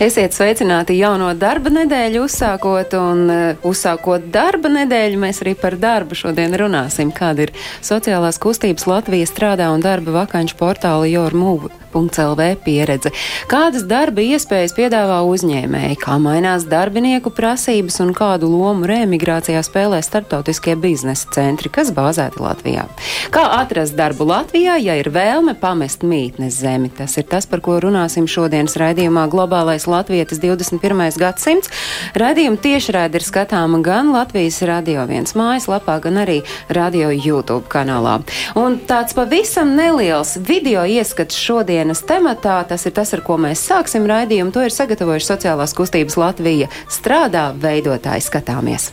Esiet 0.00 0.32
sveicināti 0.32 0.94
jauno 0.96 1.26
darba 1.36 1.68
nedēļu 1.74 2.22
uzsākot, 2.24 2.94
un 2.96 3.18
uh, 3.28 3.66
uzsākot 3.68 4.30
darba 4.32 4.70
nedēļu, 4.72 5.18
mēs 5.20 5.42
arī 5.44 5.52
par 5.60 5.74
darbu 5.76 6.16
šodien 6.16 6.56
runāsim. 6.56 7.10
Kāda 7.12 7.44
ir 7.44 7.52
sociālās 7.84 8.40
kustības 8.40 8.88
Latvijas 8.88 9.28
strādā 9.34 9.66
un 9.68 9.84
darba 9.84 10.14
vakanču 10.22 10.56
portāla 10.56 11.04
jormūva.lv 11.04 12.46
pieredze? 12.64 13.12
Kādas 13.50 13.84
darba 13.90 14.24
iespējas 14.24 14.72
piedāvā 14.78 15.18
uzņēmēji, 15.28 16.00
kā 16.00 16.16
mainās 16.16 16.64
darbinieku 16.64 17.34
prasības 17.36 18.00
un 18.00 18.14
kādu 18.16 18.48
lomu 18.48 18.88
reemigrācijā 18.88 19.60
spēlē 19.68 20.00
starptautiskie 20.00 20.78
biznesa 20.80 21.28
centri, 21.36 21.68
kas 21.68 21.92
bāzēti 21.92 22.40
Latvijā? 22.40 22.86
Kā 23.36 23.44
atrast 23.58 24.00
darbu 24.00 24.30
Latvijā, 24.32 24.80
ja 24.80 24.96
ir 24.96 25.12
vēlme 25.12 25.58
pamest 25.60 26.08
mītnes 26.08 26.56
zemi? 26.64 26.88
Tas 26.88 27.20
ir 27.20 27.28
tas, 27.28 27.44
par 27.44 27.60
ko 27.60 27.76
runāsim 27.84 28.24
šodienas 28.24 28.80
raidījumā 28.80 29.28
Globālais 29.28 29.89
Latvijas 29.90 30.38
21. 30.40 31.18
gadsimts. 31.18 31.70
Radījuma 32.18 32.60
tiešraidi 32.62 33.18
ir 33.20 33.26
skatāma 33.26 33.82
gan 33.84 34.12
Latvijas 34.14 34.60
Radio 34.68 35.04
1 35.06 35.34
mājaslapā, 35.38 35.98
gan 36.04 36.22
arī 36.22 36.40
Radio 36.70 37.10
YouTube 37.10 37.66
kanālā. 37.72 38.20
Un 38.58 38.78
tāds 38.88 39.16
pavisam 39.18 39.74
neliels 39.76 40.36
video 40.38 40.86
ieskats 40.86 41.38
šodienas 41.38 42.04
tematā, 42.08 42.60
tas 42.70 42.86
ir 42.86 42.96
tas, 42.96 43.14
ar 43.16 43.24
ko 43.26 43.38
mēs 43.40 43.66
sāksim 43.66 44.08
raidījumu. 44.10 44.54
To 44.54 44.64
ir 44.66 44.74
sagatavojuši 44.74 45.32
sociālās 45.34 45.76
kustības 45.76 46.18
Latvija 46.20 46.70
strādā 46.90 47.50
veidotāji 47.58 48.28
skatāmies. 48.30 48.90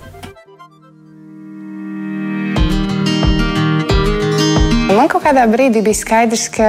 Man 4.88 5.10
kaut 5.12 5.26
kādā 5.28 5.44
brīdī 5.52 5.82
bija 5.84 6.00
skaidrs, 6.00 6.48
ka 6.50 6.68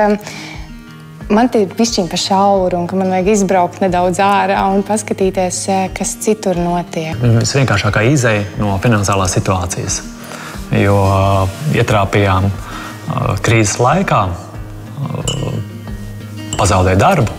man 1.33 1.49
tie 1.53 1.65
ir 1.65 1.73
pišķiņi 1.77 2.11
pa 2.11 2.19
šauru 2.21 2.81
un 2.81 2.87
ka 2.89 2.99
man 2.99 3.13
vajag 3.13 3.33
izbraukt 3.35 3.83
nedaudz 3.85 4.21
ārā 4.25 4.61
un 4.73 4.85
paskatīties, 4.87 5.61
eh, 5.73 5.89
kas 5.97 6.17
citur 6.25 6.57
notiek. 6.61 7.17
visvienkāršākā 7.19 8.05
izēja 8.13 8.45
no 8.59 8.79
finansiālās 8.83 9.37
situācijas. 9.37 10.03
Jo 10.77 10.97
uh, 11.01 11.49
ietrāpījām 11.73 12.45
uh, 12.45 13.37
krīzes 13.41 13.79
laikā, 13.81 14.23
uh, 14.29 15.53
pazaudēja 16.59 17.01
darbu. 17.01 17.37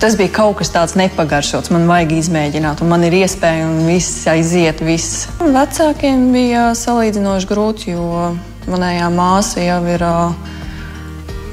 Tas 0.00 0.16
bija 0.18 0.32
kaut 0.34 0.58
kas 0.58 0.72
tāds 0.74 0.96
nepagaršots. 0.98 1.70
Man 1.70 1.86
vajag 1.88 2.12
izmēģināt, 2.18 2.82
un 2.82 2.90
man 2.90 3.06
ir 3.06 3.14
iespēja, 3.22 3.68
un 3.68 3.86
viss 3.86 4.26
aiziet. 4.28 4.82
Viss. 4.84 5.28
Vecākiem 5.40 6.32
bija 6.34 6.72
salīdzinoši 6.76 7.48
grūti, 7.48 7.94
jo 7.94 8.34
manējā 8.66 9.08
māsa 9.14 9.62
jau 9.62 9.80
ir. 9.94 10.04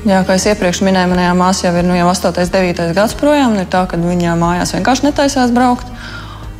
Jā, 0.03 0.17
kā 0.27 0.35
jau 0.35 0.51
iepriekš 0.51 0.81
minēju, 0.83 1.13
manējā 1.13 1.35
māsa 1.39 1.69
jau 1.69 1.77
ir 1.79 1.85
nu, 1.87 1.93
jau 1.95 2.09
8, 2.11 2.35
9 2.51 2.91
gads 2.97 3.13
projām. 3.15 3.55
Ir 3.55 3.69
tā, 3.71 3.85
ka 3.87 3.95
viņa 3.95 4.33
mājās 4.35 4.73
vienkārši 4.75 5.07
netaisās 5.07 5.53
braukt. 5.55 5.87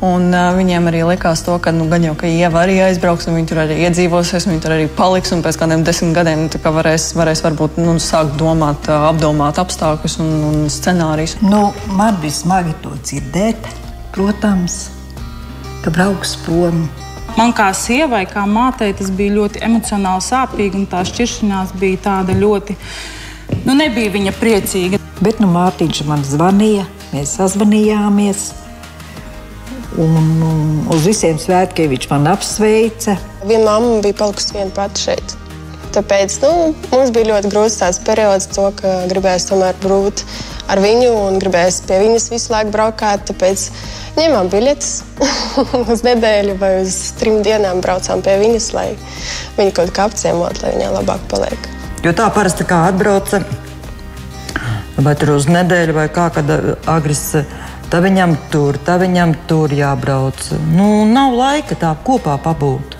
Un, 0.04 0.30
uh, 0.32 0.50
viņiem 0.56 0.88
arī 0.88 1.02
likās, 1.06 1.42
to, 1.44 1.54
ka 1.60 1.72
nu, 1.72 1.84
gan 1.88 2.02
jau 2.04 2.14
ka 2.18 2.28
Ieva 2.28 2.62
arī 2.64 2.78
aizbrauks, 2.86 3.28
un 3.28 3.36
viņi 3.38 3.48
tur 3.50 3.60
arī 3.62 3.76
iedzīvosies, 3.84 4.46
viņi 4.48 4.62
tur 4.64 4.74
arī 4.74 4.86
paliks. 4.96 5.32
Un 5.36 5.44
pēc 5.44 5.58
kādiem 5.60 5.84
desmit 5.84 6.16
gadiem 6.16 6.46
nu, 6.46 6.72
varēs, 6.76 7.10
varēs 7.16 7.44
varbūt 7.44 7.76
nu, 7.80 7.94
sākt 8.00 8.36
domāt, 8.40 8.88
uh, 8.88 9.10
apdomāt 9.10 9.60
apstākļus 9.60 10.18
un, 10.24 10.32
un 10.48 10.62
scenārijus. 10.72 11.36
Nu, 11.44 11.66
man 12.00 12.16
bija 12.22 12.36
smagi 12.36 12.72
to 12.84 12.92
dzirdēt, 13.00 13.68
protams, 14.16 14.86
ka 15.84 15.92
brauks 15.92 16.32
prom. 16.46 16.86
Man 17.36 17.52
kā 17.56 17.68
sievai, 17.76 18.22
kā 18.30 18.46
mātei, 18.48 18.92
tas 18.96 19.12
bija 19.12 19.36
ļoti 19.36 19.60
emocionāli 19.68 20.24
sāpīgi, 20.24 20.80
un 20.80 20.88
tā 20.88 21.04
šķiršanās 21.08 21.76
bija 21.80 22.02
tāda 22.08 22.36
ļoti. 22.40 22.76
Nu, 23.64 23.76
nebija 23.78 24.12
viņa 24.14 24.34
priecīga. 24.40 25.00
Bet 25.22 25.38
nu, 25.40 25.48
Mārtiņš 25.54 26.02
man 26.08 26.24
zvanīja, 26.26 26.88
mēs 27.14 27.36
sazvanījāmies. 27.38 28.50
Un, 30.02 30.42
un 30.42 30.64
uz 30.90 31.06
visiem 31.06 31.38
svētkiem 31.38 31.92
viņš 31.92 32.08
man 32.10 32.26
apsveica. 32.32 33.14
Viena 33.46 33.76
mamma 33.76 34.02
bija 34.02 34.18
palikusi 34.24 34.56
viena 34.56 34.74
pati 34.74 35.06
šeit. 35.06 35.36
Tāpēc 35.94 36.40
nu, 36.42 36.50
mums 36.90 37.12
bija 37.14 37.28
ļoti 37.28 37.52
grūts 37.52 38.00
periods, 38.06 38.48
to, 38.50 38.66
ka 38.80 38.96
gribējās 39.12 39.46
tomēr 39.52 39.78
būt 39.84 40.24
ar 40.72 40.82
viņu 40.82 41.12
un 41.28 41.38
gribējās 41.42 41.84
pie 41.86 42.00
viņas 42.02 42.26
visu 42.32 42.52
laiku 42.54 42.74
braukāt. 42.74 43.28
Tāpēc 43.30 43.68
ņēmām 44.18 44.50
biļetes 44.50 44.90
uz 45.94 46.04
nedēļu 46.06 46.58
vai 46.58 46.74
uz 46.82 46.98
trim 47.20 47.38
dienām 47.46 47.84
braucām 47.84 48.24
pie 48.26 48.36
viņas, 48.42 48.72
lai 48.74 48.88
viņa 49.60 49.78
kaut 49.78 49.94
kā 49.94 50.10
apciemot, 50.10 50.62
lai 50.64 50.74
viņa 50.74 50.92
labāk 50.98 51.30
paliek. 51.30 51.73
Jo 52.04 52.12
tā 52.12 52.26
parasti 52.28 52.66
kā 52.68 52.82
atbrauca, 52.90 53.38
vai 55.00 55.14
tur 55.16 55.38
uz 55.38 55.46
nedēļu, 55.48 55.94
vai 55.96 56.08
kā, 56.12 56.26
kad 56.34 56.50
agris. 56.90 57.30
Tā 57.88 58.00
viņam 58.04 58.34
tur, 58.52 58.76
tā 58.76 58.98
viņam 59.00 59.32
tur 59.48 59.72
jābrauc. 59.72 60.40
Nu, 60.74 61.04
nav 61.08 61.32
laika 61.38 61.76
tā 61.78 61.92
kopā 62.04 62.34
pabūt. 62.42 62.96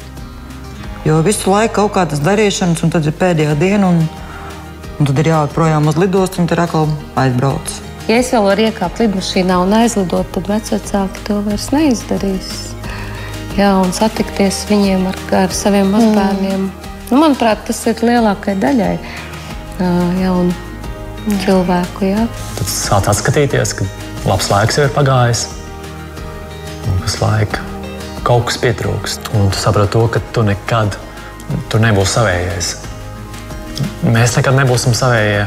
Jo 1.05 1.19
visu 1.27 1.51
laiku 1.53 1.83
kaut 1.83 1.93
kādas 1.99 2.23
darīšanas, 2.25 2.81
un 2.87 2.93
tad 2.95 3.05
ir 3.05 3.17
pēdējā 3.19 3.57
diena, 3.61 3.91
un, 3.91 3.99
un 4.97 5.11
tad 5.11 5.21
ir 5.21 5.29
jāiet 5.35 5.53
projām 5.57 5.91
uz 5.91 5.99
lidostu, 6.01 6.41
un 6.41 6.49
tur 6.49 6.63
atkal 6.65 6.89
aizbrauc. 7.21 7.75
Ja 8.09 8.23
es 8.23 8.33
vēl 8.33 8.47
varu 8.47 8.67
iekāpt 8.71 9.05
lidmašīnā 9.05 9.59
un 9.65 9.77
aizlidot, 9.83 10.31
tad 10.33 10.49
vecāki 10.49 11.27
to 11.29 11.43
vairs 11.45 11.69
neizdarīs. 11.77 12.55
Jā, 13.59 13.75
un 13.83 13.93
satikties 13.97 14.65
viņiem 14.73 15.07
ar, 15.13 15.21
ar 15.45 15.53
saviem 15.57 15.93
mazbērniem. 15.93 16.69
Mm. 16.71 16.94
Nu, 17.11 17.19
manuprāt, 17.21 17.67
tas 17.69 17.83
ir 17.91 18.01
lielākajai 18.05 18.61
daļai 18.63 18.95
jaunu 20.23 20.53
mm. 20.55 21.37
cilvēku. 21.45 22.09
Jā. 22.09 22.25
Tad 22.59 22.71
sāc 22.71 23.11
atskatīties, 23.13 23.77
ka 23.81 23.89
labs 24.29 24.51
laiks 24.53 24.81
jau 24.81 24.89
ir 24.89 24.95
pagājis. 24.97 25.47
Un 26.89 27.01
kas 27.05 27.21
laika 27.21 27.65
kaut 28.25 28.47
kas 28.49 28.57
pietrūkst. 28.63 29.29
Un 29.37 29.51
tu 29.53 29.61
saproti 29.61 29.93
to, 29.93 30.07
ka 30.09 30.23
tu 30.33 30.45
nekad 30.47 30.97
tur 31.73 31.83
nebūsi 31.85 32.17
savējais. 32.17 32.73
Mēs 34.09 34.39
nekad 34.39 34.57
nebūsim 34.57 34.97
savējie. 34.97 35.45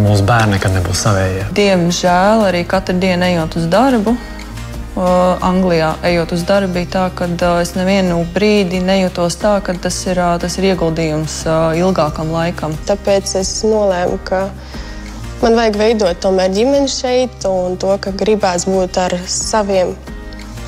Mūsu 0.00 0.22
bērni 0.24 0.54
nekad 0.54 0.76
nebūs 0.76 1.00
savējie. 1.02 1.48
Diemžēl 1.56 2.44
arī 2.46 2.62
katru 2.68 2.94
dienu 3.02 3.26
ejot 3.26 3.56
uz 3.58 3.66
darbu, 3.72 4.14
uh, 4.96 5.38
Anglijā 5.46 5.94
ejot 6.06 6.34
uz 6.36 6.44
darbu, 6.48 6.74
bija 6.74 6.90
tā, 6.94 7.06
ka 7.16 7.28
uh, 7.30 7.60
es 7.62 7.74
nevienu 7.76 8.20
brīdi 8.34 8.82
nejūtos 8.84 9.38
tā, 9.40 9.56
ka 9.64 9.74
tas 9.74 9.98
ir, 10.06 10.20
uh, 10.20 10.36
tas 10.42 10.58
ir 10.58 10.70
ieguldījums 10.72 11.40
ilgākam 11.80 12.32
laikam. 12.34 12.76
Tāpēc 12.88 13.34
es 13.40 13.52
nolēmu, 13.66 14.20
ka 14.24 14.48
man 15.42 15.58
vajag 15.58 15.80
veidot 15.80 16.30
ģimeni 16.54 16.88
šeit, 16.90 17.44
un 17.48 17.76
to, 17.80 17.96
ka 18.00 18.12
gribās 18.12 18.66
būt 18.68 18.98
ar 19.00 19.18
saviem 19.26 19.94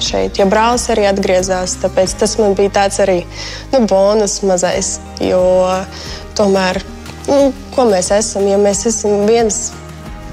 šeit. 0.02 0.38
Jo 0.38 0.46
brālis 0.50 0.88
arī 0.92 1.06
atgriezās, 1.10 1.76
tāpēc 1.82 2.16
tas 2.20 2.36
man 2.40 2.56
bija 2.58 2.74
tāds 2.82 3.00
arī 3.02 3.22
nu, 3.72 3.84
bonus 3.86 4.40
mazais. 4.46 4.96
Jo 5.22 5.42
tomēr, 6.38 6.82
nu, 7.28 7.52
ko 7.74 7.86
mēs 7.90 8.10
esam, 8.14 8.46
ja 8.50 8.58
mēs 8.60 8.84
esam 8.90 9.26
viens, 9.28 9.70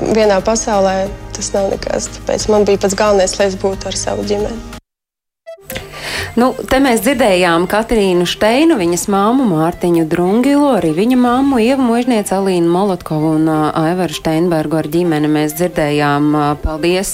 vienā 0.02 0.40
pasaulē, 0.46 1.10
tas 1.40 1.54
nav 1.56 1.72
nekas. 1.72 2.12
Tāpēc 2.18 2.50
man 2.52 2.68
bija 2.68 2.84
pats 2.84 3.00
galvenais, 3.00 3.40
lai 3.40 3.50
es 3.54 3.58
būtu 3.64 3.90
ar 3.90 3.98
savu 3.98 4.28
ģimeni. 4.28 4.79
Nu, 6.40 6.54
te 6.72 6.78
mēs 6.80 7.02
dzirdējām 7.04 7.66
Katrīnu 7.68 8.24
Steinu, 8.30 8.78
viņas 8.80 9.10
māmu 9.12 9.44
Mārtiņu 9.50 10.06
Drungilu, 10.08 10.70
arī 10.78 10.94
viņa 10.96 11.18
māmu 11.20 11.58
Ievu 11.60 11.84
Možnieci 11.84 12.32
Alīnu 12.32 12.70
Molotkovu 12.72 13.34
un 13.36 13.50
Aivaru 13.50 14.16
Steinbergu 14.16 14.78
ar 14.80 14.88
ģimeni. 14.88 15.28
Mēs 15.28 15.58
dzirdējām, 15.58 16.30
paldies 16.62 17.12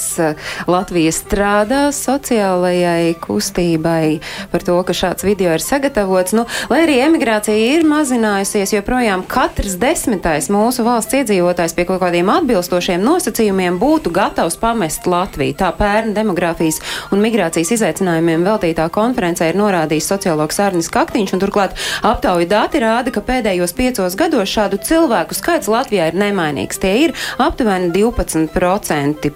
Latvijas 0.70 1.18
strādā 1.24 1.80
sociālajai 1.96 3.16
kustībai 3.24 4.20
par 4.52 4.66
to, 4.68 4.76
ka 4.86 4.94
šāds 4.94 5.26
video 5.26 5.56
ir 5.56 5.64
sagatavots. 5.64 6.36
Nu, 6.36 6.44
lai 6.70 6.84
arī 6.84 7.00
emigrācija 7.08 7.56
ir 7.72 7.88
mazinājusies, 7.88 8.76
joprojām 8.76 9.26
katrs 9.26 9.74
desmitais 9.82 10.52
mūsu 10.54 10.86
valsts 10.86 11.18
iedzīvotājs 11.18 11.74
pie 11.74 11.88
kaut 11.90 12.04
kādiem 12.04 12.30
atbilstošiem 12.36 13.02
nosacījumiem 13.02 13.82
būtu 13.82 14.14
gatavs 14.14 14.60
pamest 14.62 15.10
Latviju. 15.10 15.58
Tā 15.64 15.74
pērn 15.74 16.14
demografijas 16.14 16.78
un 17.10 17.26
migrācijas 17.26 17.74
izaicinājumiem 17.80 18.46
veltītā 18.46 18.86
konferences 18.86 19.15
konferencē 19.16 19.48
ir 19.48 19.56
norādījis 19.56 20.10
sociologs 20.10 20.58
Arnis 20.60 20.90
Kaktiņš, 20.92 21.32
un 21.32 21.40
turklāt 21.40 21.76
aptauju 22.04 22.44
dati 22.50 22.82
rāda, 22.82 23.08
ka 23.08 23.22
pēdējos 23.24 23.72
piecos 23.72 24.16
gados 24.18 24.50
šādu 24.52 24.76
cilvēku 24.84 25.32
skaits 25.32 25.70
Latvijā 25.72 26.10
ir 26.10 26.18
nemainīgs. 26.20 26.76
Tie 26.82 26.92
ir 27.06 27.14
aptuveni 27.40 27.88
12% 27.94 29.30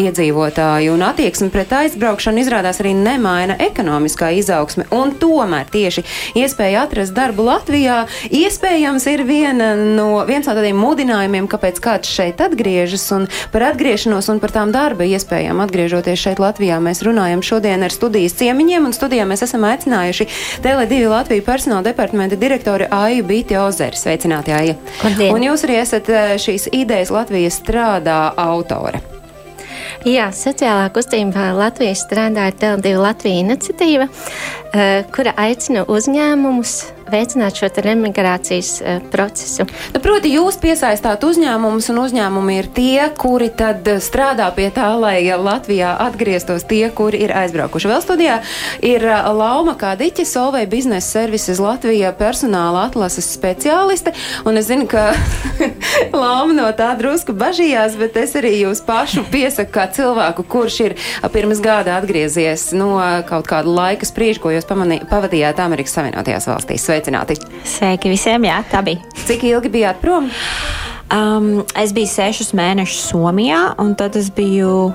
iedzīvotāju, 0.00 0.94
un 0.94 1.04
attieksme 1.04 1.50
pret 1.52 1.74
aizbraukšanu 1.82 2.40
izrādās 2.40 2.80
arī 2.80 2.94
nemaina 2.96 3.58
ekonomiskā 3.60 4.30
izaugsme, 4.40 4.86
un 4.96 5.12
tomēr 5.20 5.68
tieši 5.68 6.06
iespēja 6.40 6.86
atrast 6.86 7.12
darbu 7.16 7.44
Latvijā 7.50 8.06
iespējams 8.32 9.08
ir 9.12 9.24
viena 9.28 9.74
no, 9.76 10.24
viens 10.28 10.48
no 10.48 10.56
tādiem 10.56 10.80
mudinājumiem, 10.80 11.50
kāpēc 11.52 11.82
kāds 11.84 12.08
šeit 12.08 12.40
atgriežas, 12.40 13.04
un 13.12 13.28
par 13.52 13.68
atgriešanos 13.68 14.32
un 14.32 14.40
par 14.40 14.56
tām 14.56 14.72
darba 14.72 15.04
iespējām 15.04 15.60
atgriežoties 15.66 16.24
šeit 16.24 16.40
Latvijā 16.40 16.80
mēs 16.80 17.04
runājam 17.04 17.44
šodien 17.44 17.84
ar 17.84 17.92
studijas 17.92 18.38
ciemiņiem, 18.40 18.88
un 18.88 18.96
studijā 19.16 19.26
mēs 19.28 19.44
esam 19.46 19.64
aicinājuši 19.64 20.26
Tele2 20.64 21.08
Latviju 21.08 21.44
personāla 21.46 21.86
departamenta 21.86 22.36
direktori 22.36 22.84
Aiju 22.90 23.24
Bīti 23.24 23.56
Ozeri. 23.56 23.96
Sveicināti, 23.96 24.52
Aija! 24.52 24.76
Un 25.32 25.40
jūs 25.40 25.64
arī 25.64 25.78
esat 25.80 26.10
eh, 26.12 26.36
šīs 26.36 26.68
idejas 26.72 27.10
Latvijas 27.14 27.56
strādā 27.62 28.34
autore. 28.36 29.00
Jā, 30.04 30.28
sociālā 30.36 30.90
kustība 30.92 31.54
Latvijas 31.56 32.04
strādā 32.04 32.50
ar 32.50 32.58
Tele2 32.60 32.92
Latviju 33.00 33.40
iniciatīva, 33.46 34.08
eh, 34.74 35.08
kura 35.14 35.32
aicina 35.40 35.86
uzņēmumus 35.88 36.76
veicināt 37.12 37.58
šo 37.58 37.70
remigrācijas 37.84 38.72
uh, 38.80 38.98
procesu. 39.12 39.66
Nu, 39.94 40.00
proti, 40.02 40.32
jūs 40.36 40.58
piesaistāt 40.62 41.24
uzņēmumus, 41.26 41.90
un 41.92 42.00
uzņēmumi 42.02 42.58
ir 42.60 42.70
tie, 42.74 43.08
kuri 43.18 43.50
tad 43.54 43.86
strādā 44.04 44.48
pie 44.56 44.68
tā, 44.74 44.88
lai 44.98 45.18
Latvijā 45.36 45.94
atgrieztos 46.06 46.66
tie, 46.68 46.86
kuri 46.94 47.22
ir 47.26 47.34
aizbraukuši. 47.36 47.90
Vēl 47.90 48.02
studijā 48.04 48.38
ir 48.84 49.04
Lauma 49.06 49.76
Kādiķe, 49.78 50.26
Solvei 50.28 50.66
biznesa 50.70 51.20
servises 51.20 51.60
Latvijā 51.62 52.12
personāla 52.16 52.86
atlases 52.88 53.28
speciāliste, 53.36 54.12
un 54.48 54.60
es 54.60 54.68
zinu, 54.70 54.88
ka 54.90 55.10
Lauma 56.20 56.56
no 56.56 56.68
tā 56.76 56.92
drusku 56.98 57.34
bažījās, 57.36 57.96
bet 58.00 58.18
es 58.20 58.36
arī 58.38 58.54
jūs 58.62 58.82
pašu 58.86 59.26
piesaku 59.32 59.72
kā 59.76 59.86
cilvēku, 59.96 60.46
kurš 60.50 60.80
ir 60.86 60.96
pirms 61.32 61.60
gada 61.64 61.96
atgriezies 62.00 62.70
no 62.76 62.96
kaut 63.28 63.48
kāda 63.50 63.72
laika 63.72 64.08
spriež, 64.08 64.40
ko 64.42 64.52
jūs 64.54 64.68
pamanī, 64.68 65.00
pavadījāt 65.10 65.60
Amerikas 65.62 65.96
Savienotajās 65.96 66.48
valstīs. 66.50 66.86
Sveicināti! 66.96 67.34
Sveiki 67.68 68.08
visiem, 68.08 68.46
jā, 68.48 68.62
tā 68.72 68.80
bija. 68.80 69.02
Cik 69.28 69.42
ilgi 69.44 69.68
bijāt 69.74 69.98
prom? 70.00 70.30
Um, 71.12 71.58
es 71.76 71.92
biju 71.92 72.08
sešus 72.08 72.54
mēnešus 72.56 73.10
Somijā, 73.10 73.58
un 73.82 73.92
tad 74.00 74.16
es 74.16 74.30
biju 74.32 74.94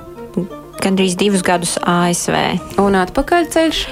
gandrīz 0.81 1.13
divus 1.19 1.45
gadus 1.45 1.75
ASV. 1.77 2.39
Un 2.81 2.97
atpakaļceļš? 3.03 3.83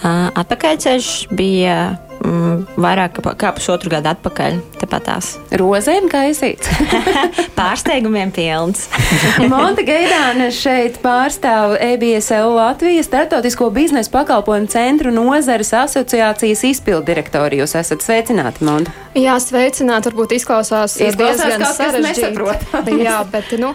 Uh, 0.00 0.30
atpakaļceļš 0.40 1.10
bija 1.36 1.76
vairāk 2.20 3.18
kā 3.40 3.52
pusotru 3.56 3.90
gadu 3.92 4.10
atpakaļ. 4.12 4.58
Tepatās. 4.80 5.34
Rozēm 5.56 6.08
kaisīts. 6.12 6.68
Pārsteigumiem 7.58 8.32
pilns. 8.34 8.86
Monta 9.52 9.84
Gaidāna 9.86 10.50
šeit 10.54 11.00
pārstāv 11.04 11.76
EBSL 11.80 12.54
Latvijas 12.56 13.08
startautisko 13.10 13.70
biznesa 13.74 14.12
pakalpojumu 14.14 14.70
centru 14.72 15.12
nozares 15.14 15.72
asociācijas 15.76 16.64
izpildirektori. 16.70 17.60
Jūs 17.62 17.76
esat 17.80 18.04
sveicināti, 18.04 18.64
Monta. 18.68 18.94
Jā, 19.16 19.34
sveicināti. 19.42 20.10
Varbūt 20.10 20.36
izklausās, 20.36 20.94
izklausās 21.02 21.40
diezgan 21.42 21.64
sarežģīti. 21.74 22.98
Jā, 23.06 23.16
bet, 23.30 23.50
nu, 23.60 23.72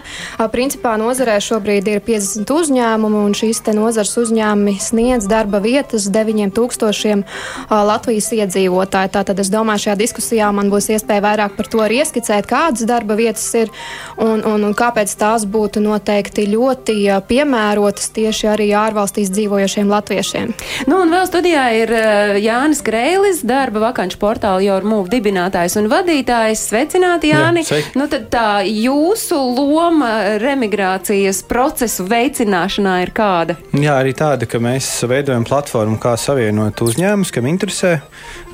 principā 0.52 0.94
nozarē 1.00 1.36
šobrīd 1.44 1.90
ir 1.92 2.00
50 2.04 2.52
uzņēmumu, 2.54 3.24
un 3.28 3.36
šīs 3.36 3.60
te 3.66 3.74
nozars 3.76 4.14
uzņēmumi 4.22 4.78
sniedz 4.80 5.28
darba 5.30 5.60
vietas 5.64 6.08
9000 6.12 7.26
Latvijas 7.68 8.30
iedzīvotāju. 8.42 9.12
Tātad 9.16 9.40
es 9.42 9.50
domāju, 9.52 9.86
šajā 9.86 9.96
diskusijā 10.00 10.50
man 10.54 10.70
būs 10.72 10.90
iespēja 10.94 11.24
vairāk 11.24 11.56
par 11.58 11.70
to 11.72 11.82
arī 11.84 12.00
ieskicēt, 12.02 12.48
kādas 12.50 12.86
darba 12.88 13.16
vietas 13.18 13.46
ir 13.58 13.72
un, 14.16 14.42
un, 14.44 14.66
un 14.68 14.74
kāpēc 14.76 15.12
tās 15.18 15.46
būtu 15.48 15.82
noteikti 15.84 16.46
ļoti 16.52 16.96
piemērotas 17.28 18.10
tieši 18.16 18.50
arī 18.52 18.68
ārvalstīs 18.76 19.32
dzīvojošiem 19.34 19.90
latviešiem. 19.92 20.52
Nu, 20.90 21.00
un 21.04 21.14
vēl 21.14 21.26
studijā 21.28 21.66
ir 21.80 21.94
Jānis 22.42 22.82
Kreilis, 22.86 23.42
darba 23.46 23.86
vakanču 23.88 24.20
portāla 24.22 24.62
Jormūv 24.64 25.10
dibinātājs 25.12 25.78
un 25.80 25.90
vadītājs. 25.92 26.66
Sveicināti, 26.66 27.30
Jāni! 27.32 27.62
Jā, 27.64 27.70
sveiki. 27.72 27.94
nu, 27.98 28.08
tad 28.10 28.28
tā 28.32 28.48
jūsu 28.66 29.38
loma 29.56 30.38
remigrācijas 30.42 31.42
procesu 31.48 32.06
veicināšanā 32.10 32.98
ir 33.04 33.12
kāda? 33.16 33.58
Jā, 33.76 33.98
arī 34.00 34.14
tāda, 34.16 34.48
ka 34.50 34.60
mēs 34.62 34.88
veidojam 35.08 35.46
platformu, 35.46 35.98
kā 36.02 36.16
savienot 36.20 36.80
uzņēmumus, 36.86 37.32
kam 37.34 37.48
interesē 37.50 37.96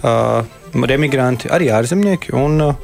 uh, 0.03 0.43
remigranti, 0.73 1.51
arī 1.53 1.71
ārzemnieki. 1.75 2.35
Un, 2.39 2.61
uh, 2.65 2.75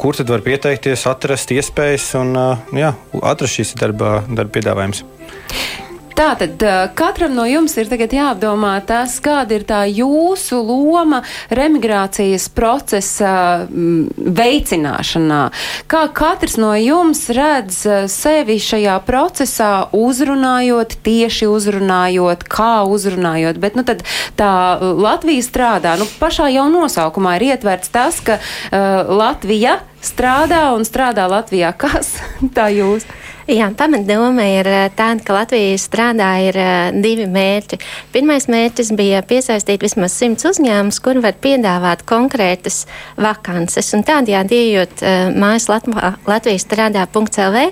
kur 0.00 0.16
tad 0.18 0.30
var 0.32 0.44
pieteikties, 0.44 1.06
atrast 1.10 1.54
iespējas 1.54 2.10
un 2.20 2.34
uh, 2.36 2.74
jā, 2.76 2.92
atrast 3.22 3.60
šīs 3.60 3.74
darba, 3.80 4.18
darba 4.28 4.58
piedāvājumus? 4.58 5.04
Tātad 6.14 6.62
katram 6.94 7.32
no 7.34 7.44
jums 7.48 7.74
ir 7.80 7.88
jāapdomā 7.90 8.76
tas, 8.86 9.16
kāda 9.22 9.56
ir 9.56 9.64
tā 9.66 9.80
jūsu 9.90 10.60
loma 10.62 11.22
remigrācijas 11.50 12.46
procesa 12.54 13.66
veicināšanā. 13.70 15.40
Kā 15.90 16.02
katrs 16.14 16.54
no 16.60 16.70
jums 16.78 17.26
redz 17.34 17.80
sevi 18.12 18.60
šajā 18.62 18.98
procesā, 19.06 19.72
uzrunājot, 19.94 20.98
tieši 21.02 21.48
uzrunājot, 21.50 22.46
kā 22.46 22.84
uzrunājot. 22.86 23.58
Bet 23.58 23.74
nu, 23.78 23.82
tā 24.38 24.52
Latvija 24.78 25.42
strādā. 25.42 25.96
Nu, 25.98 26.06
pašā 26.20 26.46
jau 26.54 26.68
nosaukumā 26.70 27.38
ir 27.40 27.48
ietverts 27.50 27.90
tas, 27.94 28.22
ka 28.22 28.38
uh, 28.38 29.10
Latvija 29.10 29.80
strādā 30.04 30.66
un 30.76 30.86
strādā 30.86 31.28
Latvijā. 31.30 31.72
Kas 31.78 32.16
tā 32.56 32.70
jūs? 32.74 33.06
Jā, 33.44 33.66
pamatdoma 33.76 34.44
ir 34.48 34.68
eh, 34.72 34.86
tāda, 34.96 35.20
ka 35.20 35.34
Latvija 35.36 35.76
strādā 35.76 36.30
ir 36.46 36.56
uh, 36.56 36.94
divi 36.96 37.26
mērķi. 37.28 37.76
Pirmais 38.14 38.46
mērķis 38.48 38.94
bija 38.96 39.20
piesaistīt 39.20 39.84
vismaz 39.84 40.14
simts 40.16 40.46
uzņēmumus, 40.48 40.96
kur 41.04 41.20
var 41.20 41.36
piedāvāt 41.44 42.06
konkrētas 42.08 42.86
vakances. 43.20 43.92
Un 43.92 44.06
tādējādi, 44.08 44.60
ejot 44.70 45.04
uh, 45.04 45.28
mājas 45.36 45.68
Latvijas 45.68 46.64
strādā.lv, 46.64 47.66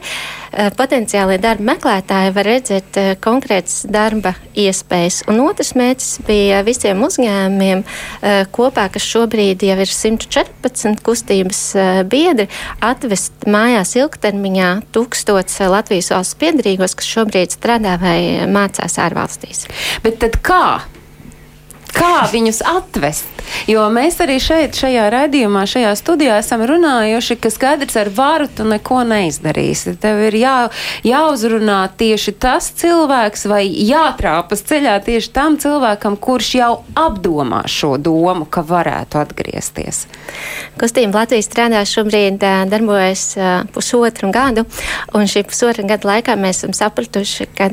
potenciālie 0.77 1.39
darba 1.41 1.65
meklētāji 1.71 2.33
var 2.37 2.45
redzēt 2.45 2.99
konkrētas 3.25 3.87
darba 3.89 4.35
iespējas. 4.53 5.23
Un 5.33 5.41
otrs 5.47 5.73
mērķis 5.81 6.11
bija 6.27 6.61
visiem 6.67 7.01
uzņēmumiem 7.07 7.81
kopā, 8.53 8.91
kas 8.93 9.09
šobrīd 9.09 9.65
jau 9.65 9.79
ir 9.81 9.89
114 9.97 11.01
kustības 11.09 11.63
uh, 11.81 12.03
biedri, 12.23 12.49
atvest 12.85 13.47
mājās 13.51 13.97
ilgtermiņā 13.99 14.71
tūkstots 14.95 15.61
Latvijas 15.73 16.13
valsts 16.15 16.39
piedarīgos, 16.41 16.97
kas 16.99 17.11
šobrīd 17.17 17.55
strādā 17.55 17.99
vai 18.03 18.19
mācās 18.51 18.99
ārvalstīs. 19.03 19.67
Bet 20.05 20.21
tad 20.23 20.39
kā? 20.47 20.65
Kā 21.93 22.25
viņus 22.33 22.63
atvest? 22.65 23.29
Jo 23.69 23.85
mēs 23.93 24.17
arī 24.23 24.39
šeit, 24.41 24.77
šajā 24.79 25.09
raidījumā, 25.13 25.65
šajā 25.69 25.91
studijā 25.99 26.39
esam 26.41 26.63
runājuši, 26.67 27.37
ka 27.43 27.51
skaidrs 27.53 27.99
ar 28.01 28.09
varu 28.15 28.49
tu 28.49 28.65
neko 28.69 29.03
neizdarīsi. 29.11 29.97
Tev 30.01 30.23
ir 30.29 30.37
jā, 30.41 30.55
jāuzrunā 31.07 31.81
tieši 32.01 32.35
tas 32.43 32.71
cilvēks 32.81 33.45
vai 33.51 33.67
jātrāpas 33.69 34.65
ceļā 34.71 34.97
tieši 35.05 35.33
tam 35.37 35.59
cilvēkam, 35.61 36.17
kurš 36.23 36.55
jau 36.59 36.73
apdomā 36.99 37.65
šo 37.71 37.95
domu, 38.01 38.49
ka 38.49 38.65
varētu 38.67 39.21
atgriezties. 39.21 40.07
Kustība 40.81 41.23
Latvijas 41.23 41.51
strādā 41.51 41.85
šobrīd 41.89 42.41
darbojas 42.73 43.33
pusotru 43.75 44.33
gadu, 44.33 44.65
un 45.13 45.29
šī 45.29 45.45
pusotra 45.51 45.85
gada 45.95 46.15
laikā 46.15 46.39
mēs 46.41 46.63
esam 46.63 46.77
sapratuši, 46.79 47.51
ka 47.59 47.69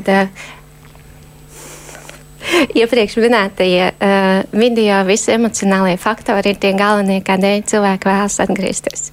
iepriekš 2.82 3.20
minētie 3.22 3.92
uh, 3.92 4.42
video, 4.56 5.04
visi 5.10 5.34
emocionālie 5.36 5.98
faktori 6.02 6.54
ir 6.54 6.60
tie 6.62 6.74
galvenie, 6.78 7.22
kādēļ 7.26 7.64
cilvēki 7.70 8.12
vēlas 8.12 8.42
atgriezties. 8.46 9.10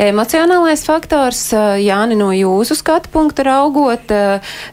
Emocionālais 0.00 0.82
faktors, 0.84 1.40
Jāni, 1.80 2.16
no 2.18 2.30
jūsu 2.34 2.76
skatu 2.76 3.10
punkta 3.12 3.46
raugot, 3.46 4.12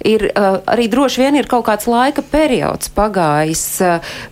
ir 0.07 0.25
arī 0.35 0.87
droši 0.91 1.23
vien 1.23 1.37
ir 1.39 1.47
kaut 1.51 1.65
kāds 1.69 1.87
laika 1.89 2.23
periods 2.25 2.91
pagājis 2.95 3.63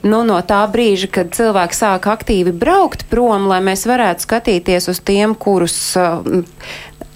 nu, 0.04 0.22
no 0.28 0.40
tā 0.46 0.62
brīža, 0.72 1.12
kad 1.20 1.34
cilvēki 1.38 1.80
sāk 1.80 2.10
aktīvi 2.12 2.54
braukt 2.56 3.08
prom, 3.12 3.48
lai 3.52 3.62
mēs 3.66 3.88
varētu 3.90 4.28
skatīties 4.28 4.90
uz 4.92 5.02
tiem, 5.06 5.38
kurus 5.40 5.80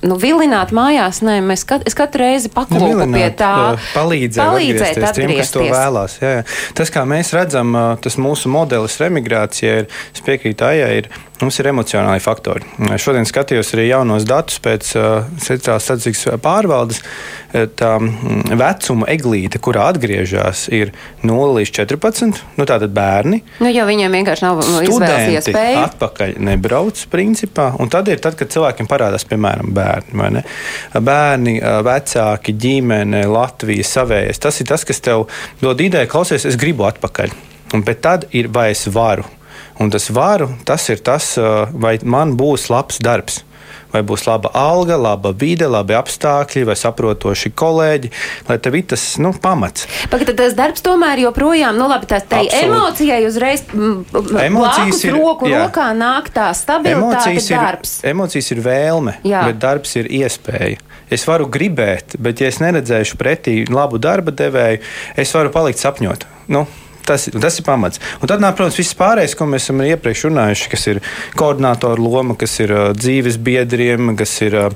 nu, 0.08 0.18
vilināt 0.20 0.74
mājās, 0.76 1.22
nē, 1.26 1.38
mēs 1.46 1.66
kat, 1.68 1.86
es 1.90 1.98
katru 1.98 2.26
reizi 2.26 2.52
paklūpu 2.54 3.08
pie 3.14 3.28
tā. 3.40 3.54
Palīdzēt, 3.96 4.40
palīdzēt 4.42 5.00
atgriezties, 5.00 5.20
tiem, 5.20 5.36
kas 5.40 5.54
to 5.56 5.66
vēlās. 5.68 6.18
Jā, 6.22 6.34
jā. 6.38 6.46
Tas, 6.78 6.94
kā 6.94 7.06
mēs 7.10 7.34
redzam, 7.36 7.76
tas 8.04 8.20
mūsu 8.22 8.52
modelis 8.54 9.00
remigrācijai 9.02 9.84
ir, 9.84 9.92
es 10.14 10.26
piekrītu 10.26 10.68
Aijai, 10.68 10.92
ir, 11.02 11.12
mums 11.44 11.60
ir 11.60 11.68
emocionāli 11.70 12.22
faktori. 12.24 12.66
Šodien 13.02 13.28
skatījos 13.28 13.74
arī 13.76 13.90
jaunos 13.90 14.26
datus 14.28 14.62
pēc 14.64 14.94
uh, 14.98 15.28
sociālās 15.44 15.86
statistikas 15.88 16.40
pārvaldes. 16.44 17.04
tā 17.78 17.90
mm, 18.00 18.56
vecuma 18.58 19.08
eglīte, 19.14 19.60
kurā 19.62 19.90
atgriežas, 19.92 20.66
ir 20.74 20.94
0 21.22 21.60
līdz 21.60 21.74
14. 21.84 22.42
Nu, 22.58 22.66
tātad 22.70 22.94
bērni. 22.96 23.44
Nu, 23.62 23.70
jo 23.70 23.86
viņiem 23.90 24.18
vienkārši 24.18 24.46
nav 24.48 24.64
izvēles 24.64 25.38
iespēja. 25.38 25.84
Atpakaļ 25.90 26.36
nebrauc, 26.48 27.04
principā. 27.14 27.70
Un 27.78 27.92
tad 27.94 28.10
ir 28.10 28.24
tad, 28.24 28.40
kad 28.40 28.52
cilvēkiem 28.54 28.90
parādās, 28.90 29.28
piemēram, 29.30 29.70
bērni. 29.76 30.44
Bērni, 30.98 31.60
vecāki, 31.86 32.58
ģimene, 32.66 33.26
Latvija, 33.30 33.86
savējais. 33.92 34.42
Tas 34.42 34.62
ir 34.64 34.72
tas, 34.74 34.88
kas 34.88 35.04
tev 35.04 35.28
dod 35.62 35.82
ideju, 35.84 36.10
klausies, 36.10 36.48
es 36.50 36.60
gribu 36.60 36.88
atpakaļ. 36.90 37.38
Un, 37.74 37.82
bet 37.86 38.04
tad 38.06 38.28
ir, 38.38 38.50
vai 38.54 38.72
es 38.74 38.86
varu. 38.94 39.26
Un 39.82 39.90
tas 39.94 40.10
varu, 40.14 40.52
tas 40.68 40.86
ir 40.94 41.02
tas, 41.06 41.34
vai 41.74 41.98
man 42.04 42.38
būs 42.38 42.70
labs 42.74 43.02
darbs 43.04 43.42
vai 43.94 44.02
būs 44.06 44.26
laba 44.28 44.52
alga, 44.58 44.98
laba 44.98 45.32
vide, 45.38 45.68
labi 45.70 45.96
apstākļi, 45.98 46.66
vai 46.70 46.76
saprotoši 46.80 47.54
kolēģi, 47.60 48.12
lai 48.50 48.58
tev 48.64 48.78
ir 48.80 48.88
tas 48.94 49.04
nu, 49.22 49.34
pamats. 49.44 49.86
Pagaid, 50.12 50.34
tas 50.40 50.58
darbs 50.58 50.84
tomēr 50.86 51.22
joprojām, 51.28 51.78
nu 51.78 51.90
labi, 51.92 52.10
tai 52.10 52.46
emocijai 52.64 53.22
uzreiz 53.30 53.66
emocijas 54.44 55.04
ir 55.06 55.18
roku 55.18 55.52
jā. 55.52 55.66
rokā 55.66 55.92
nāk 55.98 56.32
tā 56.34 56.50
stabilitāte 56.58 57.30
emocijas 57.30 57.52
darbs. 57.54 57.96
Ir, 58.02 58.14
emocijas 58.16 58.50
ir 58.56 58.64
vēlme, 58.66 59.18
jā. 59.28 59.46
bet 59.50 59.62
darbs 59.62 59.94
ir 60.02 60.10
iespēja. 60.22 60.82
Es 61.14 61.28
varu 61.30 61.46
gribēt, 61.52 62.16
bet 62.24 62.42
ja 62.42 62.50
es 62.50 62.58
neredzēšu 62.64 63.20
pretī 63.20 63.60
labu 63.70 64.00
darba 64.02 64.34
devēju, 64.34 64.82
es 65.20 65.34
varu 65.36 65.54
palikt 65.54 65.84
sapņot. 65.84 66.26
Nu, 66.50 66.64
Tas, 67.04 67.28
tas 67.28 67.60
ir 67.60 67.66
pamats. 67.68 68.00
Un 68.22 68.32
tad, 68.32 68.40
nāk, 68.44 68.56
protams, 68.56 68.78
viss 68.80 68.96
pārējais, 68.96 69.36
ko 69.36 69.48
mēs 69.50 69.66
esam 69.68 69.82
iepriekš 69.84 70.26
runājuši, 70.30 70.70
kas 70.72 70.88
ir 70.88 71.02
koordinātora 71.40 72.00
loma, 72.00 72.38
kas 72.40 72.56
ir 72.64 72.72
uh, 72.72 72.86
dzīves 72.96 73.40
biedriem, 73.44 74.14
kas 74.20 74.38
ir 74.46 74.56
uh, 74.62 74.72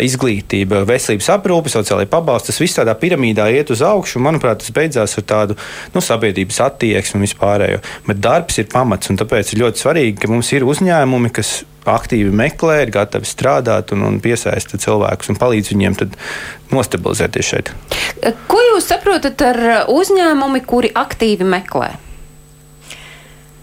izglītība, 0.00 0.86
veselības 0.88 1.28
aprūpe, 1.36 1.72
sociālai 1.72 2.08
pabalsti. 2.10 2.52
Tas 2.52 2.62
viss 2.64 2.80
tādā 2.80 2.96
piramīdā 2.96 3.50
iet 3.52 3.74
uz 3.74 3.84
augšu. 3.84 4.22
Manuprāt, 4.24 4.64
tas 4.64 4.72
beidzās 4.76 5.18
ar 5.20 5.28
tādu 5.28 5.60
nu, 5.92 6.04
sabiedrības 6.04 6.62
attieksmi 6.70 7.20
un 7.20 7.28
vispārējo. 7.28 7.84
Bet 8.08 8.24
darbs 8.24 8.60
ir 8.62 8.70
pamats, 8.72 9.12
un 9.12 9.20
tāpēc 9.20 9.52
ir 9.52 9.66
ļoti 9.66 9.84
svarīgi, 9.84 10.20
ka 10.22 10.32
mums 10.32 10.52
ir 10.56 10.64
uzņēmumi, 10.64 11.34
kas 11.36 11.58
aktīvi 11.92 12.32
meklē, 12.34 12.80
ir 12.84 12.94
gatavi 12.94 13.28
strādāt 13.28 13.92
un, 13.96 14.04
un 14.08 14.18
piesaista 14.24 14.80
cilvēkus 14.80 15.32
un 15.32 15.40
palīdz 15.40 15.72
viņiem 15.74 16.00
nostabilizēties 16.72 17.52
šeit. 17.52 17.70
Ko 18.50 18.62
jūs 18.72 18.90
saprotat 18.90 19.46
ar 19.46 19.62
uzņēmumi, 19.92 20.64
kuri 20.66 20.92
aktīvi 20.96 21.46
meklē? 21.46 21.94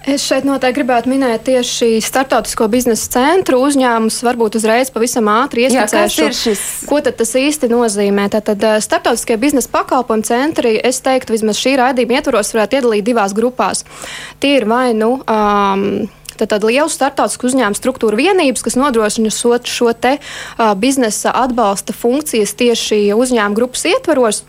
Es 0.04 0.26
šeit 0.28 0.44
noteikti 0.44 0.82
gribētu 0.82 1.08
minēt 1.08 1.46
tieši 1.48 2.02
startautisko 2.04 2.66
biznesa 2.72 3.08
centru 3.14 3.62
uzņēmumus. 3.64 4.18
Varbūt 4.28 4.58
uzreiz 4.60 4.90
pavisam 4.92 5.30
ātri 5.32 5.64
ieskicēšu, 5.70 6.56
ko 6.90 7.00
tas 7.08 7.32
īsti 7.40 7.70
nozīmē. 7.72 8.26
Tātad 8.34 8.66
startautiskie 8.84 9.38
biznesa 9.40 9.72
pakalpojumu 9.72 10.28
centri, 10.28 10.76
es 10.76 11.00
teiktu, 11.06 11.38
vismaz 11.38 11.62
šī 11.62 11.78
raidījuma 11.80 12.20
ietvaros 12.20 12.52
varētu 12.52 12.82
iedalīt 12.82 13.08
divās 13.08 13.36
grupās. 13.38 13.86
Tie 14.44 14.58
ir 14.58 14.68
vai 14.68 14.90
nu. 14.98 15.16
Um, 15.24 16.12
Tad 16.50 16.66
lielu 16.68 16.90
startautisku 16.92 17.50
uzņēmumu 17.50 17.80
struktūru 17.80 18.20
vienības, 18.20 18.64
kas 18.66 18.78
nodrošina 18.80 19.32
šo, 19.34 19.58
šo 19.68 19.94
te, 19.94 20.18
uh, 20.20 20.74
biznesa 20.80 21.34
atbalsta 21.44 21.96
funkcijas 21.96 22.56
tieši 22.60 23.06
uzņēmuma 23.16 23.58
grupas 23.58 23.86
ietvaros. 23.90 24.44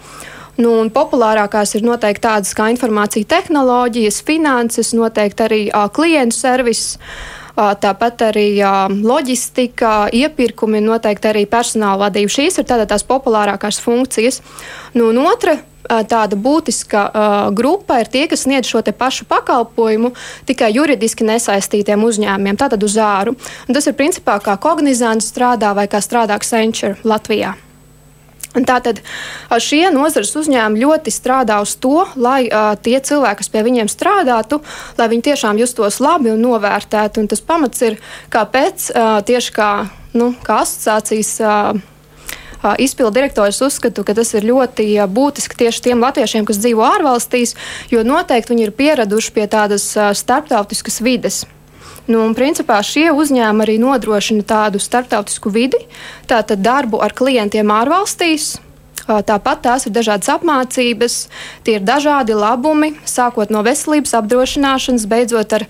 Nu, 0.54 0.76
populārākās 0.94 1.74
ir 1.74 1.82
noteikti 1.82 2.28
tādas 2.28 2.54
kā 2.54 2.68
informācija 2.70 3.26
tehnoloģijas, 3.26 4.20
finanses, 4.26 4.92
noteikti 4.94 5.48
arī 5.48 5.62
uh, 5.70 5.88
klientu 5.90 6.38
servis. 6.38 6.94
Uh, 6.94 7.42
tāpat 7.54 8.22
arī 8.30 8.48
loģistika, 8.90 10.08
iepirkumi, 10.12 10.80
noteikti 10.82 11.30
arī 11.30 11.44
personāla 11.46 12.08
vadība. 12.08 12.32
Šīs 12.32 12.58
ir 12.58 12.66
tādas 12.66 13.06
populārākās 13.06 13.78
funkcijas. 13.82 14.42
Nu, 14.94 15.12
un 15.12 15.22
otra 15.22 15.58
tāda 15.84 16.38
būtiska 16.40 17.02
uh, 17.08 17.34
grupa 17.54 18.00
ir 18.02 18.10
tie, 18.12 18.24
kas 18.30 18.46
sniedz 18.46 18.70
šo 18.70 18.82
pašu 18.96 19.26
pakalpojumu 19.28 20.14
tikai 20.48 20.72
juridiski 20.74 21.26
nesaistītiem 21.28 22.04
uzņēmumiem, 22.04 22.56
tātad 22.60 22.82
uz 22.84 22.96
āru. 23.00 23.36
Un 23.68 23.76
tas 23.76 23.86
ir 23.86 23.98
principā 23.98 24.38
kā 24.40 24.56
kognizants 24.60 25.28
strādā 25.32 25.74
vai 25.76 25.86
kā 25.88 26.00
strādā 26.04 26.38
Accenture 26.38 26.96
Latvijā. 27.04 27.54
Tātad 28.54 29.00
šie 29.58 29.88
nozares 29.90 30.30
uzņēmumi 30.38 30.84
ļoti 30.84 31.10
strādā 31.10 31.56
uz 31.64 31.72
to, 31.74 32.04
lai 32.14 32.44
uh, 32.46 32.76
tie 32.78 33.00
cilvēki, 33.02 33.40
kas 33.42 33.50
pie 33.50 33.64
viņiem 33.66 33.90
strādātu, 33.90 34.60
lai 34.98 35.08
viņi 35.10 35.26
tiešām 35.30 35.58
justos 35.58 35.98
labi 35.98 36.30
un 36.30 36.44
novērtēti. 36.44 37.18
Un 37.18 37.30
tas 37.32 37.42
pamats 37.42 37.82
ir, 37.82 37.98
kāpēc 38.30 38.92
uh, 38.92 39.18
tieši 39.26 39.56
kā, 39.58 39.72
nu, 40.14 40.30
kā 40.46 40.62
asociācijas. 40.62 41.34
Uh, 41.42 41.82
izpildu 42.80 43.14
direktors 43.18 43.60
uzskatu, 43.64 44.04
ka 44.06 44.16
tas 44.16 44.32
ir 44.34 44.46
ļoti 44.48 44.88
būtiski 45.12 45.60
tieši 45.64 45.84
tiem 45.88 46.04
latviešiem, 46.04 46.46
kas 46.48 46.60
dzīvo 46.62 46.84
ārvalstīs, 46.86 47.54
jo 47.92 48.04
noteikti 48.06 48.54
viņi 48.54 48.66
ir 48.68 48.76
pieraduši 48.78 49.34
pie 49.36 49.48
tādas 49.50 49.90
starptautiskas 49.92 51.02
vides. 51.04 51.44
Nu, 52.04 52.20
un, 52.20 52.34
principā 52.36 52.82
šie 52.84 53.08
uzņēmumi 53.16 53.64
arī 53.64 53.78
nodrošina 53.80 54.44
tādu 54.44 54.80
starptautisku 54.82 55.52
vidi, 55.52 55.80
tātad 56.28 56.60
darbu 56.60 57.00
ar 57.00 57.16
klientiem 57.16 57.72
ārvalstīs, 57.72 58.54
Tāpat 59.04 59.60
tās 59.66 59.84
ir 59.84 59.92
dažādas 59.92 60.30
apmācības, 60.32 61.14
tie 61.64 61.76
ir 61.76 61.82
dažādi 61.84 62.32
labumi, 62.32 62.94
sākot 63.04 63.50
no 63.52 63.60
veselības 63.66 64.14
apdrošināšanas, 64.16 65.04
beidzot 65.10 65.52
ar, 65.58 65.66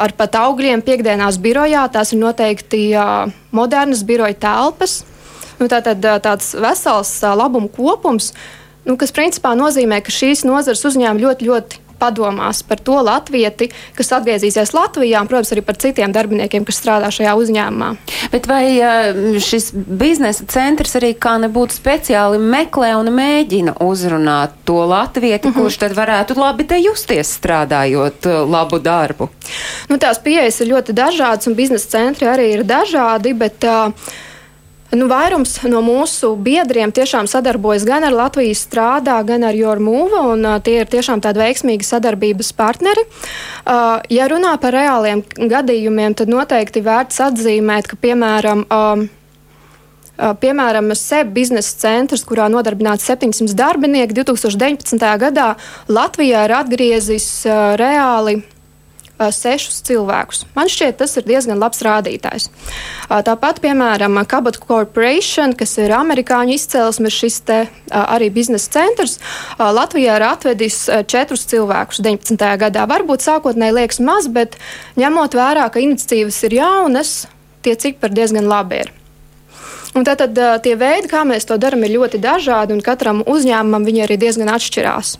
ar 0.00 0.14
pat 0.16 0.38
augļiem 0.40 0.80
piekdienās 0.86 1.36
birojā. 1.42 1.84
Tās 1.92 2.14
ir 2.14 2.22
noteikti 2.22 2.80
uh, 2.96 3.28
modernas 3.52 4.00
biroja 4.08 4.38
telpas, 4.40 5.02
Nu, 5.58 5.66
tā 5.66 5.82
tad 5.82 6.04
tāds 6.22 6.54
vesels 6.54 7.12
labumu 7.22 7.68
kopums, 7.68 8.32
nu, 8.86 8.96
kas 8.96 9.14
principā 9.14 9.56
nozīmē, 9.58 10.00
ka 10.04 10.14
šīs 10.14 10.46
nozares 10.48 10.84
uzņēmumi 10.86 11.24
ļoti, 11.26 11.50
ļoti 11.50 11.84
padomās 11.98 12.62
par 12.62 12.78
to 12.78 13.00
latvieti, 13.02 13.68
kas 13.98 14.12
atgriezīsies 14.16 14.72
Latvijā, 14.76 15.20
un, 15.22 15.28
protams, 15.30 15.50
arī 15.54 15.64
par 15.66 15.78
citiem 15.82 16.14
darbiniekiem, 16.14 16.66
kas 16.66 16.78
strādā 16.80 17.10
šajā 17.14 17.34
uzņēmumā. 17.40 17.88
Bet 18.32 18.46
vai 18.50 18.62
šis 19.42 19.70
biznesa 19.74 20.46
centrs 20.50 20.94
arī 21.00 21.14
kā 21.18 21.36
nebūtu 21.42 21.74
speciāli 21.78 22.40
meklē 22.42 22.94
un 23.00 23.10
mēģina 23.16 23.78
uzrunāt 23.84 24.54
to 24.68 24.78
latvieti, 24.86 25.48
mm 25.48 25.54
-hmm. 25.54 25.58
kurš 25.58 25.80
tad 25.82 25.96
varētu 25.98 26.38
labi 26.38 26.64
te 26.64 26.78
justies 26.78 27.34
strādājot 27.40 28.30
labu 28.46 28.78
darbu? 28.78 29.28
Nu, 29.88 29.98
tās 29.98 30.22
pieejas 30.22 30.60
ir 30.60 30.72
ļoti 30.74 30.92
dažādas, 30.92 31.46
un 31.46 31.54
biznesa 31.54 31.98
centri 31.98 32.26
arī 32.26 32.52
ir 32.54 32.64
dažādi, 32.64 33.34
bet 33.34 33.64
uh, 33.64 33.92
Nu, 34.88 35.04
vairums 35.04 35.58
no 35.68 35.82
mūsu 35.84 36.30
biedriem 36.40 36.88
tiešām 36.96 37.26
sadarbojas 37.28 37.84
gan 37.84 38.06
ar 38.08 38.14
Latvijas 38.16 38.62
strādā, 38.64 39.18
gan 39.28 39.44
ar 39.44 39.52
Jormūvu, 39.52 40.22
un 40.32 40.46
uh, 40.48 40.56
tie 40.64 40.78
ir 40.80 40.88
tiešām 40.88 41.20
tādi 41.20 41.42
veiksmīgi 41.42 41.84
sadarbības 41.84 42.54
partneri. 42.56 43.04
Uh, 43.68 44.00
ja 44.08 44.30
runā 44.32 44.54
par 44.62 44.72
reāliem 44.72 45.20
gadījumiem, 45.36 46.16
tad 46.16 46.32
noteikti 46.32 46.80
vērts 46.88 47.20
atzīmēt, 47.26 47.90
ka, 47.90 48.00
piemēram, 48.00 48.64
um, 48.64 49.06
uh, 50.16 50.32
Piemēram, 50.40 50.88
SEB 50.96 51.36
biznesa 51.36 51.76
centrs, 51.84 52.24
kurā 52.26 52.48
nodarbināti 52.50 53.04
700 53.04 53.54
darbinieki, 53.60 54.16
2019. 54.16 55.04
gadā 55.20 55.52
Latvijā 55.92 56.48
ir 56.48 56.56
atgriezis 56.64 57.28
uh, 57.44 57.76
reāli 57.78 58.40
sešus 59.18 59.80
cilvēkus. 59.86 60.44
Man 60.54 60.70
šķiet, 60.70 60.98
tas 61.00 61.16
ir 61.18 61.26
diezgan 61.28 61.60
labs 61.60 61.82
rādītājs. 61.84 62.48
Tāpat, 63.08 63.60
piemēram, 63.64 64.20
Cabot 64.30 64.58
Corporation, 64.62 65.54
kas 65.58 65.76
ir 65.82 65.94
amerikāņu 65.96 66.54
izcelsmes, 66.56 67.16
šis 67.16 67.40
te 67.48 67.58
arī 67.90 68.30
biznesa 68.34 68.78
centrs, 68.78 69.18
Latvijā 69.58 70.18
ir 70.18 70.26
atvedis 70.28 70.84
četrus 71.10 71.46
cilvēkus 71.50 72.02
19. 72.04 72.52
gadā. 72.62 72.86
Varbūt 72.90 73.26
sākotnēji 73.26 73.78
liekas 73.80 74.02
maz, 74.04 74.30
bet 74.30 74.58
ņemot 75.00 75.34
vērā, 75.38 75.66
ka 75.72 75.82
iniciatīvas 75.82 76.44
ir 76.48 76.60
jaunas, 76.60 77.18
tie 77.66 77.74
cipari 77.78 78.20
diezgan 78.22 78.48
labi 78.48 78.84
ir. 78.84 78.94
Un 79.96 80.04
tātad 80.06 80.36
tie 80.62 80.74
veidi, 80.78 81.08
kā 81.10 81.24
mēs 81.26 81.48
to 81.48 81.56
darām, 81.60 81.82
ir 81.86 81.96
ļoti 81.96 82.20
dažādi, 82.22 82.76
un 82.76 82.84
katram 82.84 83.22
uzņēmumam 83.26 83.86
viņi 83.88 84.04
arī 84.04 84.18
diezgan 84.20 84.50
atšķirās. 84.52 85.14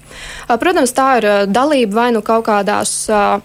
Protams, 0.60 0.92
tā 0.94 1.08
ir 1.18 1.28
dalība 1.50 2.02
vai 2.02 2.08
nu 2.14 2.22
kaut 2.22 2.46
kādās 2.50 2.92
uh, 3.10 3.40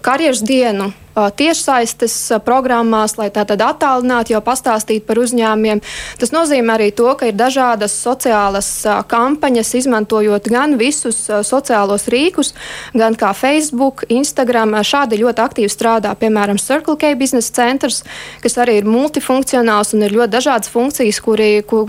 karjeras 0.00 0.40
dienu 0.46 0.92
tiešsaistes 1.16 2.14
programmās, 2.44 3.16
lai 3.16 3.30
tātad 3.32 3.62
attālināti 3.64 4.34
jau 4.34 4.42
pastāstītu 4.44 5.06
par 5.08 5.20
uzņēmumiem. 5.22 5.80
Tas 6.20 6.32
nozīmē 6.34 6.76
arī 6.76 6.90
to, 6.96 7.08
ka 7.16 7.30
ir 7.30 7.38
dažādas 7.38 7.94
sociālas 7.96 8.68
kampaņas, 9.08 9.72
izmantojot 9.80 10.50
gan 10.52 10.76
visus 10.80 11.22
sociālos 11.24 12.04
rīkus, 12.12 12.52
gan 12.92 13.16
kā 13.16 13.32
Facebook, 13.36 14.04
Instagram. 14.12 14.76
Šādi 14.86 15.20
ļoti 15.22 15.42
aktīvi 15.42 15.72
strādā, 15.72 16.12
piemēram, 16.20 16.60
Circle 16.60 16.98
K 17.00 17.14
biznesa 17.16 17.54
centrs, 17.62 18.02
kas 18.44 18.58
arī 18.60 18.80
ir 18.82 18.90
multifunkcionāls 18.90 19.94
un 19.96 20.04
ir 20.04 20.14
ļoti 20.18 20.34
dažādas 20.36 20.72
funkcijas, 20.72 21.22
kuri, 21.24 21.50
kur, 21.66 21.88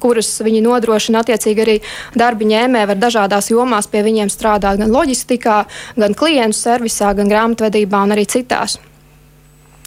kuras 0.00 0.30
viņi 0.44 0.64
nodrošina 0.64 1.20
attiecīgi 1.20 1.64
arī 1.66 1.76
darba 2.16 2.48
ņēmēji 2.48 2.90
var 2.94 3.02
dažādās 3.02 3.50
jomās 3.52 3.90
pie 3.90 4.04
viņiem 4.06 4.32
strādāt, 4.32 4.80
gan 4.80 4.94
loģistikā, 4.94 5.60
gan 6.00 6.16
klientu 6.16 6.56
servisā, 6.56 7.12
gan 7.18 7.28
grāmatvedībā 7.28 8.04
un 8.06 8.16
arī 8.16 8.24
citā 8.30 8.53
citās. 8.54 8.78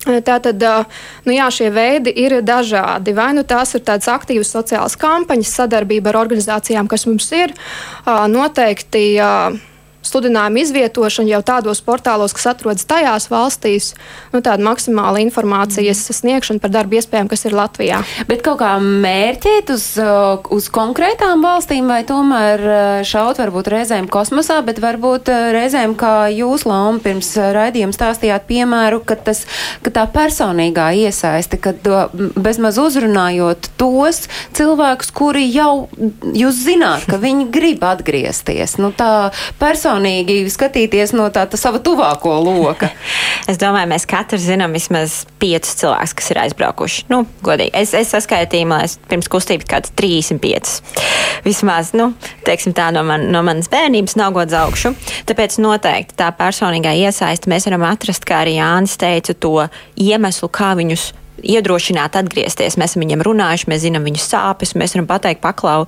Tātad, 0.08 0.62
nu 1.26 1.34
jā, 1.36 1.48
šie 1.52 1.72
veidi 1.74 2.14
ir 2.16 2.38
dažādi. 2.46 3.12
Vai 3.18 3.34
nu 3.36 3.44
tās 3.44 3.76
ir 3.76 3.84
tādas 3.84 4.08
aktīvas 4.08 4.54
sociālas 4.54 4.96
kampaņas, 4.96 5.56
sadarbība 5.60 6.14
ar 6.14 6.22
organizācijām, 6.22 6.88
kas 6.88 7.08
mums 7.10 7.28
ir, 7.36 7.52
noteikti 8.06 9.18
sludinājumu 10.08 10.62
izvietošana 10.64 11.32
jau 11.36 11.42
tādos 11.46 11.82
portālos, 11.86 12.34
kas 12.36 12.50
atrodas 12.54 12.88
tajās 12.88 13.28
valstīs, 13.32 13.92
nu, 14.34 14.42
tāda 14.42 14.64
maksimāla 14.66 15.22
informācijas 15.26 16.04
mm. 16.06 16.18
sniegšana 16.22 16.64
par 16.64 16.74
darba 16.74 17.00
iespējām, 17.00 17.30
kas 17.32 17.46
ir 17.48 17.56
Latvijā. 17.58 18.02
Bet 18.30 18.44
kaut 18.46 18.60
kā 18.62 18.74
mērķēt 18.82 19.72
uz, 19.76 19.86
uh, 20.02 20.40
uz 20.54 20.70
konkrētām 20.74 21.44
valstīm 21.46 21.90
vai 21.92 22.02
tomēr 22.08 22.64
uh, 22.64 22.80
šaut 23.08 23.42
varbūt 23.42 23.72
reizēm 23.74 24.10
kosmosā, 24.12 24.60
bet 24.68 24.82
varbūt 24.84 25.32
uh, 25.34 25.50
reizēm, 25.56 25.98
kā 26.00 26.30
jūs, 26.34 26.66
Lauma, 26.68 27.00
pirms 27.04 27.34
raidījuma 27.38 27.96
stāstījāt 27.96 28.48
piemēru, 28.50 29.02
ka, 29.08 29.20
tas, 29.30 29.46
ka 29.86 29.94
tā 29.94 30.08
personīgā 30.12 30.90
iesaiste, 31.04 31.60
kad 31.62 31.86
bezmaz 32.36 32.80
uzrunājot 32.82 33.72
tos 33.80 34.26
cilvēkus, 34.58 35.12
kuri 35.16 35.46
jau 35.52 35.88
jūs 36.36 36.64
zināt, 36.66 37.08
ka 37.10 37.20
viņi 37.22 37.48
grib 37.54 37.86
atgriezties. 37.88 38.78
Nu, 38.82 38.92
tā 38.96 39.30
personīga 39.62 39.97
personīgi 39.98 40.50
skatīties 40.51 41.13
no 41.16 41.27
tā, 41.34 41.46
tā 41.50 41.58
sava 41.58 41.80
tuvāko 41.84 42.32
loka? 42.44 42.89
es 43.50 43.58
domāju, 43.58 43.89
mēs 43.89 44.06
katrs 44.10 44.46
zinām 44.46 44.74
vismaz 44.75 45.25
piecus 45.42 45.75
cilvēkus, 45.80 46.13
kas 46.18 46.32
ir 46.32 46.39
aizbraukuši. 46.46 47.06
Nu, 47.10 47.25
godīgi. 47.46 47.74
Es, 47.74 47.94
es 47.98 48.12
saskaitīju, 48.13 48.70
liekas, 48.70 48.98
pirms 49.10 49.30
kustības 49.32 49.68
kāds 49.70 49.94
35. 49.98 50.77
Vismaz, 51.46 51.94
nu, 51.98 52.12
teiksim 52.46 52.75
tā, 52.77 52.92
no, 52.94 53.04
man, 53.08 53.27
no 53.34 53.44
manas 53.46 53.70
bērnības 53.72 54.18
nav 54.20 54.36
gods 54.38 54.56
augšu. 54.58 54.94
Tāpēc 55.27 55.60
noteikti 55.63 56.18
tā 56.18 56.30
personīgā 56.38 56.94
iesaiste 57.06 57.50
mēs 57.50 57.68
varam 57.70 57.88
atrast, 57.89 58.27
kā 58.27 58.44
arī 58.46 58.58
Jānis 58.60 58.98
teica, 59.00 59.34
to 59.34 59.68
iemeslu, 59.98 60.51
kā 60.54 60.74
viņus 60.77 61.12
iedrošināt 61.38 62.18
atgriezties. 62.18 62.80
Mēs 62.82 62.96
esam 62.96 63.06
viņiem 63.06 63.25
runājuši, 63.25 63.70
mēs 63.70 63.84
zinām 63.86 64.08
viņu 64.08 64.24
sāpes, 64.24 64.74
mēs 64.77 64.96
varam 64.98 65.10
pateikt, 65.10 65.44
paklau 65.44 65.86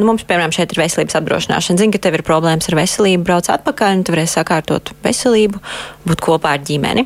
Nu, 0.00 0.06
mums, 0.08 0.22
piemēram, 0.24 0.52
šeit 0.56 0.70
ir 0.72 0.78
veselības 0.80 1.18
apdrošināšana. 1.18 1.76
Zinu, 1.76 1.92
ka 1.92 2.00
tev 2.00 2.14
ir 2.16 2.22
problēmas 2.24 2.70
ar 2.70 2.78
veselību, 2.78 3.24
brauc 3.26 3.50
atpakaļ, 3.52 3.98
un 3.98 4.04
tu 4.08 4.14
varēsi 4.14 4.38
sakārtot 4.38 4.94
veselību, 5.04 5.60
būt 6.08 6.22
kopā 6.24 6.54
ar 6.56 6.62
ģimeni. 6.64 7.04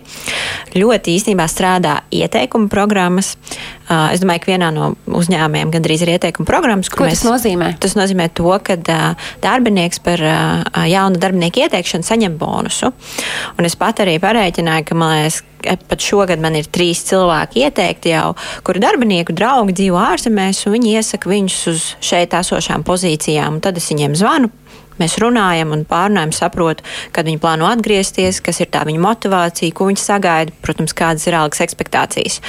Ļoti 0.78 1.16
īstenībā 1.18 1.48
strādā 1.50 1.96
ieteikuma 2.14 2.70
programmas. 2.70 3.32
Es 3.84 4.22
domāju, 4.22 4.40
ka 4.44 4.52
vienā 4.54 4.70
no 4.72 4.92
uzņēmumiem 5.12 5.72
gandrīz 5.74 6.04
ir 6.06 6.14
ieteikuma 6.14 6.48
programmas. 6.48 6.88
Ko 6.88 7.04
mēs, 7.04 7.20
tas 7.20 7.28
nozīmē? 7.28 7.74
Tas 7.82 7.96
nozīmē 7.98 8.30
to, 8.32 8.48
ka 8.64 8.78
darbinieks 9.44 10.00
par 10.04 10.22
jaunu 10.88 11.20
darbinieku 11.20 11.66
ieteikšanu 11.66 12.06
saņem 12.08 12.38
bonusu. 12.40 12.94
Un 13.58 13.68
es 13.68 13.76
pat 13.76 14.00
arī 14.04 14.16
parēķināju, 14.22 14.88
ka 14.88 14.96
man 14.96 15.18
liekas, 15.18 15.42
pat 15.88 16.04
šogad 16.04 16.40
man 16.40 16.56
ir 16.56 16.68
trīs 16.72 17.04
cilvēki 17.10 17.66
ieteikti 17.68 18.14
jau, 18.14 18.32
kuru 18.64 18.80
darbinieku 18.84 19.36
draugi 19.36 19.76
dzīvo 19.76 20.00
ārzemēs, 20.00 20.64
un 20.64 20.78
viņi 20.78 20.96
iesaka 20.98 21.30
viņus 21.30 21.60
uz 21.72 21.86
šeit 22.04 22.36
esošām 22.40 22.84
pozīcijām. 22.88 23.60
Tad 23.64 23.80
es 23.80 23.92
viņiem 23.92 24.16
zvanu, 24.16 24.52
Mēs 25.00 25.18
runājam 25.22 25.74
un 25.74 25.84
pārunājam, 25.88 26.32
saprotu, 26.34 26.86
kad 27.14 27.26
viņi 27.26 27.40
plāno 27.42 27.66
atgriezties, 27.70 28.40
kas 28.44 28.60
ir 28.62 28.70
tā 28.74 28.84
viņa 28.86 29.02
motivācija, 29.02 29.74
ko 29.74 29.88
viņi 29.90 30.02
sagaida, 30.02 30.54
protams, 30.64 30.94
kādas 30.96 31.26
ir 31.26 31.38
algas 31.38 31.64
expectācijas. 31.64 32.40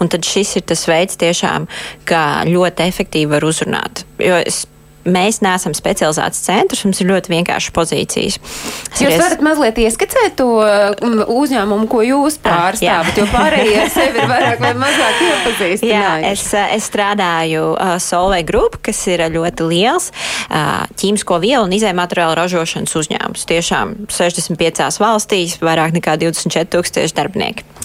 Un 0.00 0.12
tad 0.12 0.26
šis 0.28 0.58
ir 0.60 0.66
tas 0.68 0.86
veids 0.90 1.20
tiešām, 1.20 1.68
kā 2.08 2.24
ļoti 2.48 2.88
efektīvi 2.90 3.32
var 3.32 3.48
uzrunāt. 3.48 4.04
Jo 4.20 4.40
es 4.44 4.66
mēs 5.06 5.40
neesam 5.44 5.74
specializēts 5.76 6.42
centrs, 6.46 6.84
mums 6.86 7.00
ir 7.02 7.10
ļoti 7.10 7.32
vienkāršas 7.32 7.74
pozīcijas. 7.76 8.38
Es 8.92 9.02
jūs 9.04 9.16
varat 9.20 9.42
mazliet 9.44 9.78
ieskicēt 9.82 10.36
to 10.40 10.48
um, 10.60 11.20
uzņēmumu, 11.36 11.88
ko 11.90 12.02
jūs 12.06 12.38
ah, 12.42 12.46
pārstāvat, 12.46 13.20
jo 13.20 13.26
pārējie 13.32 13.78
ar 13.84 13.92
sevi 13.94 14.22
ir 14.22 14.30
vairāk 14.30 14.62
vai 14.64 14.72
mazāk 14.78 15.22
iepazīstinājuši. 15.28 15.92
Jā, 15.92 16.32
es, 16.32 16.44
es 16.78 16.90
strādāju 16.90 17.68
uh, 17.74 17.94
Solvei 18.02 18.42
Group, 18.46 18.80
kas 18.86 19.02
ir 19.12 19.24
ļoti 19.36 19.70
liels 19.70 20.10
uh, 20.12 20.84
ķīmisko 20.98 21.40
vielu 21.42 21.64
un 21.66 21.76
izējumateriālu 21.76 22.38
ražošanas 22.40 22.98
uzņēmums. 23.02 23.46
Tiešām 23.50 23.96
65 24.12 25.00
valstīs, 25.02 25.58
vairāk 25.62 25.96
nekā 25.96 26.18
24 26.26 26.72
tūkstoši 26.76 27.16
darbinieki. 27.16 27.75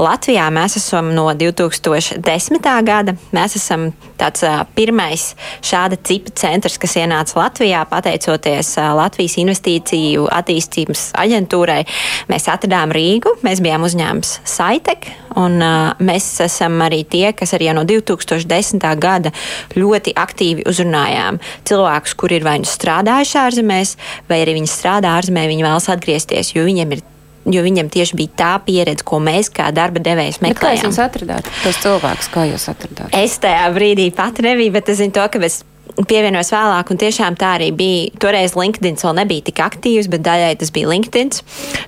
Latvijā 0.00 0.46
mēs 0.54 0.76
esam 0.80 1.12
no 1.16 1.26
2010. 1.34 2.68
gada. 2.86 3.16
Mēs 3.36 3.56
esam 3.58 3.88
tāds 4.20 4.44
pirmais 4.76 5.28
šāda 5.64 5.98
cipa 6.06 6.32
centrs, 6.36 6.78
kas 6.82 6.96
ienāca 7.00 7.38
Latvijā 7.40 7.82
pateicoties 7.90 8.74
Latvijas 8.96 9.36
investīciju 9.42 10.28
attīstības 10.32 11.08
aģentūrai. 11.18 11.82
Mēs 12.30 12.48
atradām 12.52 12.94
Rīgu, 12.94 13.38
mēs 13.46 13.62
bijām 13.64 13.86
uzņēmums 13.88 14.34
Saitek, 14.46 15.10
un 15.36 15.58
mēs 16.06 16.28
esam 16.44 16.78
arī 16.84 17.02
tie, 17.08 17.30
kas 17.36 17.54
arī 17.56 17.72
no 17.76 17.84
2010. 17.88 18.86
gada 19.00 19.32
ļoti 19.76 20.14
aktīvi 20.16 20.66
uzrunājām 20.68 21.40
cilvēkus, 21.68 22.16
kuri 22.16 22.40
ir 22.40 22.46
vai 22.46 22.58
nu 22.62 22.68
strādājuši 22.68 23.42
ārzemēs, 23.42 23.96
vai 24.30 24.40
arī 24.44 24.56
viņi 24.60 24.72
strādā 24.72 25.16
ārzemē, 25.18 25.46
viņi 25.50 25.66
vēlas 25.66 25.90
atgriezties, 25.92 26.54
jo 26.56 26.64
viņiem 26.66 26.96
ir 26.96 27.04
jo 27.52 27.62
viņam 27.66 27.90
tieši 27.92 28.18
bija 28.18 28.34
tā 28.40 28.52
pieredze, 28.66 29.04
ko 29.06 29.20
mēs 29.22 29.50
kā 29.54 29.68
darba 29.74 30.02
devējs 30.02 30.40
meklējām. 30.44 30.82
Kā 30.82 30.90
jūs 30.90 31.00
atradāt 31.02 31.48
tos 31.62 31.80
cilvēkus, 31.84 32.30
kā 32.34 32.46
jūs 32.50 32.68
atradāt? 32.72 33.14
Es 33.16 33.38
tajā 33.42 33.68
brīdī 33.76 34.10
pat 34.16 34.42
nebiju, 34.44 34.74
bet 34.76 34.92
es 34.92 35.00
zinu 35.02 35.14
to, 35.16 35.26
ka 35.30 35.42
es 35.46 35.62
pievienojos 36.04 36.50
vēlāk, 36.52 36.90
un 36.92 37.00
tiešām 37.00 37.36
tā 37.40 37.54
arī 37.56 37.70
bija. 37.76 38.10
Toreiz 38.20 38.56
LinkedIn 38.58 38.98
vēl 39.00 39.14
nebija 39.16 39.46
tik 39.48 39.60
aktīvs, 39.64 40.10
bet 40.12 40.24
daļai 40.26 40.52
tas 40.60 40.72
bija 40.74 40.90
LinkedIn. 40.90 41.32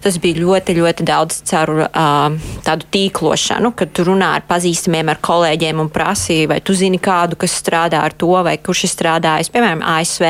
Tas 0.04 0.16
bija 0.22 0.40
ļoti, 0.40 0.76
ļoti 0.78 1.04
daudz 1.08 1.42
caur 1.48 1.72
uh, 1.84 2.36
tādu 2.64 2.88
tīklošanu, 2.94 3.72
kad 3.76 3.92
tu 3.96 4.06
runā 4.08 4.30
ar 4.38 4.46
pazīstamiem, 4.48 5.10
ar 5.12 5.20
kolēģiem 5.24 5.82
un 5.82 5.90
prasīji, 5.92 6.48
vai 6.48 6.60
tu 6.64 6.76
zini 6.78 7.00
kādu, 7.02 7.36
kas 7.40 7.56
strādā 7.60 8.00
ar 8.04 8.16
to, 8.16 8.30
vai 8.46 8.56
kurš 8.62 8.86
ir 8.86 8.92
strādājis, 8.94 9.52
piemēram, 9.52 9.84
ASV. 9.96 10.26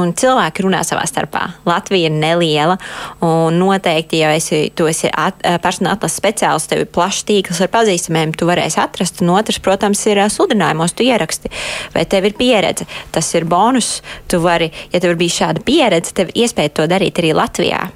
Un 0.00 0.14
cilvēki 0.16 0.64
runā 0.64 0.80
savā 0.86 1.04
starpā. 1.08 1.44
Latvija 1.68 2.08
ir 2.08 2.16
neliela, 2.16 2.78
un 3.24 3.60
noteikti, 3.60 4.22
ja 4.24 4.32
esi, 4.34 4.64
tu 4.74 4.88
esi 4.90 5.10
at, 5.12 5.44
personāla 5.62 5.98
atlases 5.98 6.18
speciālists, 6.22 6.70
tev 6.72 6.84
ir 6.84 6.90
plašs 6.94 7.26
tīkls 7.28 7.60
ar 7.64 7.70
pazīstamiem, 7.74 8.32
tu 8.34 8.48
varēsi 8.48 8.80
atrast. 8.82 9.20
Un 9.22 9.34
otrs, 9.36 9.60
protams, 9.62 10.02
ir 10.10 10.22
sludinājumos, 10.32 10.96
tu 10.96 11.06
ieraksti, 11.06 11.52
vai 11.94 12.06
tev 12.08 12.30
ir 12.30 12.38
pieredze 12.38 12.88
tas 13.14 13.28
ir 13.34 13.46
bonus. 13.48 13.98
Tu 14.28 14.40
vari, 14.42 14.70
ja 14.92 15.00
tev 15.00 15.14
ir 15.14 15.20
bijis 15.20 15.40
šāda 15.42 15.64
pieredze, 15.64 16.14
tev 16.16 16.32
ir 16.32 16.44
iespēja 16.44 16.74
to 16.78 16.88
darīt 16.90 17.20
arī 17.22 17.34
Latvijā 17.36 17.88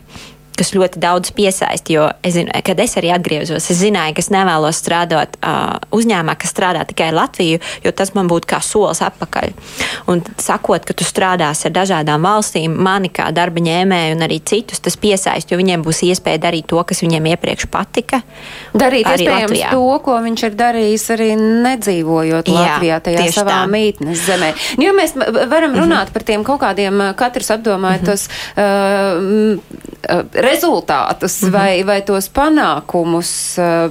kas 0.59 0.75
ļoti 0.75 1.01
daudz 1.03 1.33
piesaista. 1.37 1.93
Jo 1.93 2.09
es 2.27 2.35
zinu, 2.37 2.53
kad 2.65 2.81
es 2.83 2.97
arī 3.01 3.13
atgriezos, 3.15 3.71
es 3.71 3.81
zināju, 3.81 4.17
ka 4.17 4.25
es 4.25 4.31
nevēlos 4.35 4.81
strādāt 4.81 5.39
uh, 5.41 5.79
uzņēmumā, 5.95 6.35
kas 6.41 6.53
strādā 6.55 6.85
tikai 6.89 7.11
Latviju, 7.15 7.61
jo 7.85 7.93
tas 7.95 8.13
man 8.17 8.31
būtu 8.31 8.51
kā 8.51 8.61
solis 8.65 9.01
atpakaļ. 9.07 9.55
Un 10.11 10.23
sakot, 10.43 10.85
ka 10.87 10.97
tu 10.97 11.07
strādāsi 11.07 11.69
ar 11.69 11.77
dažādām 11.77 12.27
valstīm, 12.27 12.75
mani 12.75 13.11
kā 13.15 13.31
darba 13.35 13.63
ņēmēju 13.65 14.17
un 14.17 14.27
arī 14.27 14.41
citus, 14.45 14.83
tas 14.85 14.99
piesaista, 15.01 15.55
jo 15.55 15.61
viņiem 15.61 15.85
būs 15.87 16.03
iespēja 16.09 16.43
darīt 16.49 16.69
to, 16.71 16.81
kas 16.89 17.03
viņiem 17.05 17.31
iepriekš 17.35 17.69
patika. 17.73 18.23
Darīt 18.75 19.07
iespējams 19.07 19.53
Latvijā. 19.53 19.73
to, 19.75 19.99
ko 20.05 20.19
viņš 20.25 20.47
ir 20.49 20.59
darījis 20.59 21.07
arī 21.15 21.31
nedzīvojot 21.39 22.51
Jā, 22.51 22.59
Latvijā, 22.59 23.01
tajā 23.05 23.29
savā 23.35 23.63
tā. 23.63 23.71
mītnes 23.73 24.25
zemē. 24.27 24.53
Jo 24.83 24.95
mēs 24.97 25.15
varam 25.17 25.73
mhm. 25.73 25.81
runāt 25.81 25.89
mm 25.89 26.09
-hmm. 26.09 26.13
par 26.13 26.23
tiem 26.23 26.45
kaut 26.45 26.61
kādiem, 26.61 27.03
katrs 27.17 27.51
apdomājot 27.51 28.03
mm 28.03 28.07
-hmm. 28.07 28.11
tos. 28.11 28.29
Uh, 28.57 29.59
uh, 30.09 30.48
rezultātus 30.49 31.41
-hmm. 31.43 31.55
vai, 31.55 31.85
vai 31.85 32.01
tos 32.03 32.31
panākumus. 32.33 33.31
Eh, 33.59 33.91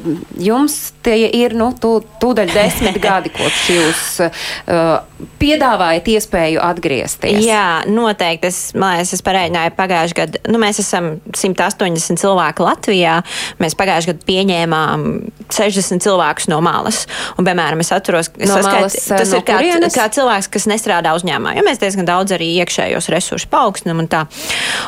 jums 0.49 0.77
tie 1.03 1.29
ir 1.33 1.55
nu, 1.55 1.71
tū, 1.71 2.01
tūdaļ 2.21 2.53
desmit 2.53 2.99
gadi, 3.07 3.31
kopš 3.31 3.63
jūs 3.71 4.03
uh, 4.25 4.99
piedāvājat 5.41 6.07
iespēju 6.13 6.61
atgriezties. 6.63 7.45
Jā, 7.45 7.83
noteikti. 7.89 8.49
Es, 8.51 8.59
liekas, 8.77 9.13
es 9.15 9.23
pareiķināju 9.25 9.73
pagājušajā 9.77 10.17
gadā. 10.19 10.41
Nu, 10.51 10.59
mēs 10.61 10.81
esam 10.83 11.09
180 11.31 12.21
cilvēki 12.21 12.65
Latvijā. 12.65 13.15
Mēs 13.61 13.77
pagājušajā 13.79 14.13
gadā 14.13 14.27
pieņēmām 14.27 15.07
60 15.53 16.03
cilvēkus 16.05 16.49
no 16.51 16.59
malas. 16.65 17.05
Un, 17.37 17.47
piemēram, 17.47 17.81
es 17.83 17.91
atceros, 17.95 18.31
ka 18.33 18.49
no 18.49 18.59
malas, 18.65 18.97
eh, 18.99 19.15
tas 19.15 19.33
no 19.33 19.41
ir 19.41 19.47
kā, 19.47 19.59
kā 19.95 20.09
cilvēks, 20.17 20.51
kas 20.53 20.67
nestrādā 20.69 21.15
uzņēmumā. 21.17 21.55
Jo 21.57 21.65
mēs 21.67 21.81
diezgan 21.81 22.09
daudz 22.09 22.35
arī 22.37 22.51
iekšējos 22.61 23.09
resursus 23.13 23.49
paaugstinām 23.51 24.03
un 24.03 24.11
tā. 24.11 24.25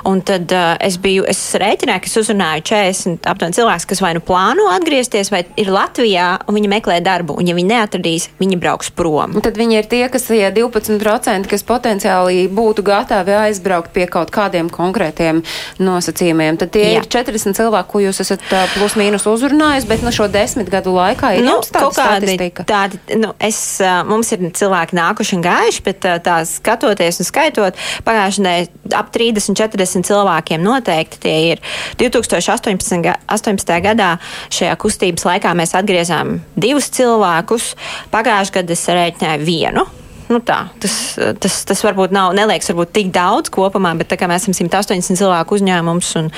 Un 0.10 0.22
tad 0.26 0.52
uh, 0.56 0.76
es 0.84 1.00
biju, 1.02 1.26
es 1.30 1.42
rēķināju, 1.64 2.06
ka 2.06 2.12
es 2.12 2.18
uzrunāju 2.22 2.68
40 2.70 3.30
aptuveni 3.34 3.58
cilvēkus, 3.58 3.90
kas 3.90 4.04
vai 4.06 4.14
nu 4.18 4.24
plāno 4.26 4.70
atgriezties, 4.76 5.34
vai 5.34 5.44
ir 5.60 5.74
Latvijā, 5.74 6.30
un 6.46 6.60
viņi 6.60 6.72
meklē 6.72 7.00
darbu. 7.06 7.40
Un, 7.40 7.50
ja 7.50 7.58
viņi 7.58 7.74
neatradīs, 7.74 8.30
viņi 8.42 8.62
brauks 8.62 8.94
prom. 8.94 9.38
Un 9.40 9.46
tad 9.46 9.58
viņi 9.60 9.80
ir 9.82 9.90
tie, 9.90 10.04
kas 10.12 10.20
kas 10.20 10.28
tie 10.28 10.52
12%, 10.52 11.48
kas 11.50 11.64
potenciāli 11.64 12.48
būtu 12.52 12.84
gatavi 12.84 13.36
aizbraukt 13.46 13.94
pie 13.96 14.06
kaut 14.12 14.32
kādiem 14.36 14.70
konkrētiem 14.74 15.42
nosacījumiem. 15.80 16.60
Tad 16.60 16.74
tie 16.76 16.86
Jā. 16.90 17.00
ir 17.00 17.08
40 17.08 17.56
cilvēki, 17.58 17.90
ko 17.92 18.02
jūs 18.04 18.20
esat 18.26 18.44
plus 18.76 18.98
mīnus 19.00 19.28
uzrunājis, 19.30 19.88
bet 19.90 20.04
no 20.04 20.12
šo 20.16 20.28
desmit 20.32 20.70
gadu 20.72 20.94
laikā 20.96 21.38
ir 21.38 21.48
nu, 21.48 21.60
tāda 21.64 21.92
statistika. 21.96 22.66
Tādi, 22.68 23.00
nu, 23.20 23.32
es, 23.40 23.62
mums 24.10 24.34
ir 24.36 24.50
cilvēki 24.60 24.98
nākuši 25.00 25.38
un 25.38 25.46
gājuši, 25.46 25.86
bet 25.88 26.10
tā 26.26 26.42
skatoties 26.50 27.22
un 27.24 27.30
skaitot, 27.30 27.80
pagājušajā 28.08 28.68
ap 29.00 29.14
30, 29.16 29.56
40 29.56 30.08
cilvēkiem 30.10 30.64
noteikti 30.64 31.24
tie 31.24 31.36
ir. 31.50 31.64
2018. 32.02 33.16
18. 33.30 33.80
gadā 33.86 34.12
šajā 34.54 34.76
kustības 34.82 35.28
laikā 35.28 35.54
mēs 35.58 35.76
atgriezām 35.80 36.40
divus 36.60 36.90
cilvēkus. 36.96 37.74
Pagājušajā 38.14 38.62
gadā 38.62 38.78
es 38.78 38.86
rēķināju 39.00 39.48
vienu. 39.48 39.88
Nu 40.30 40.38
tā, 40.46 40.60
tas, 40.78 40.96
tas, 41.42 41.56
tas 41.66 41.80
varbūt 41.82 42.14
nav, 42.14 42.36
neliekas 42.38 42.70
varbūt 42.70 42.92
tik 42.94 43.08
daudz 43.16 43.50
kopumā, 43.54 43.96
bet 43.98 44.12
tā 44.12 44.18
kā 44.20 44.28
mēs 44.30 44.46
esam 44.46 44.54
180 44.54 45.18
cilvēku 45.18 45.58
uzņēmums 45.58 46.10
un 46.22 46.30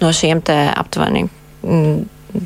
no 0.00 0.12
šiem 0.16 0.40
te 0.48 0.56
aptuveni 0.72 1.26
mm, 1.26 1.98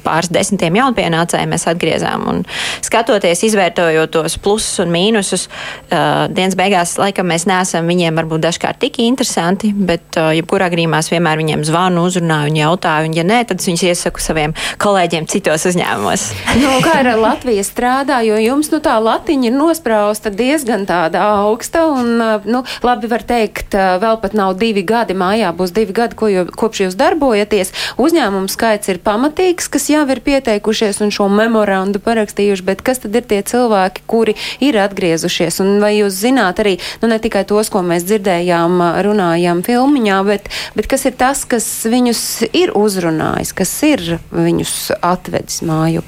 pāris 0.04 0.30
desmitiem 0.32 0.78
jaunpienācējiem 0.78 1.52
mēs 1.54 1.66
atgriezām. 1.70 2.26
Un 2.30 2.42
skatoties, 2.84 3.42
izvērtojot 3.48 4.12
tos 4.14 4.38
plusus 4.42 4.82
un 4.84 4.92
mīnusus, 4.92 5.46
uh, 5.48 6.26
dienas 6.32 6.56
beigās 6.58 6.96
laikam 7.00 7.28
mēs 7.30 7.46
neesam 7.48 7.88
viņiem 7.88 8.18
varbūt 8.20 8.44
dažkārt 8.44 8.80
tik 8.82 9.00
interesanti, 9.04 9.72
bet 9.72 10.18
uh, 10.20 10.30
jebkurā 10.36 10.70
grīmā 10.72 11.00
es 11.02 11.10
vienmēr 11.12 11.40
viņiem 11.40 11.64
zvanu, 11.68 12.06
uzrunāju 12.08 12.52
un 12.52 12.60
jautāju, 12.60 13.10
un 13.10 13.16
ja 13.18 13.24
nē, 13.26 13.42
tad 13.48 13.62
viņus 13.64 13.86
iesaku 13.90 14.22
saviem 14.22 14.54
kolēģiem 14.82 15.28
citos 15.30 15.66
uzņēmumos. 15.72 16.28
nu, 16.62 16.74
kā 16.84 16.98
ar 17.02 17.12
Latviju 17.18 17.64
strādā, 17.66 18.20
jo 18.26 18.38
jums 18.42 18.72
nu, 18.72 18.82
tā 18.84 18.96
latiņa 19.02 19.50
ir 19.50 19.56
nosprausta 19.56 20.32
diezgan 20.34 20.86
tāda 20.88 21.24
augsta, 21.42 21.86
un, 21.92 22.14
uh, 22.22 22.48
nu, 22.48 22.64
labi 22.86 23.10
var 23.10 23.24
teikt, 23.28 23.76
uh, 23.76 23.96
vēl 24.02 24.20
pat 24.22 24.36
nav 24.38 24.56
divi 24.60 24.84
gadi, 24.86 25.16
mājā 25.18 25.52
būs 25.56 25.74
divi 25.76 25.96
gadi, 25.96 26.18
ko 26.18 26.30
jau, 26.32 26.46
kopš 26.58 26.84
jūs 26.86 26.98
darbojaties. 26.98 27.72
Uzņēmumu 28.00 28.50
skaits 28.52 28.90
ir 28.92 29.02
pamatīgs, 29.04 29.70
kas 29.78 29.86
jau 29.92 30.00
ir 30.10 30.18
pieteikušies 30.26 30.96
un 31.04 31.12
šo 31.14 31.28
memorandu 31.30 32.00
parakstījuši, 32.02 32.64
bet 32.66 32.80
kas 32.82 32.98
tad 33.04 33.14
ir 33.14 33.22
tie 33.30 33.38
cilvēki, 33.46 34.02
kuri 34.10 34.34
ir 34.64 34.74
atgriezušies? 34.82 35.60
Un 35.62 35.76
vai 35.78 35.92
jūs 36.00 36.16
zināt 36.18 36.58
arī, 36.58 36.72
nu 36.98 37.12
ne 37.12 37.20
tikai 37.22 37.44
tos, 37.46 37.70
ko 37.70 37.84
mēs 37.86 38.02
dzirdējām, 38.08 38.74
runājām 39.06 39.62
filmiņā, 39.62 40.18
bet, 40.26 40.50
bet 40.74 40.90
kas 40.90 41.06
ir 41.06 41.14
tas, 41.20 41.44
kas 41.46 41.68
viņus 41.86 42.24
ir 42.50 42.74
uzrunājis, 42.74 43.54
kas 43.54 43.76
ir 43.86 44.02
viņus 44.34 44.74
atvedis 44.98 45.62
māju? 45.62 46.02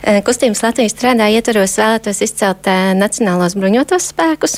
Kustības 0.00 0.62
Latvijas 0.64 0.94
strādā 0.94 1.26
ietvaros 1.28 1.74
vēlētos 1.76 2.22
izcelt 2.24 2.64
Nacionālos 2.96 3.52
bruņotos 3.58 4.06
spēkus, 4.14 4.54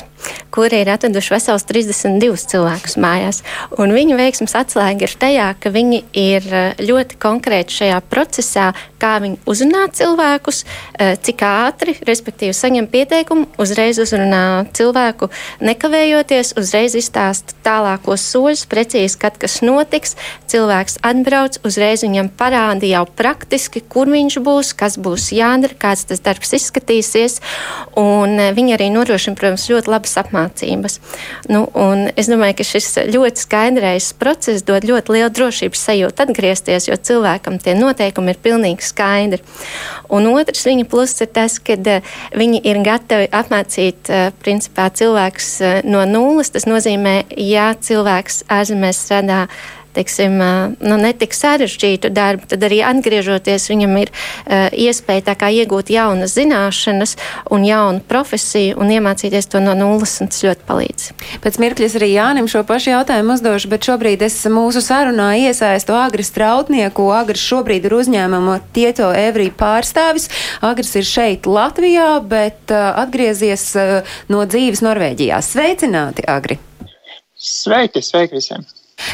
kuri 0.55 0.79
ir 0.85 0.91
atveduši 0.93 1.33
vesels 1.33 1.65
32 1.67 2.47
cilvēkus 2.53 2.95
mājās. 2.95 3.41
Un 3.75 3.91
viņu 3.91 4.15
veiksmes 4.15 4.55
atslēga 4.55 5.03
ir 5.03 5.15
tajā, 5.19 5.49
ka 5.59 5.71
viņi 5.73 5.99
ir 6.15 6.47
ļoti 6.79 7.19
konkrēti 7.19 7.75
šajā 7.81 7.97
procesā, 8.07 8.69
kā 9.03 9.17
viņi 9.19 9.41
uzrunā 9.49 9.81
cilvēkus, 9.91 10.61
cik 11.27 11.43
ātri, 11.43 11.97
respektīvi, 12.07 12.55
saņem 12.55 12.87
pieteikumu, 12.93 13.49
uzreiz 13.59 13.99
uzrunā 13.99 14.63
cilvēku, 14.71 15.27
nekavējoties, 15.59 16.53
uzreiz 16.61 16.95
izstāsta 16.95 17.57
tālākos 17.67 18.23
soļus, 18.31 18.63
precīzi, 18.71 19.19
kad 19.19 19.35
kas 19.41 19.59
notiks. 19.65 20.15
Cilvēks 20.47 21.01
atbrauc, 21.03 21.59
uzreiz 21.67 22.05
viņam 22.07 22.31
parāda 22.39 22.87
jau 22.87 23.03
praktiski, 23.11 23.83
kur 23.83 24.07
viņš 24.13 24.39
būs, 24.45 24.71
kas 24.79 24.95
būs 24.95 25.32
jādara, 25.37 25.75
kāds 25.79 26.05
tas 26.09 26.21
darbs 26.23 26.53
izskatīsies. 26.57 27.39
Eh, 27.39 28.53
viņi 28.57 28.75
arī 28.77 28.89
nodrošina, 28.93 29.37
protams, 29.39 29.67
ļoti 29.71 29.91
labas 29.91 30.15
apmācības. 30.21 30.99
Nu, 31.51 31.65
es 32.15 32.29
domāju, 32.31 32.57
ka 32.59 32.67
šis 32.67 32.89
ļoti 33.13 33.43
skaidrais 33.43 34.11
process 34.19 34.65
dod 34.65 34.85
ļoti 34.87 35.17
lielu 35.17 35.31
drošības 35.33 35.85
sajūtu 35.89 36.25
atgriezties, 36.25 36.87
jo 36.89 36.97
cilvēkam 36.97 37.59
tie 37.61 37.75
noteikumi 37.77 38.33
ir 38.33 38.41
pilnīgi 38.43 38.85
skaidri. 38.85 39.41
Un 40.13 40.27
otrs 40.31 40.65
viņa 40.67 40.87
pluss 40.89 41.21
ir 41.23 41.31
tas, 41.33 41.59
ka 41.59 41.77
eh, 41.77 42.15
viņi 42.35 42.63
ir 42.63 42.81
gatavi 42.85 43.29
apmācīt 43.33 44.09
eh, 44.09 44.25
principā 44.43 44.89
cilvēkus 44.93 45.83
no 45.87 46.03
nulles. 46.09 46.51
Tas 46.53 46.67
nozīmē, 46.69 47.23
ja 47.37 47.73
cilvēks 47.79 48.45
ārzemēs 48.51 48.99
strādā 49.05 49.47
teiksim, 49.95 50.37
nu, 50.83 50.97
netik 50.99 51.35
sarežģītu 51.37 52.11
darbu, 52.13 52.47
tad 52.51 52.65
arī 52.65 52.81
atgriežoties 52.85 53.69
viņam 53.71 53.97
ir 54.01 54.11
uh, 54.13 54.67
iespēja 54.71 55.35
iegūt 55.53 55.91
jaunas 55.93 56.35
zināšanas 56.37 57.15
un 57.53 57.65
jaunu 57.67 58.01
profesiju 58.07 58.79
un 58.81 58.91
iemācīties 58.93 59.49
to 59.51 59.61
no 59.63 59.75
nulles, 59.77 60.15
un 60.23 60.31
tas 60.31 60.43
ļoti 60.45 60.67
palīdz. 60.67 61.07
Pēc 61.43 61.59
mirkļa 61.61 61.89
arī 61.99 62.09
Jānim 62.13 62.49
šo 62.51 62.63
pašu 62.67 62.93
jautājumu 62.93 63.37
uzdošu, 63.37 63.71
bet 63.71 63.87
šobrīd 63.87 64.25
es 64.25 64.37
mūsu 64.51 64.81
sarunā 64.83 65.33
iesaistu 65.47 65.95
Agris 65.97 66.33
Trautnieku. 66.35 67.07
Agris 67.13 67.43
šobrīd 67.43 67.87
ir 67.87 67.97
uzņēmuma 67.99 68.59
Tieto 68.75 69.11
Evrī 69.17 69.49
pārstāvis. 69.53 70.29
Agris 70.65 70.93
ir 70.99 71.07
šeit 71.07 71.49
Latvijā, 71.49 72.17
bet 72.21 72.73
uh, 72.73 72.93
atgriezies 73.03 73.69
uh, 73.79 74.15
no 74.31 74.45
dzīves 74.49 74.83
Norvēģijā. 74.85 75.41
Sveicināti, 75.45 76.25
Agri! 76.29 76.59
Sveiki, 77.43 78.01
sveiki 78.05 78.39
visiem! 78.39 78.63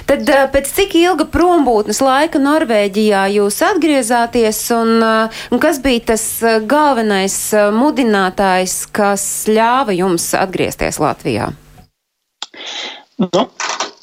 Tad 0.10 0.30
pēc 0.54 0.70
cik 0.76 0.96
ilga 1.00 1.26
prombūtnes 1.32 2.02
laika 2.04 2.42
Norvēģijā 2.42 3.24
jūs 3.36 3.60
atgriezāties 3.66 4.60
un, 4.76 5.04
un 5.04 5.62
kas 5.62 5.80
bija 5.84 6.10
tas 6.14 6.26
galvenais 6.70 7.38
mudinātājs, 7.76 8.82
kas 8.92 9.24
ļāva 9.50 9.96
jums 9.96 10.32
atgriezties 10.38 11.00
Latvijā? 11.02 11.52
Nu, 13.20 13.46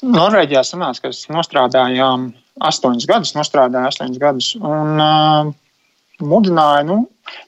Norvēģijā 0.05 0.63
sanāca, 0.65 1.07
ka 1.07 1.35
nostrādājām 1.35 2.31
astoņus 2.67 3.07
gadus, 3.09 3.35
nostrādāju 3.37 3.91
astoņus 3.91 4.21
gadus 4.21 4.49
un 4.57 5.01
uh, 5.01 5.51
mudināja, 6.23 6.85
nu, 6.87 6.99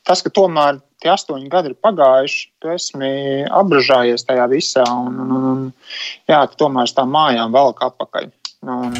tas, 0.07 0.23
ka 0.25 0.31
tomēr 0.33 0.79
tie 1.03 1.11
astoņi 1.13 1.49
gadi 1.51 1.71
ir 1.71 1.77
pagājuši, 1.83 2.41
tu 2.61 2.71
esmi 2.73 3.11
apbražājies 3.61 4.25
tajā 4.27 4.49
visā. 4.51 4.85
Un, 4.87 5.21
un, 5.25 5.47
un, 5.51 5.63
jā, 6.29 6.43
tu 6.51 6.63
tomēr 6.65 6.91
tām 6.95 7.13
mājām 7.15 7.55
velk 7.55 7.83
apakaļ. 7.87 8.29
Un, 8.67 8.99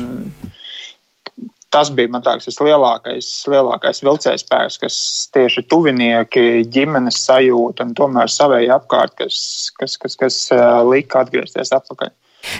tas 1.74 1.92
bija 1.94 2.10
man 2.12 2.24
tāds 2.26 2.60
lielākais, 2.64 3.28
lielākais 3.52 4.02
vilcējs 4.06 4.46
spēks, 4.46 4.80
kas 4.82 4.96
tieši 5.36 5.66
tuvinieki, 5.70 6.64
ģimenes 6.74 7.20
sajūta 7.28 7.86
un 7.86 7.94
tomēr 7.98 8.32
savēji 8.32 8.72
apkārt, 8.74 9.16
kas, 9.20 9.42
kas, 9.78 9.98
kas, 10.02 10.18
kas 10.20 10.40
lika 10.90 11.26
atgriezties 11.26 11.76
atpakaļ. 11.76 12.16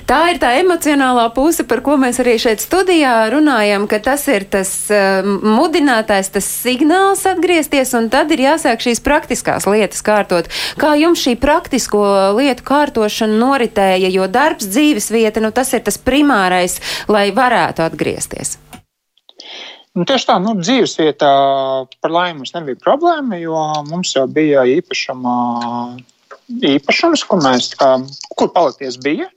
Tā 0.10 0.18
ir 0.34 0.40
tā 0.42 0.52
emocionālā 0.60 1.30
puse, 1.32 1.64
par 1.68 1.80
ko 1.86 1.96
mēs 2.02 2.20
arī 2.20 2.36
šeit 2.42 2.60
studijā 2.60 3.14
runājam, 3.32 3.86
ka 3.90 4.02
tas 4.04 4.26
ir 4.28 4.44
tas 4.52 4.72
uh, 4.92 5.24
mudinātājs, 5.24 6.32
tas 6.36 6.50
signāls 6.50 7.24
atgriezties, 7.30 7.94
un 7.98 8.10
tad 8.12 8.34
ir 8.36 8.44
jāsāk 8.44 8.84
šīs 8.84 9.00
praktiskās 9.06 9.70
lietas 9.70 10.04
kārtot. 10.06 10.52
Kā 10.82 10.96
jums 11.00 11.24
šī 11.24 11.38
praktisko 11.40 12.04
lietu 12.38 12.66
kārtošana 12.68 13.40
noritēja, 13.40 14.12
jo 14.12 14.28
darbs, 14.28 14.68
dzīves 14.68 15.12
vieta, 15.16 15.44
nu 15.44 15.54
tas 15.56 15.72
ir 15.74 15.86
tas 15.88 15.98
primārais, 16.02 16.82
lai 17.08 17.30
varētu 17.36 17.86
atgriezties? 17.88 18.58
Nu, 19.98 20.06
tieši 20.08 20.28
tā, 20.30 20.38
nu, 20.44 20.54
dzīves 20.60 21.00
vietā 21.00 21.30
par 22.00 22.14
laimi 22.14 22.44
mums 22.44 22.54
nebija 22.54 22.78
problēma, 22.84 23.40
jo 23.42 23.64
mums 23.88 24.14
jau 24.16 24.28
bija 24.32 24.68
īpašama, 24.78 25.34
īpašums, 26.76 27.24
kur 27.28 27.42
mēs, 27.44 27.72
kā, 27.80 27.96
kur 28.38 28.52
palikties 28.54 29.00
bija. 29.02 29.32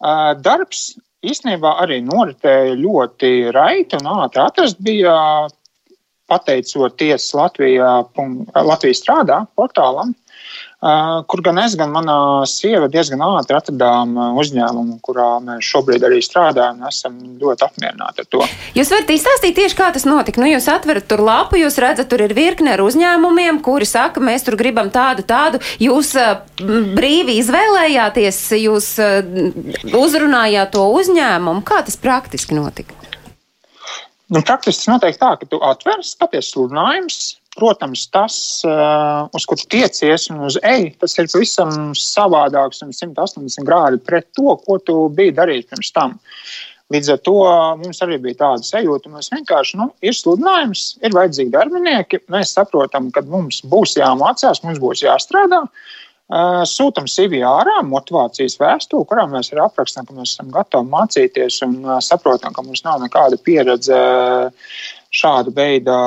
Darbs 0.00 0.96
īstenībā 1.26 1.76
arī 1.82 2.00
noritēja 2.04 2.74
ļoti 2.78 3.52
raiti 3.56 3.98
un 3.98 4.10
ātri 4.12 4.42
atrast. 4.42 4.80
Bija 4.84 5.14
pateicoties 6.30 7.30
Latvijā, 7.38 7.90
Latvijas 8.66 9.02
strādā 9.02 9.44
portālam, 9.56 10.12
kur 10.80 11.40
gan 11.40 11.56
es, 11.62 11.74
gan 11.78 11.92
manā 11.94 12.44
sieva 12.48 12.88
diezgan 12.92 13.22
ātri 13.24 13.56
atradām 13.56 14.12
uzņēmumu, 14.36 14.98
kurā 15.04 15.38
mēs 15.44 15.64
šobrīd 15.64 16.04
arī 16.04 16.20
strādājam. 16.24 16.82
Esam 16.88 17.16
ļoti 17.40 17.64
apmierināti 17.64 18.22
ar 18.22 18.28
to. 18.28 18.42
Jūs 18.76 18.92
varat 18.92 19.12
izstāstīt 19.14 19.56
tieši, 19.56 19.78
kā 19.78 19.88
tas 19.94 20.04
notika. 20.08 20.42
Nu, 20.42 20.50
jūs 20.50 20.68
atverat 20.68 21.08
tur 21.08 21.24
lapu, 21.24 21.56
jūs 21.60 21.80
redzat, 21.82 22.10
tur 22.12 22.26
ir 22.26 22.36
virkne 22.36 22.74
ar 22.76 22.84
uzņēmumiem, 22.84 23.62
kuri 23.64 23.88
saka, 23.88 24.20
mēs 24.20 24.44
tur 24.46 24.58
gribam 24.60 24.92
tādu, 24.92 25.24
tādu. 25.26 25.62
Jūs 25.80 26.12
brīvi 26.60 27.38
izvēlējāties, 27.40 28.42
jūs 28.60 28.92
uzrunājāt 29.96 30.76
to 30.76 30.84
uzņēmumu. 31.00 31.64
Kā 31.66 31.80
tas 31.88 31.96
praktiski 32.00 32.58
notika? 32.58 32.92
Nu, 34.26 34.42
praktiski 34.42 34.82
tas 34.82 34.90
notiek 34.90 35.18
tā, 35.20 35.32
ka 35.40 35.46
tu 35.48 35.60
atver, 35.62 36.00
skaties 36.04 36.50
sludinājumus, 36.50 37.36
Protams, 37.56 38.04
tas, 38.12 38.36
uh, 38.68 39.26
uz 39.32 39.46
tu 39.48 39.56
tiecies 39.72 40.28
un 40.32 40.44
uz 40.44 40.58
eju, 40.60 40.90
tas 41.00 41.14
ir 41.16 41.28
pavisam 41.32 41.70
savādāks 41.96 42.82
un 42.84 42.92
180 42.92 43.64
grādi 43.64 44.00
pret 44.04 44.28
to, 44.36 44.52
ko 44.66 44.76
tu 44.84 44.96
biji 45.16 45.32
darījis 45.38 45.70
pirms 45.70 45.92
tam. 45.96 46.18
Līdz 46.92 47.08
ar 47.14 47.22
to 47.26 47.36
mums 47.80 48.02
arī 48.04 48.18
bija 48.22 48.38
tāda 48.44 48.66
sajūta, 48.66 49.08
ka 49.08 49.16
mēs 49.16 49.32
vienkārši 49.32 49.78
nu, 49.80 49.88
ir 50.06 50.14
sludinājums, 50.14 50.82
ir 51.02 51.16
vajadzīgi 51.16 51.54
darbinieki. 51.54 52.20
Mēs 52.30 52.52
saprotam, 52.54 53.08
ka 53.10 53.24
mums 53.26 53.62
būs 53.66 53.96
jāmācās, 53.98 54.62
mums 54.62 54.78
būs 54.82 55.02
jāstrādā. 55.02 55.64
Sūtām 56.66 57.08
CV 57.10 57.40
ārā, 57.46 57.80
motivācijas 57.86 58.58
vēstuli, 58.58 59.06
kurā 59.06 59.24
mēs 59.30 59.52
aprakstām, 59.54 60.06
ka 60.06 60.14
mēs 60.14 60.36
esam 60.36 60.52
gatavi 60.54 60.90
mācīties 60.92 61.58
un 61.66 61.76
saprotam, 62.02 62.54
ka 62.54 62.62
mums 62.66 62.84
nav 62.86 63.02
nekāda 63.02 63.38
pieredze 63.42 63.98
šāda 65.14 65.54
veida 65.54 65.98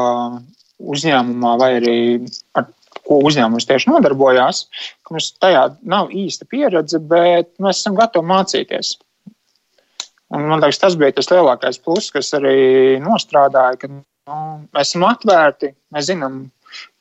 uzņēmumā 0.80 1.56
vai 1.60 1.72
arī 1.80 1.98
ar 2.58 2.70
ko 3.10 3.20
uzņēmums 3.26 3.68
tieši 3.70 3.90
nodarbojās, 3.92 4.64
ka 5.06 5.16
mums 5.16 5.32
tajā 5.42 5.66
nav 5.90 6.14
īsta 6.16 6.48
pieredze, 6.50 7.02
bet 7.02 7.52
mēs 7.62 7.82
esam 7.82 7.98
gatavi 7.98 8.30
mācīties. 8.30 8.96
Un, 10.30 10.46
man 10.46 10.62
liekas, 10.62 10.82
tas 10.82 10.96
bija 11.00 11.16
tas 11.18 11.32
lielākais 11.32 11.82
pluss, 11.82 12.12
kas 12.14 12.30
arī 12.38 13.00
nostrādāja, 13.02 13.80
ka 13.82 13.90
nu, 13.90 14.02
mēs 14.76 14.92
esam 14.92 15.08
atvērti, 15.10 15.72
mēs 15.96 16.10
zinām, 16.12 16.44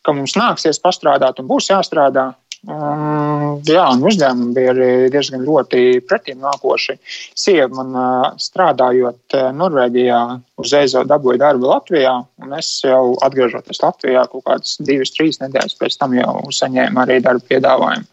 ka 0.05 0.15
mums 0.17 0.37
nāksies 0.39 0.81
pastrādāt 0.81 1.43
un 1.43 1.51
būs 1.51 1.69
jāstrādā. 1.69 2.31
Um, 2.67 3.61
jā, 3.63 3.85
un 3.95 4.03
uzņēmumi 4.11 4.55
bija 4.57 4.73
arī 4.73 4.89
diezgan 5.15 5.45
ļoti 5.47 6.01
pretim 6.11 6.41
nākoši. 6.43 6.97
Sieva 7.39 7.69
man 7.79 7.95
strādājot 8.43 9.37
Norvēģijā, 9.55 10.19
uzreiz 10.59 10.97
jau 10.97 11.05
dabūja 11.07 11.39
darbu 11.45 11.71
Latvijā, 11.71 12.17
un 12.43 12.59
es 12.59 12.73
jau 12.83 13.15
atgriežoties 13.23 13.79
Latvijā 13.85 14.27
kaut 14.33 14.43
kādas 14.51 14.75
divas, 14.83 15.15
trīs 15.15 15.39
nedēļas 15.45 15.79
pēc 15.79 16.01
tam 16.03 16.19
jau 16.19 16.35
saņēmu 16.59 17.05
arī 17.05 17.21
darba 17.23 17.47
piedāvājumu. 17.53 18.11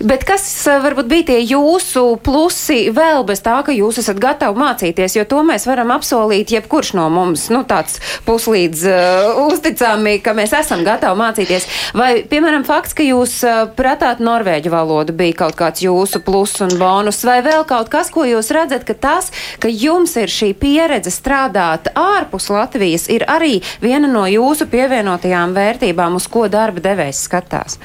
Bet 0.00 0.24
kas 0.28 0.44
eh, 0.66 0.80
varbūt 0.82 1.08
bija 1.10 1.28
tie 1.32 1.38
jūsu 1.44 2.04
plusi 2.24 2.88
vēl 2.94 3.24
bez 3.28 3.42
tā, 3.44 3.58
ka 3.66 3.74
jūs 3.74 4.00
esat 4.02 4.20
gatavi 4.22 4.58
mācīties, 4.60 5.16
jo 5.18 5.24
to 5.28 5.42
mēs 5.46 5.66
varam 5.68 5.92
apsolīt 5.94 6.52
jebkurš 6.54 6.94
no 6.98 7.08
mums, 7.12 7.48
nu 7.52 7.62
tāds 7.68 7.98
puslīdz 8.26 8.84
uh, 8.88 9.40
uzticami, 9.46 10.18
ka 10.24 10.34
mēs 10.36 10.54
esam 10.56 10.82
gatavi 10.86 11.18
mācīties. 11.18 11.68
Vai, 11.98 12.10
piemēram, 12.28 12.66
fakts, 12.68 12.96
ka 12.98 13.06
jūs 13.06 13.38
uh, 13.46 13.64
pratāt 13.76 14.22
norvēģu 14.24 14.72
valodu 14.72 15.16
bija 15.16 15.38
kaut 15.44 15.58
kāds 15.58 15.84
jūsu 15.84 16.22
plus 16.24 16.54
un 16.64 16.74
bonus, 16.80 17.22
vai 17.28 17.40
vēl 17.44 17.66
kaut 17.68 17.90
kas, 17.92 18.12
ko 18.12 18.26
jūs 18.28 18.52
redzat, 18.54 18.86
ka 18.88 18.96
tas, 18.96 19.32
ka 19.62 19.70
jums 19.70 20.16
ir 20.20 20.32
šī 20.32 20.52
pieredze 20.58 21.12
strādāt 21.14 21.92
ārpus 21.98 22.50
Latvijas, 22.52 23.08
ir 23.12 23.26
arī 23.30 23.58
viena 23.82 24.10
no 24.10 24.26
jūsu 24.30 24.68
pievienotajām 24.72 25.56
vērtībām, 25.56 26.18
uz 26.20 26.28
ko 26.30 26.48
darba 26.52 26.82
devējs 26.84 27.26
skatās? 27.28 27.78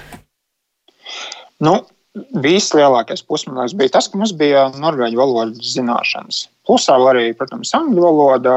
Nu, 1.63 1.79
Vislielākais 2.17 3.21
pusmēnesis 3.27 3.77
bija 3.77 3.93
tas, 3.97 4.07
ka 4.09 4.17
mums 4.19 4.33
bija 4.37 4.67
norvēģu 4.73 5.19
valodas 5.19 5.73
zināšanas. 5.75 6.47
Plusā 6.65 6.95
arī, 7.11 7.29
protams, 7.37 7.73
angļu 7.77 8.03
valoda. 8.03 8.53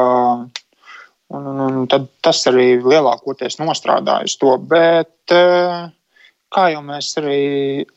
Un, 1.30 1.44
un, 1.46 1.60
un 1.82 2.06
tas 2.24 2.40
arī 2.50 2.72
lielākoties 2.82 3.60
nostrādāja 3.60 4.26
uz 4.26 4.36
to. 4.40 4.54
Bet, 4.70 5.12
eh, 5.34 5.90
kā 6.50 6.64
jau 6.72 6.80
mēs 6.86 7.12
arī 7.20 7.42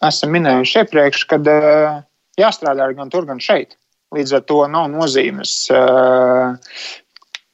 esam 0.05 0.35
minējuši 0.35 0.83
iepriekš, 0.83 1.23
kad 1.31 1.47
eh, 1.49 2.03
jāstrādā 2.39 2.91
gan 2.97 3.13
tur, 3.13 3.25
gan 3.29 3.41
šeit. 3.41 3.77
Līdz 4.13 4.35
ar 4.37 4.43
to 4.51 4.59
nav 4.69 4.91
nozīmes, 4.91 5.55
eh, 5.73 6.83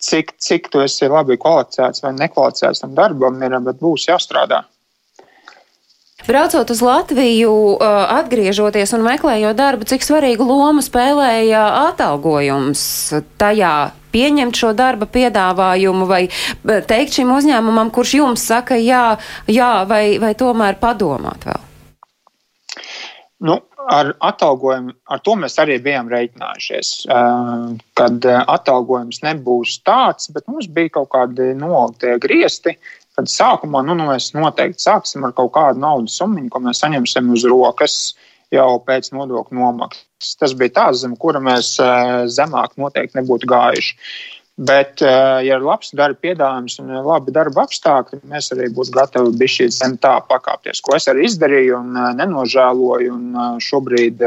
cik, 0.03 0.35
cik 0.41 0.67
tu 0.73 0.83
esi 0.83 1.07
labi 1.07 1.39
kvalificēts 1.39 2.03
vai 2.03 2.11
nekvalificēts 2.17 2.83
tam 2.83 2.97
darbam, 2.97 3.39
ir, 3.45 3.55
bet 3.63 3.79
būs 3.79 4.09
jāstrādā. 4.11 4.65
Braucot 6.29 6.69
uz 6.69 6.81
Latviju, 6.85 7.51
uh, 7.73 7.79
atgriežoties 8.19 8.91
un 8.93 9.01
meklējot 9.01 9.57
darbu, 9.57 9.87
cik 9.89 10.03
svarīgu 10.05 10.45
lomu 10.45 10.83
spēlēja 10.85 11.63
atalgojums 11.87 12.83
tajā 13.41 13.71
pieņemt 14.13 14.59
šo 14.61 14.69
darba 14.77 15.07
piedāvājumu 15.09 16.05
vai 16.05 16.19
uh, 16.29 16.75
teikt 16.85 17.17
šim 17.17 17.33
uzņēmumam, 17.33 17.89
kurš 17.89 18.13
jums 18.19 18.45
saka 18.45 18.77
jā, 18.77 19.17
jā 19.49 19.71
vai, 19.89 20.03
vai 20.21 20.35
tomēr 20.37 20.77
padomāt 20.77 21.49
vēl? 21.49 21.65
Nu, 23.49 23.57
ar 23.89 24.13
atalgojumu, 24.29 24.93
ar 25.09 25.25
to 25.25 25.33
mēs 25.39 25.57
arī 25.65 25.79
bijām 25.81 26.13
rēķinājušies, 26.13 26.93
uh, 27.09 27.71
kad 27.97 28.29
atalgojums 28.29 29.23
nebūs 29.25 29.79
tāds, 29.81 30.29
bet 30.29 30.45
mums 30.45 30.69
bija 30.69 30.99
kaut 30.99 31.09
kādi 31.17 31.55
noliktie 31.57 32.19
griesti, 32.21 32.77
Tad 33.19 33.27
sākumā 33.27 33.81
nu, 33.83 33.97
nu, 33.99 34.05
mēs 34.07 34.29
noteikti 34.31 34.85
sāksim 34.85 35.25
ar 35.27 35.33
kaut 35.35 35.51
kādu 35.57 35.81
naudas 35.83 36.13
summu, 36.15 36.45
ko 36.47 36.61
mēs 36.63 36.79
saņemsim 36.79 37.33
uz 37.35 37.43
rokas 37.51 37.95
jau 38.55 38.77
pēc 38.85 39.09
nodokļu 39.11 39.59
nomaksas. 39.59 40.37
Tas 40.39 40.53
bija 40.55 40.71
tāds, 40.77 41.01
zem 41.03 41.17
kura 41.19 41.41
mēs 41.43 41.73
eh, 41.83 42.11
zemāk 42.31 42.77
noteikti 42.79 43.19
nebūtu 43.19 43.49
gājuši. 43.51 43.97
Bet, 44.69 45.03
eh, 45.03 45.41
ja 45.49 45.57
ir 45.59 45.65
labs 45.67 45.91
darba 45.99 46.15
piedāvājums 46.23 46.79
un 46.79 46.93
labi 47.09 47.35
darba 47.35 47.65
apstākļi, 47.67 48.21
mēs 48.31 48.53
arī 48.55 48.69
būtu 48.77 48.95
gatavi 48.95 49.35
bišķi 49.43 49.67
zem 49.81 49.97
tā 49.99 50.15
pakāpties, 50.31 50.79
ko 50.79 50.95
es 50.95 51.11
arī 51.11 51.27
izdarīju 51.27 51.75
un 51.81 51.99
eh, 51.99 52.15
nenožēloju. 52.21 53.19
Un 53.19 53.59
šobrīd 53.67 54.23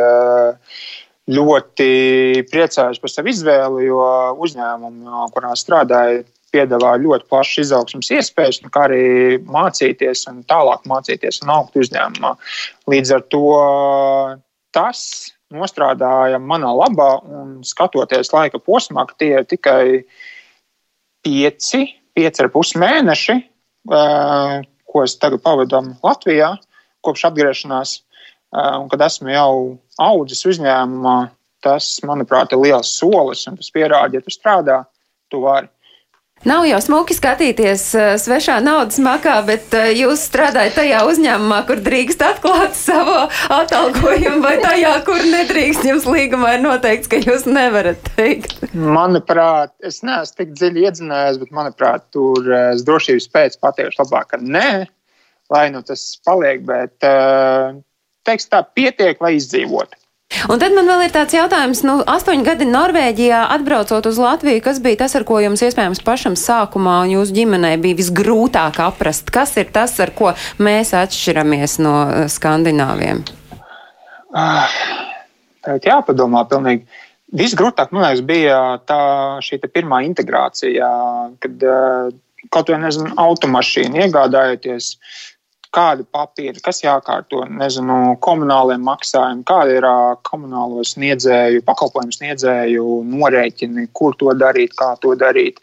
ļoti 1.32 1.90
priecājos 2.52 3.00
par 3.00 3.16
savu 3.16 3.32
izvēli, 3.32 3.88
jo 3.88 4.04
uzņēmumu, 4.44 5.24
kurā 5.32 5.56
strādāju, 5.56 6.26
piedāvā 6.52 6.94
ļoti 7.02 7.28
plašas 7.30 7.66
izaugsmas 7.66 8.10
iespējas, 8.14 8.60
kā 8.72 8.86
arī 8.88 9.04
mācīties 9.44 10.26
un 10.30 10.42
tālāk 10.48 10.84
mācīties 10.88 11.42
un 11.44 11.54
augt 11.54 11.78
uzņēmumā. 11.80 12.34
Līdz 12.92 13.14
ar 13.16 13.24
to 13.32 13.46
tas 14.72 15.00
nostrādāja 15.52 16.40
manā 16.40 16.70
labā, 16.72 17.10
un 17.28 17.58
skatoties 17.66 18.32
laika 18.32 18.60
posmā, 18.62 19.04
ka 19.08 19.18
tie 19.20 19.34
ir 19.40 19.48
tikai 19.48 19.84
pieci, 21.24 21.84
pieci 22.16 22.44
ar 22.44 22.48
pus 22.52 22.72
mēneši, 22.80 23.36
ko 24.92 25.04
es 25.04 25.18
tagad 25.20 25.42
pavadu 25.44 25.82
Latvijā, 26.04 26.54
kopš 27.04 27.28
atgriešanās, 27.30 27.98
un 28.54 28.88
kad 28.92 29.04
esmu 29.08 29.32
jau 29.32 29.52
audzis 30.00 30.44
uzņēmumā, 30.48 31.18
tas, 31.62 31.94
manuprāt, 32.06 32.52
ir 32.52 32.62
liels 32.62 32.90
solis, 32.98 33.44
un 33.46 33.56
tas 33.60 33.70
pierāda, 33.74 34.18
ja 34.18 34.24
tu 34.24 34.32
strādā, 34.34 34.82
tu 35.30 35.44
vari. 35.44 35.70
Nav 36.42 36.64
jau 36.66 36.78
smuki 36.82 37.14
skatīties 37.14 37.82
uh, 37.94 38.06
svešā 38.18 38.56
naudas 38.66 38.96
makā, 39.02 39.36
bet 39.46 39.70
uh, 39.78 39.92
jūs 39.94 40.24
strādājat 40.26 40.74
tajā 40.74 41.04
uzņēmumā, 41.06 41.60
kur 41.68 41.78
drīkst 41.84 42.24
atklāt 42.26 42.74
savu 42.88 43.14
atalgojumu, 43.54 44.40
vai 44.42 44.56
tajā, 44.58 44.96
kur 45.06 45.22
nedrīkst. 45.22 45.86
Jums 45.86 46.08
līgumā 46.10 46.56
ir 46.56 46.64
noteikts, 46.64 47.10
ka 47.12 47.22
jūs 47.22 47.46
nevarat 47.46 48.02
teikt. 48.16 48.58
Manuprāt, 48.74 49.70
es 49.86 50.02
neesmu 50.02 50.40
tik 50.42 50.58
dziļi 50.58 50.82
iedzinājies, 50.88 51.38
bet 51.44 51.54
manuprāt, 51.54 52.10
tur 52.10 52.42
uh, 52.50 52.72
es 52.72 52.82
drošības 52.90 53.30
pēc 53.38 53.58
pateikšu 53.62 54.02
labāk, 54.02 54.32
ka 54.34 54.42
nē, 54.42 54.68
lai 55.54 55.64
nu 55.70 55.86
tas 55.86 56.08
paliek, 56.26 56.66
bet 56.66 56.96
teiks 58.26 58.50
tā 58.50 58.64
pietiek, 58.74 59.20
lai 59.22 59.36
izdzīvotu. 59.38 60.01
Un 60.50 60.60
tad 60.62 60.74
man 60.76 60.88
vēl 60.88 61.06
ir 61.06 61.12
tāds 61.14 61.34
jautājums, 61.36 61.82
nu, 61.86 61.98
astoņi 62.08 62.46
gadi 62.46 62.66
Norvēģijā 62.68 63.42
atbraucot 63.54 64.06
uz 64.08 64.20
Latviju, 64.20 64.62
kas 64.64 64.80
bija 64.84 65.02
tas, 65.04 65.16
ar 65.18 65.26
ko 65.28 65.38
jums 65.42 65.62
iespējams 65.64 66.02
pašam 66.06 66.36
sākumā 66.38 67.02
un 67.04 67.14
jūsu 67.16 67.36
ģimenei 67.36 67.76
bija 67.82 67.98
visgrūtāk 68.00 68.80
aprast? 68.84 69.30
Kas 69.34 69.54
ir 69.60 69.70
tas, 69.74 69.94
ar 70.02 70.14
ko 70.16 70.32
mēs 70.62 70.94
atšķiramies 70.96 71.78
no 71.84 71.94
eh, 72.08 72.26
skandināviem? 72.32 73.22
Ah, 74.32 74.72
tagad 75.64 75.90
jāpadomā 75.90 76.46
pilnīgi. 76.50 76.86
Visgrūtāk, 77.32 77.92
man 77.92 78.06
liekas, 78.06 78.24
bija 78.28 78.58
tā 78.88 79.02
šī 79.44 79.60
pirmā 79.64 80.02
integrācija, 80.04 80.88
kad 81.40 81.62
uh, 81.64 82.10
kaut 82.52 82.68
vai, 82.68 82.76
nezinu, 82.82 83.14
automašīnu 83.16 84.02
iegādājoties, 84.04 84.90
uh, 84.98 85.31
kādi 85.72 86.04
papīri, 86.12 86.60
kas 86.64 86.82
jākārto, 86.84 87.42
nezinu, 87.48 88.16
komunāliem 88.24 88.84
maksājumiem, 88.86 89.42
kāda 89.48 89.78
ir 89.78 89.86
komunālo 90.28 90.84
sniedzēju, 90.86 91.64
pakalpojumu 91.68 92.14
sniedzēju 92.16 92.86
norēķini, 93.14 93.88
kur 93.96 94.16
to 94.20 94.34
darīt, 94.38 94.76
kā 94.78 94.92
to 95.02 95.16
darīt. 95.18 95.62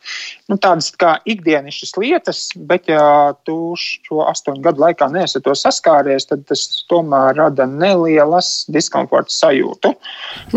Nu, 0.50 0.58
tādas 0.58 0.88
kā 0.98 1.20
ikdienišķas 1.30 1.92
lietas, 2.02 2.40
bet 2.58 2.88
ja 2.90 3.36
tu 3.46 3.76
šo 3.78 4.24
astoņu 4.26 4.64
gadu 4.66 4.82
laikā 4.82 5.06
neesi 5.14 5.38
to 5.46 5.54
saskāries, 5.54 6.26
tad 6.26 6.42
tas 6.50 6.64
tomēr 6.90 7.38
rada 7.38 7.68
nelielas 7.70 8.64
diskomforta 8.66 9.30
sajūtu. 9.30 9.92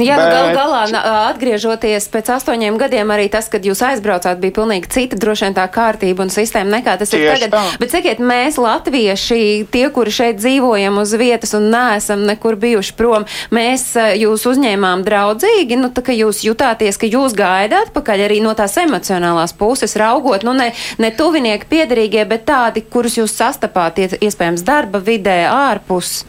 Jā, 0.00 0.16
bet... 0.16 0.32
gal 0.32 0.48
galā 0.56 1.02
atgriežoties 1.28 2.08
pēc 2.12 2.30
astoņiem 2.38 2.78
gadiem, 2.80 3.12
arī 3.12 3.28
tas, 3.32 3.50
kad 3.52 3.68
jūs 3.68 3.82
aizbraucāt, 3.84 4.40
bija 4.40 4.56
pilnīgi 4.62 4.88
cita 4.96 5.18
droši 5.20 5.50
vien 5.50 5.58
tā 5.58 5.66
kārtība 5.74 6.24
un 6.24 6.32
sistēma 6.32 6.78
nekā 6.78 6.96
tas 7.02 7.12
Tieši 7.12 7.28
ir 7.28 7.36
tagad. 7.36 7.52
Tā. 7.52 7.76
Bet 7.82 7.92
sakiet, 7.92 8.24
mēs, 8.32 8.56
latvieši, 8.64 9.68
tie, 9.76 9.84
kuri 9.92 10.16
šeit 10.22 10.40
dzīvojam 10.40 11.02
uz 11.04 11.12
vietas 11.20 11.52
un 11.58 11.68
neesam 11.74 12.24
nekur 12.30 12.56
bijuši 12.64 12.96
prom, 12.96 13.28
mēs 13.52 13.90
eh, 14.00 14.14
jūs 14.24 14.48
uzņēmām 14.54 15.04
draudzīgi, 15.04 15.76
nu 15.84 15.92
tā 15.92 16.08
kā 16.08 16.16
jūs 16.16 16.40
jutāties, 16.48 16.96
ka 16.96 17.12
jūs 17.12 17.36
gaidāt 17.36 17.92
pakaļ 17.92 18.26
arī 18.30 18.40
no 18.40 18.56
tās 18.56 18.80
emocionālās 18.80 19.52
puses 19.52 19.81
raugot, 20.00 20.46
nu 20.46 20.54
ne, 20.56 20.70
ne 21.02 21.10
tuvinieki 21.16 21.68
piedarīgie, 21.70 22.24
bet 22.28 22.46
tādi, 22.48 22.84
kurus 22.92 23.18
jūs 23.20 23.34
sastapāt, 23.36 24.00
iespējams, 24.18 24.64
darba 24.66 25.02
vidē, 25.02 25.42
ārpus. 25.50 26.22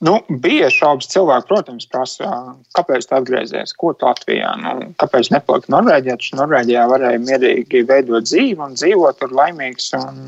Nu, 0.00 0.14
bija 0.42 0.70
šaubas 0.72 1.10
cilvēki, 1.12 1.44
protams, 1.50 1.84
prasa, 1.92 2.28
kāpēc 2.72 3.04
tu 3.04 3.16
atgriezies, 3.18 3.74
ko 3.76 3.90
tu 3.92 4.06
Latvijā, 4.08 4.54
nu, 4.62 4.86
kāpēc 5.00 5.28
nepalikt 5.34 5.68
Norvēģijā, 5.72 6.14
taču 6.16 6.38
Norvēģijā 6.38 6.84
varēja 6.88 7.20
mierīgi 7.20 7.82
veidot 7.88 8.24
dzīvi 8.24 8.64
un 8.64 8.78
dzīvot 8.80 9.20
tur 9.20 9.34
laimīgs 9.36 9.90
un 9.98 10.22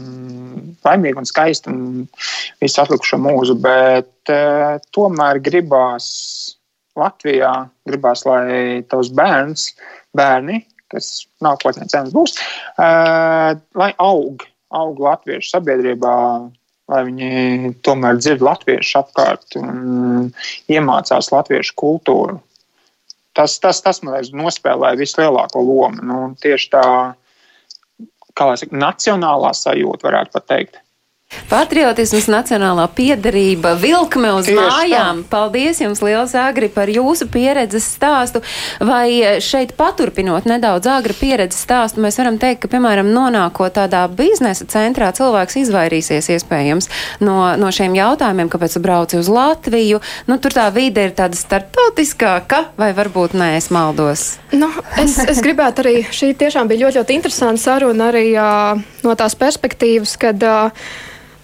laimīgi 0.85 1.23
un 1.23 1.29
skaisti 1.31 1.73
un 1.73 1.81
visu 2.61 2.83
atlikušo 2.83 3.21
mūzu, 3.25 3.57
bet 3.65 4.35
uh, 4.35 4.77
tomēr 4.93 5.41
gribās 5.41 6.11
Latvijā, 7.01 7.55
gribās, 7.89 8.27
lai 8.29 8.83
tavs 8.93 9.09
bērns, 9.17 9.71
bērni, 10.13 10.61
kas 10.93 11.11
nākotnē 11.45 11.89
cenas 11.91 12.15
būs, 12.15 12.37
uh, 12.77 13.53
lai 13.79 13.91
aug, 14.03 14.45
aug 14.73 15.03
latviešu 15.03 15.57
sabiedrībā, 15.57 16.15
lai 16.93 17.03
viņi 17.09 17.75
tomēr 17.87 18.21
dzird 18.21 18.45
latviešu 18.45 19.01
apkārt 19.01 19.59
un 19.61 20.31
iemācās 20.73 21.33
latviešu 21.33 21.77
kultūru. 21.81 22.39
Tas, 23.33 23.57
tas, 23.63 23.81
tas 23.81 24.03
man 24.05 24.19
liekas, 24.19 24.33
nospēlē 24.37 24.93
vislielāko 25.01 25.63
lomu. 25.65 26.05
Nu, 26.05 26.19
tieši 26.43 26.69
tā, 26.75 26.85
kā 28.37 28.49
lai 28.49 28.59
saka, 28.61 28.77
nacionālā 28.77 29.55
sajūta, 29.57 30.09
varētu 30.11 30.37
pat 30.37 30.49
teikt. 30.53 30.81
Patriotisms, 31.51 32.29
nacionālā 32.33 32.87
piederība, 32.97 33.75
vilkme 33.81 34.33
uz 34.39 34.49
Tieši 34.49 34.59
mājām. 34.59 35.23
Tā. 35.25 35.31
Paldies 35.33 35.83
jums 35.83 36.03
liels, 36.05 36.35
Agri, 36.39 36.69
par 36.73 36.91
jūsu 36.93 37.29
pieredzes 37.33 37.87
stāstu. 37.97 38.43
Vai 38.81 39.41
šeit 39.45 39.75
paturpinot 39.77 40.49
nedaudz 40.49 40.89
Agri 40.93 41.17
pieredzes 41.17 41.61
stāstu, 41.67 42.03
mēs 42.05 42.19
varam 42.21 42.39
teikt, 42.41 42.63
ka, 42.65 42.73
piemēram, 42.73 43.11
nonākot 43.13 43.77
tādā 43.77 44.05
biznesa 44.13 44.67
centrā, 44.71 45.13
cilvēks 45.17 45.59
izvairīsies 45.65 46.31
iespējams 46.37 46.89
no, 47.25 47.37
no 47.61 47.73
šiem 47.75 47.97
jautājumiem, 47.99 48.51
kāpēc 48.53 48.79
brauci 48.83 49.21
uz 49.21 49.31
Latviju. 49.33 50.01
Nu, 50.29 50.39
tur 50.43 50.57
tā 50.57 50.69
vide 50.75 51.09
ir 51.09 51.15
tāda 51.17 51.39
starptautiskāka, 51.39 52.67
vai 52.81 52.93
varbūt 52.97 53.37
nē, 53.39 53.55
es 53.61 53.71
maldos. 53.75 54.27
Nu, 54.57 54.69
es, 55.01 55.19
es 55.29 55.41
gribētu 55.45 55.85
arī, 55.85 55.97
šī 56.09 56.33
tiešām 56.41 56.71
bija 56.71 56.87
ļoti, 56.87 57.01
ļoti 57.03 57.17
interesanta 57.19 57.63
saruna 57.63 58.11
arī 58.13 58.27
uh, 58.37 58.83
no 59.05 59.17
tās 59.19 59.37
perspektīvas, 59.39 60.17
kad 60.21 60.45
uh, 60.47 60.85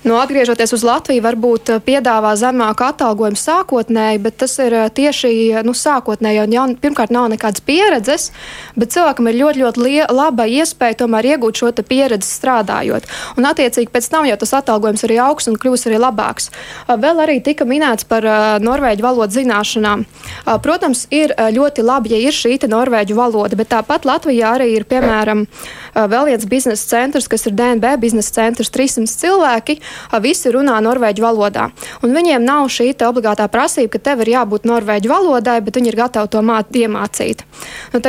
Nu, 0.08 0.14
atgriežoties 0.16 0.70
uz 0.72 0.80
Latviju, 0.88 1.20
varbūt 1.20 1.68
piedāvā 1.84 2.30
zemāku 2.40 2.86
atalgojumu 2.86 3.36
sākotnēji, 3.36 4.20
bet 4.24 4.38
tas 4.40 4.54
ir 4.64 4.72
tieši 4.96 5.60
nu, 5.66 5.74
sākotnēji. 5.76 6.46
Ja, 6.54 6.62
pirmkārt, 6.80 7.12
nav 7.12 7.26
nekādas 7.28 7.60
pieredzes, 7.66 8.30
bet 8.72 8.94
cilvēkam 8.94 9.28
ir 9.28 9.36
ļoti, 9.36 9.60
ļoti 9.66 10.06
laba 10.16 10.46
iespēja 10.48 10.96
tomēr 11.02 11.28
iegūt 11.34 11.60
šo 11.60 11.72
pieredzi 11.90 12.24
strādājot. 12.24 13.04
Un, 13.36 13.48
attiecīgi, 13.50 13.90
pēc 13.92 14.08
tam 14.14 14.30
jau 14.30 14.38
tas 14.40 14.54
atalgojums 14.56 15.04
arī 15.04 15.18
augs 15.26 15.50
un 15.52 15.58
kļūs 15.60 15.84
arī 15.90 16.00
labāks. 16.00 16.48
Vēl 16.88 17.20
arī 17.26 17.36
tika 17.44 17.68
minēts 17.68 18.08
par 18.08 18.24
norvēģu 18.64 19.04
valodas 19.04 19.36
zināšanām. 19.36 20.06
Protams, 20.64 21.04
ir 21.12 21.36
ļoti 21.36 21.84
labi, 21.84 22.14
ja 22.16 22.22
ir 22.30 22.38
šī 22.38 22.56
norvēģu 22.64 23.18
valoda, 23.18 23.60
bet 23.60 23.74
tāpat 23.76 24.08
Latvijā 24.08 24.56
arī 24.56 24.72
ir, 24.78 24.88
piemēram, 24.88 25.44
vēl 25.92 26.32
viens 26.32 26.48
biznesa 26.48 26.96
centrs, 26.96 27.28
kas 27.28 27.44
ir 27.44 27.58
DNB 27.60 27.98
biznesa 28.00 28.40
centrs, 28.40 28.72
300 28.72 29.12
cilvēki 29.18 29.80
visi 30.24 30.52
runā 30.54 30.78
norvēģu 30.84 31.24
valodā. 31.24 31.68
Un 32.02 32.14
viņiem 32.16 32.44
nav 32.44 32.70
šī 32.72 32.92
obligātā 33.08 33.48
prasība, 33.52 33.96
ka 33.96 34.04
tev 34.10 34.24
ir 34.24 34.34
jābūt 34.36 34.68
norvēģu 34.68 35.10
valodai, 35.10 35.60
bet 35.64 35.76
viņi 35.78 35.92
ir 35.92 36.00
gatavi 36.04 36.32
to 36.32 36.44
māt, 36.44 36.72
iemācīt. 36.74 37.44
Nu, 37.92 38.02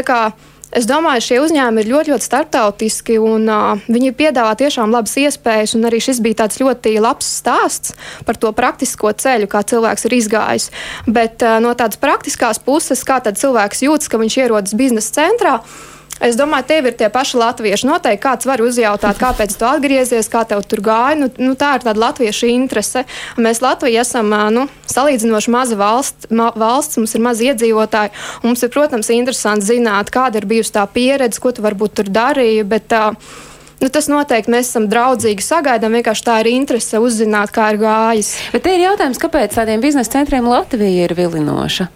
Es 0.69 0.85
domāju, 0.85 1.23
šie 1.25 1.37
uzņēmumi 1.41 1.81
ir 1.81 1.87
ļoti, 1.89 2.11
ļoti 2.13 2.25
starptautiski, 2.27 3.15
un 3.25 3.47
uh, 3.49 3.79
viņi 3.89 4.11
piedāvā 4.13 4.51
tiešām 4.59 4.93
labas 4.93 5.15
iespējas. 5.17 5.73
Arī 5.89 5.97
šis 6.05 6.19
bija 6.21 6.43
tāds 6.43 6.59
ļoti 6.61 6.93
labs 7.01 7.25
stāsts 7.39 7.95
par 8.27 8.37
to 8.37 8.51
praktisko 8.53 9.09
ceļu, 9.17 9.49
kā 9.49 9.63
cilvēks 9.65 10.05
ir 10.05 10.17
izgājis. 10.19 10.69
Bet 11.09 11.41
uh, 11.41 11.57
no 11.63 11.73
tādas 11.73 11.97
praktiskās 11.97 12.61
puses, 12.61 13.01
kā 13.01 13.17
cilvēks 13.25 13.81
jūtas, 13.87 14.11
ka 14.13 14.21
viņš 14.21 14.37
ierodas 14.43 14.77
biznesa 14.77 15.23
centrā, 15.23 15.55
uh, 15.57 15.98
Es 16.19 16.35
domāju, 16.35 16.67
tev 16.67 16.89
ir 16.89 16.95
tie 16.99 17.07
paši 17.11 17.39
latvieši. 17.39 17.87
Noteikti 17.87 18.23
kāds 18.25 18.47
var 18.47 18.59
uzjautāt, 18.59 19.19
kāpēc 19.21 19.53
tu 19.55 19.67
atgriezies, 19.67 20.27
kā 20.31 20.43
tev 20.47 20.65
tur 20.67 20.81
gāja. 20.83 21.15
Nu, 21.15 21.29
nu, 21.39 21.53
tā 21.59 21.77
ir 21.77 21.85
tāda 21.85 22.03
latviešu 22.03 22.49
interese. 22.51 23.05
Mēs 23.39 23.61
Latvija 23.63 24.03
esam 24.03 24.33
nu, 24.51 24.65
salīdzinoši 24.91 25.53
maza 25.55 25.79
valsts, 25.79 26.27
ma, 26.35 26.49
valsts, 26.59 26.99
mums 26.99 27.15
ir 27.15 27.23
maz 27.23 27.43
iedzīvotāji. 27.45 28.11
Mums 28.43 28.65
ir, 28.65 28.73
protams, 28.73 29.11
interesanti 29.15 29.71
zināt, 29.71 30.11
kāda 30.11 30.41
ir 30.41 30.49
bijusi 30.49 30.75
tā 30.75 30.83
pieredze, 30.91 31.39
ko 31.39 31.55
tu 31.55 31.63
varbūt 31.63 32.01
tur 32.01 32.11
darīji. 32.11 32.67
Bet, 32.67 32.91
uh, 32.99 33.47
Nu, 33.79 33.87
tas 33.87 34.09
noteikti 34.11 34.51
mēs 34.51 34.67
esam 34.67 34.89
draudzīgi 34.91 35.39
sagaidām. 35.39 35.93
Vienkārši 35.95 36.25
tā 36.27 36.33
ir 36.41 36.49
interese 36.51 36.99
uzzināt, 36.99 37.53
kā 37.55 37.69
ir 37.71 37.79
gājis. 37.79 38.33
Bet 38.51 38.65
te 38.65 38.73
ir 38.75 38.83
jautājums, 38.83 39.21
kāpēc 39.23 39.55
tādiem 39.55 39.79
biznesa 39.79 40.17
centriem 40.17 40.49
Latvija 40.51 41.07
ir 41.07 41.15
vilinoša? 41.15 41.87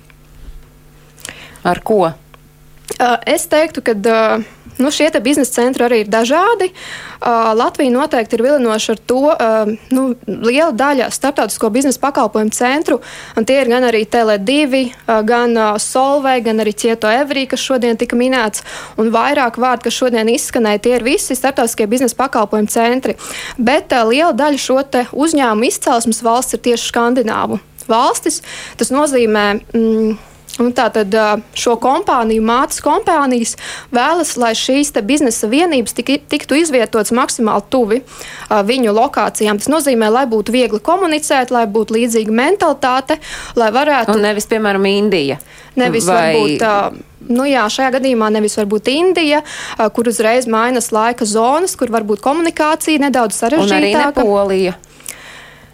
Ar 1.67 1.83
ko? 1.83 2.05
Es 3.25 3.47
teiktu, 3.49 3.81
ka 3.81 3.95
nu, 4.77 4.91
šie 4.91 5.09
biznesa 5.21 5.61
centri 5.61 5.85
arī 5.85 6.01
ir 6.03 6.09
dažādi. 6.11 6.71
Latvija 7.55 7.91
noteikti 7.93 8.35
ir 8.35 8.43
vilinoša 8.43 8.95
ar 8.95 9.01
to. 9.07 9.21
Nu, 9.93 10.05
liela 10.27 10.71
daļa 10.75 11.09
starptautisko 11.13 11.69
biznesa 11.73 12.01
pakalpojumu 12.03 12.51
centru, 12.53 12.99
un 13.37 13.47
tie 13.47 13.61
ir 13.61 13.71
gan 13.71 13.87
arī 13.87 14.03
Tele2, 14.09 14.83
gan 15.27 15.57
Solvei, 15.79 16.41
gan 16.43 16.59
arī 16.63 16.73
Cieto 16.75 17.11
Evrī, 17.11 17.45
kas 17.49 17.63
šodien 17.63 17.99
tika 17.99 18.17
minēts, 18.19 18.65
un 18.97 19.13
vairāk 19.13 19.59
vārdu, 19.61 19.87
kas 19.87 19.99
šodien 19.99 20.31
izskanēja, 20.33 20.83
tie 20.83 20.97
ir 20.97 21.07
visi 21.07 21.37
starptautiskie 21.37 21.87
biznesa 21.87 22.19
pakalpojumu 22.19 22.73
centri. 22.73 23.17
Bet 23.57 23.93
liela 23.93 24.33
daļa 24.35 24.59
šo 24.59 24.81
uzņēmumu 24.83 25.69
izcelsmes 25.69 26.23
valsts 26.25 26.57
ir 26.57 26.65
tieši 26.67 26.91
Skandināvu 26.91 27.61
valstis. 27.87 28.41
Tas 28.79 28.91
nozīmē. 28.93 29.47
Mm, 29.73 30.13
Un 30.61 30.69
tātad 30.77 31.15
šo 31.57 31.73
kompāniju, 31.81 32.43
mātes 32.45 32.77
kompānijas 32.85 33.55
vēlas, 33.93 34.35
lai 34.37 34.51
šīs 34.57 34.91
biznesa 35.01 35.49
vienības 35.49 35.95
tik, 35.97 36.11
tiktu 36.29 36.59
izvietotas 36.61 37.13
maksimāli 37.15 37.65
tuvi 37.73 38.01
viņu 38.51 38.93
lokācijām. 38.93 39.57
Tas 39.57 39.71
nozīmē, 39.73 40.11
lai 40.13 40.27
būtu 40.29 40.53
viegli 40.53 40.81
komunicēt, 40.83 41.49
lai 41.53 41.65
būtu 41.65 41.97
līdzīga 41.97 42.37
mentalitāte, 42.37 43.17
lai 43.57 43.71
varētu. 43.73 44.13
Un 44.13 44.27
nevis, 44.27 44.49
piemēram, 44.51 44.85
Indija. 44.91 45.39
Nevis 45.79 46.05
Vai... 46.05 46.21
varbūt. 46.35 47.01
Nu 47.23 47.45
jā, 47.47 47.63
šajā 47.71 47.93
gadījumā 47.95 48.27
nevis 48.35 48.57
varbūt 48.59 48.89
Indija, 48.91 49.39
kur 49.95 50.09
uzreiz 50.11 50.43
mainās 50.43 50.91
laika 50.91 51.25
zonas, 51.25 51.73
kur 51.79 51.89
varbūt 51.93 52.19
komunikācija 52.21 52.99
nedaudz 53.07 53.39
sarežģītāka. 53.39 53.71
Un 53.71 53.79
arī 53.79 53.93
ne 53.95 54.09
Polija 54.19 54.73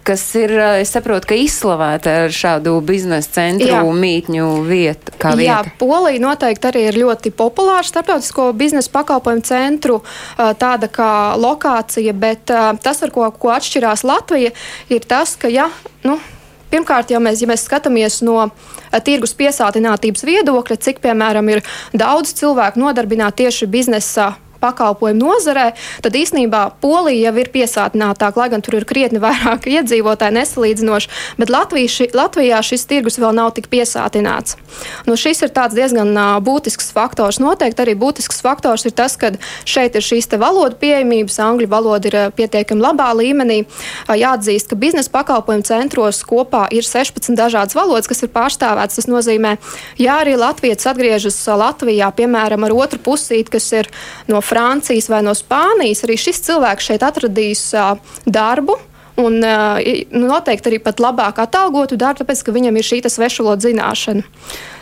kas 0.06 0.24
ir, 0.38 0.52
es 0.80 0.92
saprotu, 0.94 1.30
ka 1.30 1.38
izslavēta 1.38 2.16
ar 2.24 2.34
šādu 2.34 2.76
biznesa 2.86 3.36
centru 3.38 3.68
Jā. 3.70 3.82
mītņu 3.84 4.48
vietu. 4.68 5.14
Jā, 5.40 5.60
Polija 5.80 6.22
noteikti 6.22 6.70
arī 6.70 6.86
ir 6.88 6.98
ļoti 7.02 7.32
populāra 7.36 7.86
starptautisko 7.86 8.50
biznesa 8.58 8.92
pakalpojumu 8.94 9.46
centru 9.46 10.00
tāda 10.36 10.90
kā 10.92 11.12
lokācija, 11.40 12.14
bet 12.16 12.50
tas, 12.50 13.02
ar 13.04 13.14
ko, 13.14 13.28
ko 13.30 13.54
atšķirās 13.54 14.04
Latvija, 14.08 14.52
ir 14.90 15.08
tas, 15.08 15.36
ka, 15.40 15.50
ja, 15.52 15.70
nu, 16.06 16.18
Pirmkārt, 16.70 17.10
ja 17.10 17.18
mēs, 17.18 17.40
ja 17.42 17.48
mēs 17.50 17.64
skatāmies 17.66 18.20
no 18.22 18.44
tirgus 19.02 19.32
piesātinātības 19.34 20.22
viedokļa, 20.22 20.76
cik, 20.86 21.00
piemēram, 21.02 21.48
ir 21.50 21.64
daudz 21.90 22.30
cilvēku 22.38 22.78
nodarbināti 22.78 23.42
tieši 23.42 23.66
biznesa 23.70 24.28
pakalpojumu 24.60 25.20
nozarē, 25.20 25.70
tad 26.04 26.16
īsnībā 26.16 26.62
Polija 26.82 27.30
jau 27.30 27.42
ir 27.42 27.50
piesātinātāka, 27.52 28.40
lai 28.40 28.48
gan 28.52 28.64
tur 28.64 28.78
ir 28.80 28.86
krietni 28.88 29.22
vairāk 29.22 29.68
iedzīvotāji 29.76 30.36
nesalīdzinoši, 30.38 31.10
bet 31.40 31.52
Latvija, 31.52 32.08
Latvijā 32.16 32.60
šis 32.64 32.86
tirgus 32.90 33.18
vēl 33.20 33.34
nav 33.36 33.54
tik 33.56 33.70
piesātināts. 33.72 34.56
Nu, 35.08 35.16
šis 35.18 35.42
ir 35.46 35.54
diezgan 35.54 36.14
būtisks 36.44 36.92
faktors. 36.94 37.40
Noteikti 37.42 37.84
arī 37.84 37.96
būtisks 37.98 38.42
faktors 38.44 38.86
ir 38.86 38.94
tas, 38.96 39.16
ka 39.20 39.32
šeit 39.68 39.96
ir 39.96 40.04
šīs 40.04 40.30
valodu 40.40 40.78
pieejamības, 40.80 41.38
angļu 41.42 41.68
valoda 41.70 42.10
ir 42.10 42.18
pietiekami 42.36 42.84
labā 42.84 43.10
līmenī. 43.16 43.62
Jāatzīst, 44.08 44.70
ka 44.70 44.78
biznesa 44.80 45.12
pakalpojumu 45.12 45.66
centros 45.66 46.22
kopā 46.26 46.66
ir 46.74 46.86
16 46.86 47.36
dažādas 47.38 47.76
valodas, 47.78 48.08
kas 48.10 48.22
ir 48.24 48.32
pārstāvētas. 48.34 49.00
Tas 49.00 49.10
nozīmē, 49.10 49.56
ja 50.00 50.20
arī 50.22 50.36
Latvijas 50.40 50.88
atgriežas 50.90 51.38
Latvijā, 51.60 52.10
piemēram, 52.16 52.66
ar 52.66 52.76
otru 52.76 53.00
pusīti, 53.10 53.50
kas 53.56 53.70
ir 53.76 53.90
no 54.30 54.40
Francijas 54.50 55.08
vai 55.12 55.22
no 55.26 55.34
Spānijas, 55.38 56.04
arī 56.06 56.18
šis 56.18 56.42
cilvēks 56.48 56.90
šeit 56.90 57.06
atradīs 57.06 57.70
darbu. 58.26 58.78
Un 59.20 59.36
uh, 59.44 59.76
noteikti 60.16 60.70
arī 60.70 60.78
pat 60.80 61.00
labāk 61.02 61.42
atalgotu 61.42 61.98
darbu, 62.00 62.22
tāpēc, 62.22 62.40
ka 62.46 62.54
viņam 62.56 62.78
ir 62.78 62.86
šī 62.86 63.00
svešvaloda 63.04 63.66
zināšana. 63.66 64.22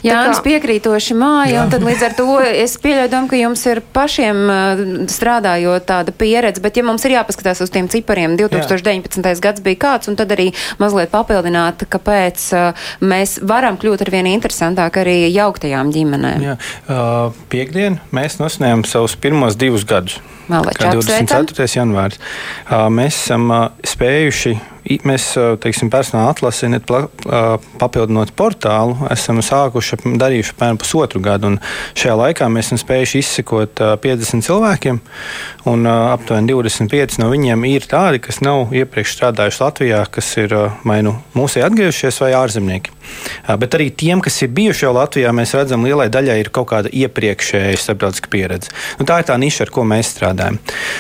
Jā, 0.07 0.21
tas 0.29 0.41
piekrītoši 0.45 1.17
māja, 1.19 1.65
un 1.65 1.73
tad 1.73 1.83
līdz 1.87 2.05
ar 2.07 2.15
to 2.19 2.27
es 2.47 2.77
pieļauju 2.83 3.23
ka 3.31 3.41
jums 3.41 3.65
ir 3.67 3.81
pašiem 3.95 4.41
uh, 4.47 4.83
strādājot 5.11 5.87
tāda 5.89 6.15
pieredze, 6.15 6.63
bet 6.63 6.79
ja 6.79 6.85
mums 6.87 7.05
ir 7.09 7.17
jāpaskatās 7.17 7.63
uz 7.65 7.73
tiem 7.75 7.91
cipariem, 7.91 8.37
2019. 8.39 9.19
Jā. 9.25 9.35
gads 9.43 9.65
bija 9.65 9.81
kāds, 9.87 10.11
un 10.11 10.19
tad 10.19 10.33
arī 10.35 10.51
mazliet 10.79 11.11
papildināt, 11.15 11.85
kāpēc 11.91 12.47
uh, 12.55 12.89
mēs 13.03 13.39
varam 13.43 13.79
kļūt 13.81 14.07
ar 14.07 14.15
vien 14.15 14.31
interesantāk 14.31 15.01
arī 15.03 15.21
jauktajām 15.35 15.93
ģimenēm. 15.95 16.47
Jā, 16.47 16.57
uh, 16.87 17.37
piekdien 17.51 18.01
mēs 18.15 18.39
nosnējām 18.43 18.87
savus 18.89 19.19
pirmos 19.19 19.59
divus 19.59 19.87
gadus. 19.89 20.21
Kā 20.49 20.95
24. 20.95 21.67
janvārs. 21.77 22.17
Mēs 22.89 23.19
esam 23.21 23.51
spējuši 23.85 24.55
i- 24.55 24.78
mēs, 25.09 25.31
teiksim, 25.63 25.91
personāla 25.93 26.33
atlasi, 26.33 26.71
net 26.73 26.89
papildinot 26.89 28.33
portālu, 28.39 28.97
esam 29.13 29.43
sākuši 29.45 30.01
darījuši 30.19 30.55
apmēram 30.55 30.81
pusotru 30.81 31.23
gadu. 31.25 31.55
Šajā 31.99 32.17
laikā 32.19 32.49
mēs 32.53 32.69
esam 32.69 32.81
spējuši 32.83 33.23
izsekot 33.23 33.83
uh, 33.85 33.95
50 34.03 34.45
cilvēkiem, 34.47 35.01
un 35.71 35.87
aptuveni 35.89 36.53
25 36.53 37.21
no 37.23 37.31
viņiem 37.33 37.65
ir 37.69 37.87
tādi, 37.89 38.21
kas 38.25 38.41
nav 38.45 38.75
iepriekš 38.77 39.17
strādājuši 39.17 39.63
Latvijā, 39.63 40.03
kas 40.13 40.31
ir 40.41 40.55
vai 40.85 41.01
nu 41.07 41.15
mūsē 41.37 41.65
atgriežušies 41.67 42.23
vai 42.25 42.33
ārzemnieki. 42.39 42.95
Bet 43.61 43.77
arī 43.79 43.89
tiem, 43.95 44.21
kas 44.25 44.37
ir 44.45 44.53
bijuši 44.55 44.85
jau 44.85 44.93
Latvijā, 44.97 45.33
mēs 45.37 45.55
redzam, 45.57 45.87
lielai 45.89 46.09
daļai 46.13 46.39
ir 46.43 46.51
kaut 46.55 46.71
kāda 46.73 46.93
iepriekšēja 46.93 47.79
starptautiska 47.81 48.33
pieredze. 48.33 48.73
Nu, 49.01 49.07
tā 49.09 49.21
ir 49.23 49.29
tā 49.31 49.39
niša, 49.41 49.67
ar 49.67 49.73
ko 49.73 49.85
mēs 49.89 50.13
strādājam. 50.15 50.59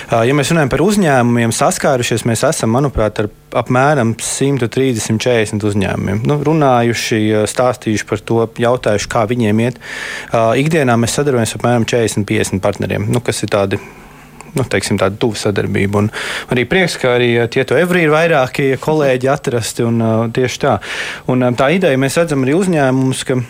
Ja 0.09 0.37
mēs 0.37 0.53
runājam 0.53 0.72
par 0.72 0.85
uzņēmumiem, 0.87 1.53
saskārušies, 1.55 2.25
mēs 2.29 2.46
esam, 2.48 2.73
manuprāt, 2.77 3.21
ar 3.21 3.29
apmēram 3.52 3.77
130-140 3.79 5.66
uzņēmumiem. 5.68 6.24
Nu, 6.29 6.38
runājuši, 6.44 7.20
stāstījuši 7.50 8.08
par 8.08 8.24
to, 8.31 8.40
jautājuši, 8.64 9.10
kā 9.12 9.24
viņiem 9.31 9.62
iet. 9.66 9.81
Ikdienā 10.33 10.98
mēs 11.00 11.16
sadarbojamies 11.18 11.54
ar 11.54 11.62
apmēram 11.62 11.88
40-50 11.88 12.64
partneriem, 12.64 13.08
nu, 13.12 13.22
kas 13.24 13.44
ir 13.46 13.52
tādi 13.54 13.81
nu, 14.56 14.64
teiksim, 14.64 14.98
tāda 15.00 15.18
tuva 15.20 15.38
sadarbība. 15.38 16.04
Un 16.04 16.08
arī 16.54 16.64
prieks, 16.68 16.96
ka 17.00 17.16
arī 17.16 17.33
tie 17.52 17.64
to 17.68 17.79
evrī 17.79 18.06
ir 18.06 18.14
vairākie 18.14 18.70
kolēģi 18.83 19.33
atrasti 19.33 19.87
un 19.87 20.00
uh, 20.02 20.22
tieši 20.35 20.62
tā. 20.64 20.79
Un 21.33 21.44
um, 21.46 21.58
tā 21.58 21.70
ideja 21.74 22.00
mēs 22.00 22.18
redzam 22.20 22.46
arī 22.46 22.56
uzņēmumus, 22.58 23.26
ka. 23.29 23.42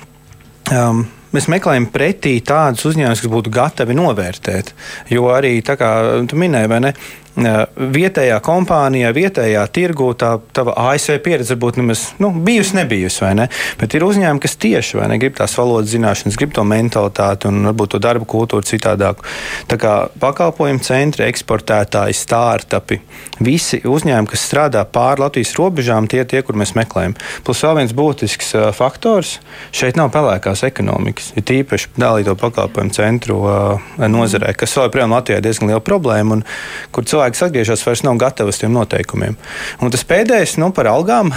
Um, 0.75 1.07
Mēs 1.29 1.45
meklējam 1.53 1.91
pretī 1.93 2.39
tādus 2.41 2.87
uzņēmumus, 2.89 3.21
kas 3.21 3.29
būtu 3.29 3.51
gatavi 3.53 3.93
novērtēt. 3.99 4.71
Jo 5.13 5.27
arī 5.29 5.59
kā 5.61 5.91
tu 6.25 6.39
minēji, 6.41 6.71
ne? 6.81 6.95
Vietējā 7.39 8.39
kompānijā, 8.43 9.13
vietējā 9.15 9.63
tirgū 9.71 10.09
tā 10.19 10.33
tava 10.57 10.75
ASV 10.91 11.21
pieredze 11.23 11.55
varbūt 11.55 11.77
nemaz 11.79 12.03
nu, 12.19 12.33
bijusi, 12.33 12.75
nebijusi, 12.81 13.21
vai 13.23 13.35
ne? 13.39 13.47
Bet 13.79 13.95
ir 13.95 14.07
uzņēmumi, 14.07 14.43
kas 14.43 14.57
tieši 14.59 14.99
ne, 15.07 15.19
grib 15.23 15.37
tās 15.39 15.55
valodas 15.59 15.93
zināšanas, 15.93 16.39
grib 16.41 16.57
to 16.57 16.65
mentalitāti 16.67 17.47
un 17.51 17.69
varbūt 17.71 17.95
to 17.95 18.01
darba 18.03 18.27
kultūru 18.29 18.67
citādāku. 18.67 19.27
Tā 19.71 19.79
kā 19.79 19.93
pakalpojumu 20.19 20.83
centri, 20.83 21.29
eksportētāji, 21.29 22.17
startupi, 22.19 22.99
visi 23.45 23.81
uzņēmumi, 23.87 24.33
kas 24.33 24.47
strādā 24.49 24.83
pāri 24.83 25.23
Latvijas 25.23 25.55
robežām, 25.59 26.11
tie 26.11 26.25
ir 26.25 26.31
tie, 26.31 26.43
kur 26.43 26.59
mēs 26.59 26.75
meklējam. 26.79 27.15
Plus 27.47 27.63
vēl 27.63 27.79
viens 27.83 27.95
būtisks 27.95 28.51
uh, 28.57 28.67
faktors- 28.75 29.37
šeit 29.79 30.01
nav 30.01 30.11
pelēkās 30.15 30.65
ekonomikas. 30.67 31.31
Ir 31.39 31.47
tīpaši 31.47 31.95
dalīto 31.99 32.35
pakalpojumu 32.41 32.95
centru 32.99 33.39
uh, 33.47 33.89
nozarē, 33.99 34.57
kas 34.59 34.75
vēl 34.75 34.89
joprojām 34.89 35.15
Latvijā 35.15 35.39
ir 35.39 35.47
diezgan 35.47 35.71
liela 35.71 35.85
problēma 35.85 36.39
un 36.41 36.45
kur 36.91 37.07
cilvēks 37.29 37.47
atgriežas 37.49 37.85
vairs 37.87 38.03
nav 38.07 38.19
gatavs 38.21 38.59
tiem 38.61 38.73
noteikumiem. 38.73 39.37
Un 39.83 39.93
tas 39.93 40.05
pēdējais, 40.09 40.57
nu, 40.59 40.71
par 40.73 40.89
algām. 40.91 41.33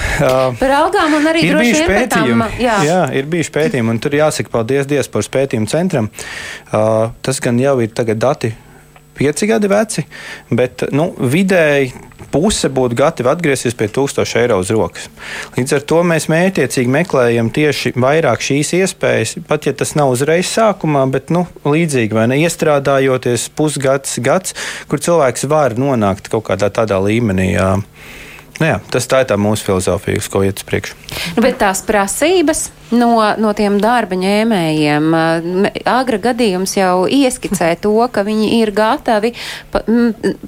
Par 0.61 0.73
algām 0.77 1.15
un 1.17 1.27
arī 1.27 1.45
droši 1.49 1.73
vien 1.75 1.91
pētījumi. 1.91 2.49
Jā. 2.61 2.79
jā, 2.87 2.99
ir 3.17 3.29
bijuši 3.31 3.53
pētījumi, 3.55 3.93
un 3.93 4.01
tur 4.01 4.15
jāsaka 4.15 4.53
paldies 4.53 4.89
Diasporas 4.89 5.31
pētījumu 5.31 5.69
centram. 5.71 6.09
Tas 6.71 7.41
gan 7.43 7.59
jau 7.61 7.79
ir 7.83 7.91
tagad 7.95 8.21
dati 8.21 8.53
pieci 9.17 9.47
gadi 9.49 9.69
veci, 9.69 10.05
bet 10.49 10.87
nu, 10.95 11.11
vidēji 11.19 11.91
puse 12.31 12.69
būtu 12.71 12.97
gatava 12.97 13.35
atgriezties 13.35 13.75
pie 13.77 13.89
1000 13.91 14.35
eiro 14.41 14.59
uz 14.61 14.71
rokas. 14.73 15.09
Līdz 15.57 15.77
ar 15.77 15.85
to 15.91 16.01
mēs 16.07 16.29
mētiecīgi 16.31 16.93
meklējam 16.95 17.51
tieši 17.53 17.93
vairāk 17.99 18.43
šīs 18.45 18.73
iespējas, 18.81 19.35
pat 19.47 19.67
ja 19.69 19.75
tas 19.77 19.93
nav 19.99 20.13
uzreiz 20.15 20.49
sākumā, 20.51 21.03
bet 21.11 21.33
nu, 21.33 21.45
līdzīgi 21.67 22.17
vai 22.17 22.27
ne 22.31 22.41
iestrādājoties 22.45 23.49
pusgads, 23.57 24.17
gads, 24.23 24.55
kur 24.91 25.03
cilvēks 25.03 25.47
var 25.51 25.77
nonākt 25.79 26.31
kaut 26.31 26.47
kādā 26.49 26.71
tādā 26.73 26.99
līmenī. 27.03 27.51
Jā. 27.55 27.75
Nu, 28.59 28.67
jā, 28.67 28.77
tas 28.93 29.07
tā 29.09 29.23
ir 29.23 29.31
tā 29.31 29.39
mūsu 29.41 29.69
filozofija, 29.69 30.21
uz 30.21 30.29
ko 30.31 30.43
iet 30.45 30.61
uz 30.61 30.67
priekšu. 30.67 30.99
Nu, 31.37 31.45
Bet 31.45 31.61
tās 31.61 31.81
prasības 31.87 32.69
no, 32.91 33.15
no 33.39 33.51
tiem 33.57 33.77
darba 33.81 34.17
ņēmējiem, 34.19 35.07
agra 35.87 36.19
gadījums 36.21 36.75
jau 36.77 37.07
ieskicē 37.07 37.73
to, 37.81 37.93
ka 38.11 38.23
viņi 38.27 38.49
ir 38.59 38.71
gatavi 38.75 39.33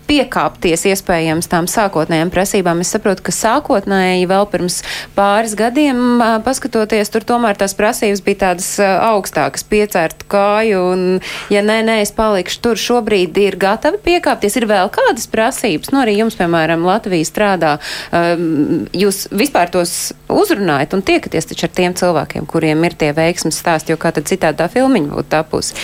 piekāpties 0.09 0.85
iespējams 0.91 1.49
tām 1.51 1.67
sākotnējām 1.71 2.31
prasībām. 2.33 2.83
Es 2.83 2.93
saprotu, 2.95 3.25
ka 3.27 3.35
sākotnēji 3.35 4.27
vēl 4.29 4.47
pirms 4.51 4.81
pāris 5.17 5.55
gadiem, 5.59 6.21
paskatoties, 6.45 7.11
tur 7.13 7.25
tomēr 7.27 7.59
tās 7.59 7.75
prasības 7.77 8.23
bija 8.25 8.41
tādas 8.47 8.69
augstākas, 8.83 9.65
piecērtu 9.69 10.27
kāju, 10.31 10.83
un 10.93 11.05
ja 11.53 11.63
nē, 11.65 11.79
nē, 11.87 11.99
es 12.03 12.13
palikšu 12.15 12.63
tur, 12.63 12.79
šobrīd 12.79 13.37
ir 13.41 13.59
gatavi 13.61 14.01
piekāpties. 14.03 14.59
Ir 14.59 14.67
vēl 14.69 14.91
kādas 14.93 15.29
prasības, 15.31 15.93
nu 15.93 16.03
arī 16.03 16.17
jums, 16.19 16.37
piemēram, 16.39 16.85
Latvija 16.87 17.27
strādā, 17.27 17.75
um, 18.11 18.85
jūs 18.93 19.25
vispār 19.33 19.71
tos 19.73 20.13
uzrunājat 20.31 20.95
un 20.97 21.03
tiekaties 21.05 21.49
taču 21.51 21.67
ar 21.67 21.73
tiem 21.75 21.95
cilvēkiem, 21.97 22.47
kuriem 22.49 22.83
ir 22.87 22.95
tie 22.99 23.11
veiksmes 23.15 23.57
stāsti, 23.59 23.93
jo 23.93 23.99
kā 24.01 24.13
tad 24.15 24.27
citādi 24.29 24.59
tā 24.61 24.69
filmiņa 24.71 25.11
būtu 25.13 25.29
tapusi. 25.31 25.77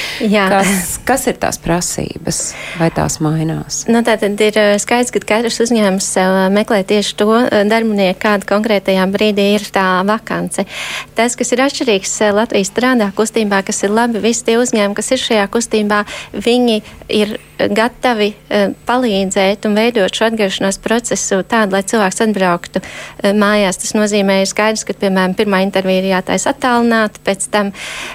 Kas, 0.50 0.98
kas 1.08 1.28
ir 1.30 1.40
tās 1.42 1.60
prasības? 1.62 2.42
Vai 2.80 2.90
tās 2.96 3.20
mainās? 3.24 3.84
Nu, 3.90 4.02
tā 4.06 4.16
tad 4.22 4.40
ir 4.44 4.58
eh, 4.60 4.76
skaidrs, 4.82 5.14
ka 5.16 5.22
katrs 5.34 5.60
uzņēmums 5.66 6.10
sev 6.16 6.36
eh, 6.44 6.48
meklē 6.54 6.82
tieši 6.88 7.16
to 7.20 7.30
eh, 7.42 7.64
darbinieku, 7.70 8.20
kāda 8.24 8.48
konkrētajā 8.50 9.06
brīdī 9.12 9.50
ir 9.58 9.68
tā 9.74 9.88
vakance. 10.08 10.66
Tas, 11.18 11.38
kas 11.40 11.54
ir 11.56 11.64
atšķirīgs 11.66 12.16
Latvijas 12.36 12.72
strādā 12.74 13.12
kustībā, 13.16 13.62
kas 13.68 13.84
ir 13.86 13.94
labi, 13.96 14.22
visi 14.24 14.46
tie 14.48 14.58
uzņēmumi, 14.62 14.98
kas 14.98 15.14
ir 15.16 15.24
šajā 15.24 15.46
kustībā, 15.54 16.04
viņi 16.34 16.82
ir 17.20 17.38
gatavi 17.60 18.30
palīdzēt 18.88 19.66
un 19.68 19.76
veidot 19.76 20.16
šo 20.16 20.30
atgriešanās 20.30 20.80
procesu 20.84 21.42
tādu, 21.44 21.76
lai 21.76 21.84
cilvēks 22.00 22.22
atbrauktu 22.24 22.82
eh, 22.82 23.34
mājās. 23.34 23.80
Tas 23.82 23.94
nozīmē, 23.98 24.42
ir 24.42 24.50
skaidrs, 24.50 24.86
ka, 24.88 24.96
piemēram, 25.00 25.36
pirmā 25.38 25.62
intervija 25.66 26.02
ir 26.02 26.10
jātaisa 26.14 26.54
attālināti, 26.54 27.22
pēc 27.26 27.48
tam, 27.52 27.72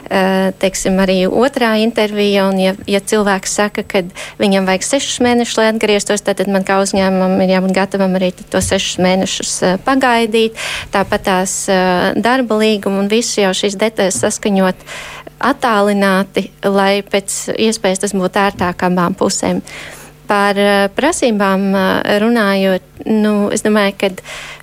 eh, 0.08 0.52
teiksim, 0.58 0.98
arī 1.02 1.24
otrā 1.28 1.74
intervija, 1.82 2.48
un 2.48 2.60
ja, 2.60 2.74
ja 2.86 3.00
cilvēks 3.00 3.56
saka, 3.60 3.84
ka 3.84 4.04
viņam 4.40 4.68
vajag 4.68 4.86
sešus 4.88 5.20
mēnešus, 5.24 5.58
lai 5.60 5.70
atgrieztos, 5.72 6.24
tad 6.24 6.46
man 6.48 6.64
kā 6.64 6.80
uzņēmumam 6.82 7.42
ir 7.44 7.56
jābūt 7.56 7.74
gatavam 7.76 8.16
arī 8.18 8.32
to 8.50 8.60
sešus 8.60 9.00
mēnešus 9.04 9.56
eh, 9.62 9.76
pagaidīt. 9.84 10.56
Tāpat 10.94 11.24
tās 11.24 11.52
darba 12.20 12.56
līguma 12.60 13.00
un 13.00 13.08
visu 13.08 13.40
jau 13.40 13.52
šīs 13.56 13.78
detaļas 13.80 14.18
saskaņot 14.20 14.82
attālināti, 15.44 16.48
lai 16.68 17.02
pēc 17.02 17.56
iespējas 17.66 18.04
tas 18.04 18.14
būtu 18.16 18.40
ērtāk 18.44 18.86
abām 18.86 19.16
pusēm. 19.18 19.62
Par 20.34 20.58
uh, 20.58 20.88
prasībām 20.90 21.68
uh, 21.70 21.84
runājot, 22.24 22.90
nu, 23.06 23.34
es 23.54 23.62
domāju, 23.62 23.94
ka 24.00 24.10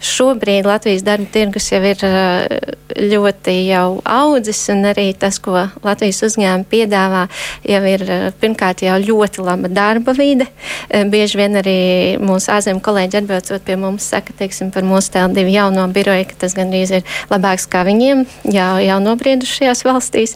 šobrīd 0.03 0.67
Latvijas 0.67 1.05
darba 1.07 1.29
tirgus 1.31 1.69
jau 1.71 1.79
ir 1.87 2.03
uh, 2.03 2.75
ļoti 2.99 3.53
jau 3.69 4.01
audzis, 4.03 4.59
un 4.73 4.83
arī 4.89 5.11
tas, 5.17 5.37
ko 5.39 5.55
Latvijas 5.85 6.21
uzņēmumi 6.27 6.67
piedāvā, 6.71 7.21
jau 7.67 7.81
ir 7.87 8.03
pirmkārt 8.41 8.83
jau 8.85 8.97
ļoti 8.99 9.45
laba 9.45 9.71
darba 9.71 10.15
vide. 10.17 10.47
Bieži 10.89 11.39
vien 11.39 11.55
arī 11.61 11.77
mūsu 12.21 12.51
ārzemju 12.55 12.83
kolēģi 12.83 13.21
atbraucot 13.21 13.65
pie 13.65 13.77
mums 13.79 14.09
saka, 14.11 14.35
teiksim, 14.37 14.73
par 14.75 14.83
mūsu 14.87 15.23
divu 15.31 15.53
jauno 15.53 15.87
biroju, 15.93 16.27
ka 16.31 16.41
tas 16.45 16.55
gandrīz 16.57 16.95
ir 16.99 17.17
labāks 17.31 17.67
kā 17.71 17.85
viņiem 17.87 18.25
jau, 18.51 18.71
jau 18.83 18.99
nobriedušajās 19.07 19.85
valstīs. 19.87 20.35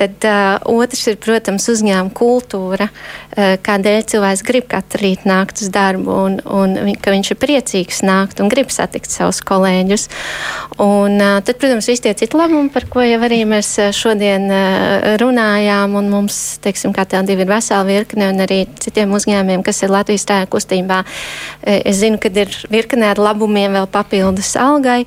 Tad 0.00 0.24
uh, 0.24 0.56
otrs 0.72 1.04
ir, 1.12 1.20
protams, 1.20 1.68
uzņēmuma 1.68 2.14
kultūra, 2.16 2.88
uh, 2.88 3.56
kādēļ 3.60 4.06
cilvēks 4.14 4.46
grib 4.48 4.69
katru 4.70 5.02
rītu 5.04 5.28
nākt 5.28 5.62
uz 5.64 5.70
darbu 5.72 6.16
un, 6.26 6.36
un 6.44 6.94
ka 7.00 7.12
viņš 7.14 7.32
ir 7.34 7.38
priecīgs 7.40 8.02
nākt 8.06 8.42
un 8.42 8.50
grib 8.52 8.70
satikt 8.72 9.12
savus 9.12 9.40
kolēģus. 9.46 10.06
Un, 10.80 11.18
tad, 11.18 11.56
protams, 11.60 11.88
visi 11.90 12.04
tie 12.06 12.14
citi 12.18 12.38
labumi, 12.38 12.70
par 12.72 12.86
ko 12.90 13.04
jau 13.04 13.18
arī 13.26 13.42
mēs 13.48 13.72
šodien 13.96 14.46
runājām, 15.20 15.96
un 15.98 16.12
mums, 16.12 16.38
teiksim, 16.64 16.94
kā 16.96 17.04
tā 17.08 17.24
divi 17.26 17.44
ir 17.44 17.50
vesela 17.50 17.82
virkne, 17.88 18.30
un 18.32 18.44
arī 18.46 18.62
citiem 18.80 19.12
uzņēmiem, 19.16 19.64
kas 19.66 19.82
ir 19.84 19.92
Latvijas 19.92 20.28
tēja 20.28 20.48
kustībā. 20.50 21.02
Es 21.66 22.00
zinu, 22.00 22.20
ka 22.22 22.32
ir 22.32 22.54
virkne 22.72 23.10
ar 23.10 23.20
labumiem 23.20 23.76
vēl 23.78 23.90
papildus 23.90 24.54
algai. 24.60 25.02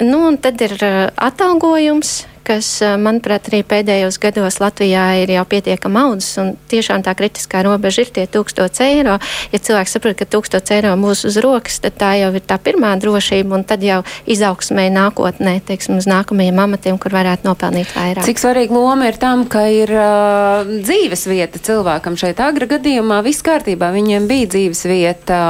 Nu, 0.00 0.26
un 0.28 0.36
tad 0.40 0.60
ir 0.60 0.76
atalgojums, 1.16 2.18
kas, 2.46 2.70
uh, 2.84 2.94
manuprāt, 3.00 3.50
arī 3.50 3.62
pēdējos 3.66 4.20
gados 4.22 4.60
Latvijā 4.62 5.04
ir 5.22 5.34
jau 5.36 5.44
pietiekami 5.50 6.02
audzis. 6.04 6.36
un 6.42 6.54
Tiešām 6.70 7.04
tā 7.06 7.14
kritiskā 7.18 7.62
robeža 7.66 8.06
ir 8.06 8.12
tie 8.14 8.26
1000 8.30 8.82
eiro. 8.86 9.18
Ja 9.52 9.58
cilvēks 9.58 9.96
saprot, 9.96 10.16
ka 10.18 10.26
1000 10.36 10.74
eiro 10.76 10.94
būs 11.00 11.24
uz 11.28 11.38
rokas, 11.42 11.78
tad 11.82 11.98
tā 12.00 12.14
jau 12.20 12.32
ir 12.34 12.44
tā 12.46 12.58
pirmā 12.62 12.94
drošība, 13.00 13.54
un 13.58 13.64
tad 13.66 13.84
jau 13.86 14.02
izaugsmē 14.30 14.88
nākotnē, 14.94 15.58
teiksim, 15.66 15.98
uz 16.00 16.08
nākamajiem 16.10 16.58
amatiem, 16.66 16.98
kur 17.02 17.14
varētu 17.16 17.48
nopelnīt 17.48 17.92
vairāk. 17.94 18.26
Cik 18.26 18.42
svarīga 18.42 18.74
loma 18.74 19.10
ir 19.10 19.18
tam, 19.20 19.44
ka 19.50 19.66
ir 19.72 19.92
uh, 19.94 20.66
dzīves 20.66 21.26
vieta 21.30 21.62
cilvēkam 21.62 22.18
šeit 22.18 22.40
agra 22.42 22.68
gadījumā? 22.76 23.20
Viss 23.26 23.44
kārtībā, 23.46 23.90
viņiem 23.94 24.28
bija 24.30 24.50
dzīves 24.54 24.84
vieta. 24.88 25.40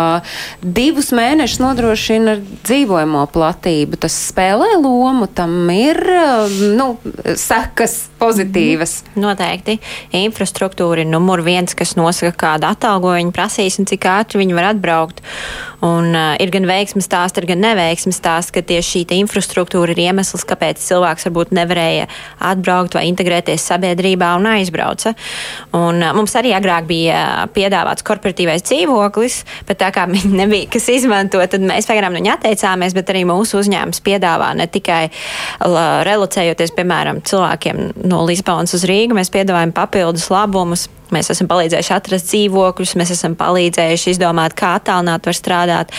Divus 0.63 1.13
mēnešus 1.17 1.63
nodrošina 1.63 2.39
dzīvojamo 2.67 3.27
platību. 3.35 4.01
Tas 4.05 4.17
spēlē 4.31 4.75
lomu, 4.81 5.29
tam 5.29 5.59
ir, 5.73 6.01
uh, 6.13 6.59
nu, 6.77 6.86
nu, 6.87 7.35
sekas 7.39 7.97
pozitīvas. 8.21 9.01
Noteikti. 9.19 9.79
Infrastruktūra 10.17 11.05
ir 11.05 11.11
numur 11.11 11.43
viens, 11.47 11.75
kas 11.77 11.97
nosaka, 11.99 12.35
kādu 12.47 12.69
atalgojumu 12.71 13.35
prasīs 13.37 13.81
un 13.81 13.89
cik 13.89 14.07
ātri 14.11 14.43
viņi 14.43 14.57
var 14.57 14.71
atbraukt. 14.73 15.23
Un, 15.85 16.15
uh, 16.17 16.33
ir 16.41 16.51
gan 16.55 16.65
veiksmes 16.69 17.05
stāsti, 17.05 17.43
ir 17.43 17.51
gan 17.51 17.61
neveiksmes 17.61 18.17
stāsti, 18.17 18.55
ka 18.57 18.63
tieši 18.65 19.03
šī 19.05 19.19
infrastruktūra 19.21 19.93
ir 19.93 20.01
iemesls, 20.07 20.47
kāpēc 20.49 20.81
cilvēks 20.81 21.29
varbūt 21.29 21.53
nevarēja 21.57 22.07
atbraukt 22.49 22.97
vai 22.97 23.05
integrēties 23.11 23.67
sabiedrībā 23.69 24.33
un 24.39 24.49
aizbrauca. 24.55 25.13
Un, 25.77 26.01
uh, 26.01 26.15
mums 26.17 26.33
arī 26.39 26.55
agrāk 26.57 26.89
bija 26.89 27.19
piedāvāts 27.53 28.07
korporatīvais 28.07 28.65
dzīvoklis, 28.65 29.43
bet 29.69 29.83
tā 29.83 29.93
kā 29.95 30.07
viņi 30.15 30.33
nebija 30.41 30.71
kas 30.73 30.89
izmanto, 30.95 31.43
tad 31.45 31.65
mēs 31.65 31.89
pagaidām 31.91 32.17
viņu 32.17 32.33
atteicāmies, 32.39 32.97
bet 32.97 33.13
arī 33.13 33.27
mūsu 33.29 33.61
uzņēmums 33.61 34.01
piedāvā 34.07 34.55
ne 34.57 34.69
tikai 34.73 35.03
relocējoties, 36.07 36.73
piemēram, 36.77 37.23
cilvēkiem 37.27 37.83
no 38.09 38.23
Lisbonas 38.29 38.77
uz 38.77 38.85
Rīgu, 38.89 39.17
mēs 39.17 39.33
piedāvājam 39.35 39.75
papildus 39.77 40.29
labumus 40.33 40.87
Mēs 41.15 41.31
esam 41.31 41.47
palīdzējuši 41.51 41.93
atrast 41.95 42.27
dzīvokļus, 42.33 42.97
mēs 42.99 43.13
esam 43.15 43.37
palīdzējuši 43.39 44.15
izdomāt, 44.17 44.57
kā 44.59 44.73
attālināt 44.81 45.27
var 45.29 45.37
strādāt. 45.39 45.93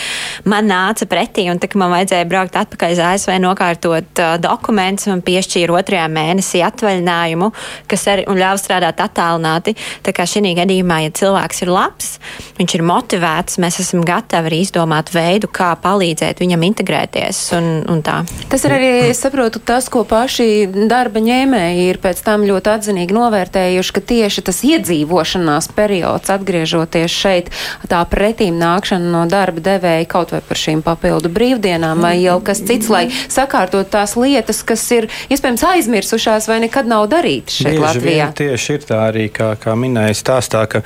Man 0.49 0.67
nāca 0.67 1.07
pretī, 1.07 1.45
un 1.51 1.61
tā, 1.63 1.69
man 1.79 1.93
vajadzēja 1.93 2.27
braukt 2.27 2.57
atpakaļ 2.59 2.95
uz 2.95 3.01
ASV, 3.07 3.31
nokārtot 3.39 4.21
uh, 4.23 4.33
dokumentus, 4.43 5.07
man 5.07 5.23
piešķīra 5.23 5.77
otrajā 5.79 6.09
mēnesī 6.11 6.59
atvaļinājumu, 6.67 7.49
kas 7.87 8.03
arī 8.11 8.25
ļāva 8.27 8.59
strādāt 8.59 8.99
attālināti. 9.05 9.77
Tā 10.03 10.11
kā 10.15 10.27
šī 10.27 10.51
gadījumā, 10.59 10.99
ja 11.05 11.15
cilvēks 11.15 11.63
ir 11.63 11.71
labs, 11.71 12.11
viņš 12.59 12.75
ir 12.75 12.85
motivēts, 12.87 13.61
mēs 13.63 13.79
esam 13.83 14.03
gatavi 14.07 14.51
arī 14.51 14.61
izdomāt 14.65 15.13
veidu, 15.15 15.47
kā 15.47 15.71
palīdzēt 15.83 16.43
viņam 16.43 16.67
integrēties. 16.67 17.41
Un, 17.57 17.71
un 17.87 18.03
tā. 18.03 18.19
tas 18.51 18.67
ir 18.67 18.75
arī, 18.75 18.91
es 19.13 19.23
saprotu, 19.23 19.63
tas, 19.63 19.87
ko 19.91 20.03
paši 20.07 20.67
darba 20.91 21.23
ņēmēji 21.23 21.89
ir 21.93 22.03
pēc 22.03 22.21
tam 22.27 22.43
ļoti 22.47 22.75
atzinīgi 22.75 23.15
novērtējuši, 23.15 23.95
ka 23.95 24.05
tieši 24.11 24.45
tas 24.51 24.63
iedzīvotājs 24.67 24.96
izdzīvošanās 24.97 25.69
periods, 25.75 26.29
atgriežoties 26.29 27.11
šeit, 27.11 27.49
tā 27.89 28.01
pretīm 28.09 28.57
nākšana 28.59 29.11
no 29.11 29.25
darba 29.29 29.61
devēja 29.61 30.07
kaut 30.09 30.31
vai 30.31 30.41
par 30.41 30.57
šīm 30.57 30.81
papildu 30.85 31.29
brīvdienām 31.29 32.01
vai 32.01 32.17
jau 32.21 32.39
kas 32.41 32.61
cits, 32.65 32.89
lai 32.89 33.07
sakārtot 33.29 33.89
tās 33.89 34.15
lietas, 34.17 34.63
kas 34.63 34.83
ir 34.91 35.09
iespējams 35.29 35.63
aizmirsušās 35.63 36.47
vai 36.47 36.59
nekad 36.65 36.87
nav 36.87 37.07
darītas 37.11 37.61
šeit 37.61 37.77
Bieži 37.77 37.83
Latvijā. 37.83 38.31
Tieši 38.37 38.73
ir 38.77 38.87
tā 38.87 39.01
arī, 39.09 39.27
kā, 39.33 39.53
kā 39.59 39.75
minēja 39.77 40.17
stāstā, 40.17 40.65
ka, 40.69 40.83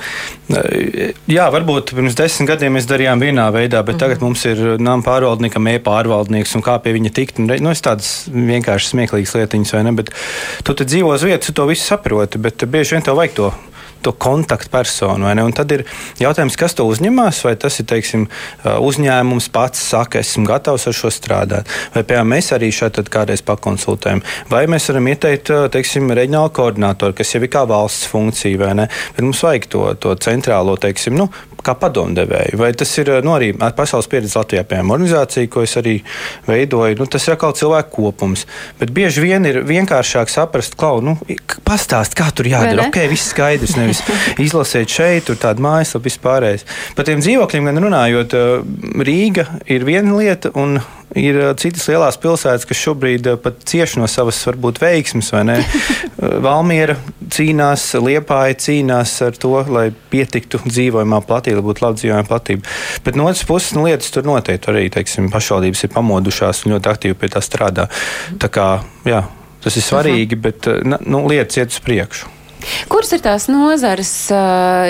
jā, 1.30 1.48
varbūt 1.52 1.94
pirms 1.96 2.16
desmit 2.18 2.52
gadiem 2.52 2.76
mēs 2.76 2.88
darījām 2.90 3.22
vienā 3.22 3.48
veidā, 3.54 3.82
bet 3.82 3.96
mm 3.96 4.00
tagad 4.02 4.18
mhm. 4.18 4.24
mums 4.26 4.40
ir 4.50 4.60
nama 4.82 5.04
pārvaldniekam, 5.06 5.68
e-pārvaldnieks 5.76 6.56
un 6.58 6.64
kā 6.66 6.74
pie 6.82 6.96
viņa 6.96 7.12
tikt. 7.14 7.38
Un, 7.38 7.52
nu, 7.62 7.70
es 7.70 7.84
tādas 7.84 8.08
vienkārši 8.34 8.90
smieklīgas 8.90 9.36
lietiņas, 9.38 9.74
vai 9.76 9.82
ne, 9.86 9.92
bet 10.00 10.10
tu 10.66 10.74
dzīvo 10.74 11.12
uz 11.14 11.22
vietas, 11.22 11.46
tu 11.46 11.54
to 11.54 11.68
visu 11.70 11.86
saproti, 11.86 12.40
bet 12.42 12.66
bieži 12.66 12.96
vien 12.96 13.06
tev 13.06 13.20
vajag 13.20 13.36
to 13.36 13.52
to 14.04 14.12
kontaktpersonu. 14.12 15.30
Tad 15.56 15.72
ir 15.74 15.84
jautājums, 16.20 16.58
kas 16.58 16.76
to 16.78 16.86
uzņemās, 16.90 17.42
vai 17.46 17.54
tas 17.60 17.78
ir 17.80 17.88
teiksim, 17.90 18.26
uzņēmums 18.64 19.48
pats 19.54 19.82
saka, 19.92 20.22
esmu 20.22 20.46
gatavs 20.50 20.88
ar 20.90 20.96
šo 20.96 21.12
strādāt. 21.12 21.70
Vai 21.94 22.04
piemēram 22.06 22.34
mēs 22.34 22.52
arī 22.56 22.72
šeit 22.74 23.00
kādreiz 23.12 23.44
pakonsultējam, 23.46 24.22
vai 24.50 24.64
mēs 24.70 24.90
varam 24.90 25.08
ieteikt 25.12 25.52
teiksim, 25.74 26.10
reģionālu 26.12 26.52
koordinātoru, 26.56 27.16
kas 27.18 27.34
jau 27.34 27.42
ir 27.42 27.50
kā 27.52 27.64
valsts 27.68 28.10
funkcija, 28.12 28.60
vai 28.60 28.74
ne? 28.82 28.90
Bet 29.16 29.24
mums 29.26 29.42
vajag 29.44 29.70
to, 29.72 29.86
to 30.02 30.14
centrālo, 30.22 30.76
teiksim, 30.80 31.16
nu, 31.18 31.28
kā 31.62 31.74
padomdevēju. 31.78 32.58
Vai 32.58 32.72
tas 32.78 32.90
ir 32.98 33.10
nu, 33.22 33.34
arī 33.36 33.52
pasaules 33.54 34.08
pieredze 34.10 34.38
Latvijā, 34.38 34.64
piemēram, 34.66 34.94
organizācija, 34.96 35.50
ko 35.52 35.62
es 35.62 35.76
arī 35.78 35.98
veidoju. 36.48 36.96
Nu, 36.98 37.06
tas 37.10 37.26
ir 37.28 37.36
atkal 37.36 37.52
cilvēku 37.58 37.92
kopums. 38.00 38.46
Bet 38.80 38.90
bieži 38.94 39.22
vien 39.22 39.46
ir 39.46 39.60
vienkāršāk 39.68 40.32
saprast, 40.32 40.74
klau, 40.80 40.98
nu, 41.04 41.14
pastāst, 41.66 42.16
kā 42.18 42.30
tur 42.34 42.48
jādara. 42.50 42.88
Ok, 42.88 42.98
viss 43.12 43.30
skaidrs. 43.30 43.76
Nevis 43.78 43.91
izlasiet 44.42 44.92
šeit, 44.96 45.26
tur 45.28 45.38
tāda 45.40 45.62
mājaslapa 45.62 46.08
vispārējais. 46.08 46.66
Par 46.96 47.08
tiem 47.08 47.22
dzīvokļiem 47.24 47.70
gan 47.70 47.84
runājot, 47.86 48.36
Rīga 49.02 49.46
ir 49.70 49.86
viena 49.88 50.18
lieta. 50.18 50.52
Ir 51.18 51.36
citas 51.60 51.84
lielās 51.90 52.16
pilsētas, 52.16 52.64
kas 52.64 52.78
šobrīd 52.80 53.26
pat 53.44 53.58
cieš 53.68 53.98
no 54.00 54.06
savas, 54.08 54.38
varbūt, 54.48 54.78
veiksmes, 54.80 55.28
vai 55.34 55.42
ne? 55.44 55.56
Valmiera 56.46 56.96
cīnās, 57.32 57.84
Liepāja 58.00 58.56
cīnās 58.66 59.12
ar 59.26 59.36
to, 59.36 59.52
lai 59.68 59.90
pietiktu 60.12 60.62
dzīvojamā 60.64 61.20
platība, 61.28 61.60
lai 61.60 61.66
būtu 61.68 61.84
laba 61.84 61.98
dzīvojamā 62.00 62.28
platība. 62.28 62.74
Bet 63.04 63.20
no 63.20 63.28
otras 63.28 63.44
puses, 63.48 63.74
nu, 63.76 63.84
lietas 63.88 64.12
tur 64.14 64.24
noteikti 64.28 64.72
arī, 64.72 64.86
teiksim, 64.94 65.28
pašvaldības 65.32 65.84
ir 65.84 65.92
pamodušās 65.92 66.64
un 66.64 66.78
ļoti 66.78 66.92
aktīvi 66.94 67.20
pie 67.20 67.32
tā 67.36 67.44
strādā. 67.44 67.90
Tā 68.40 68.48
kā, 68.52 68.68
jā, 69.08 69.24
tas 69.64 69.76
ir 69.76 69.84
svarīgi, 69.84 70.38
bet 70.48 70.70
nu, 70.86 71.26
lietas 71.28 71.60
iet 71.60 71.76
uz 71.76 71.82
priekšu. 71.84 72.38
Kuras 72.92 73.12
ir 73.16 73.22
tās 73.24 73.48
nozares? 73.50 74.12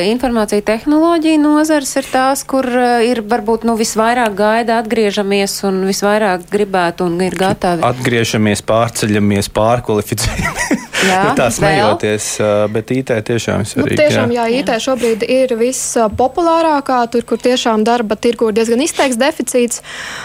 Informācija 0.09 0.64
tehnoloģija 0.66 1.41
nozares 1.43 1.95
ir 2.01 2.09
tās, 2.12 2.45
kur 2.49 2.68
ir 3.07 3.23
varbūt 3.29 3.66
nu, 3.68 3.77
visvairāk 3.81 4.37
gaida, 4.39 4.81
atgriežamies 4.83 5.59
un 5.68 5.83
visvairāk 5.89 6.49
gribētu 6.53 7.09
un 7.09 7.20
ir 7.25 7.37
gatavi. 7.39 7.85
Atgriežamies, 7.87 8.64
pārceļamies, 8.68 9.53
pārkvalificējamies. 9.57 10.89
Jā, 11.03 11.23
nu, 11.27 11.33
tā 11.39 11.49
smejoties, 11.53 12.27
bet 12.73 12.93
IT 12.95 13.11
tiešām 13.27 13.63
ir 13.65 13.69
svarīgi. 13.69 13.97
Nu, 13.97 14.01
tiešām, 14.03 14.35
jā, 14.35 14.45
jā, 14.51 14.61
IT 14.63 14.73
šobrīd 14.85 15.25
ir 15.27 15.55
vispopulārākā, 15.59 17.01
tur, 17.13 17.25
kur 17.27 17.41
tiešām 17.43 17.83
darba 17.87 18.17
tirgu 18.21 18.51
ir 18.51 18.57
diezgan 18.59 18.83
izteikts 18.85 19.19
deficīts. 19.21 19.83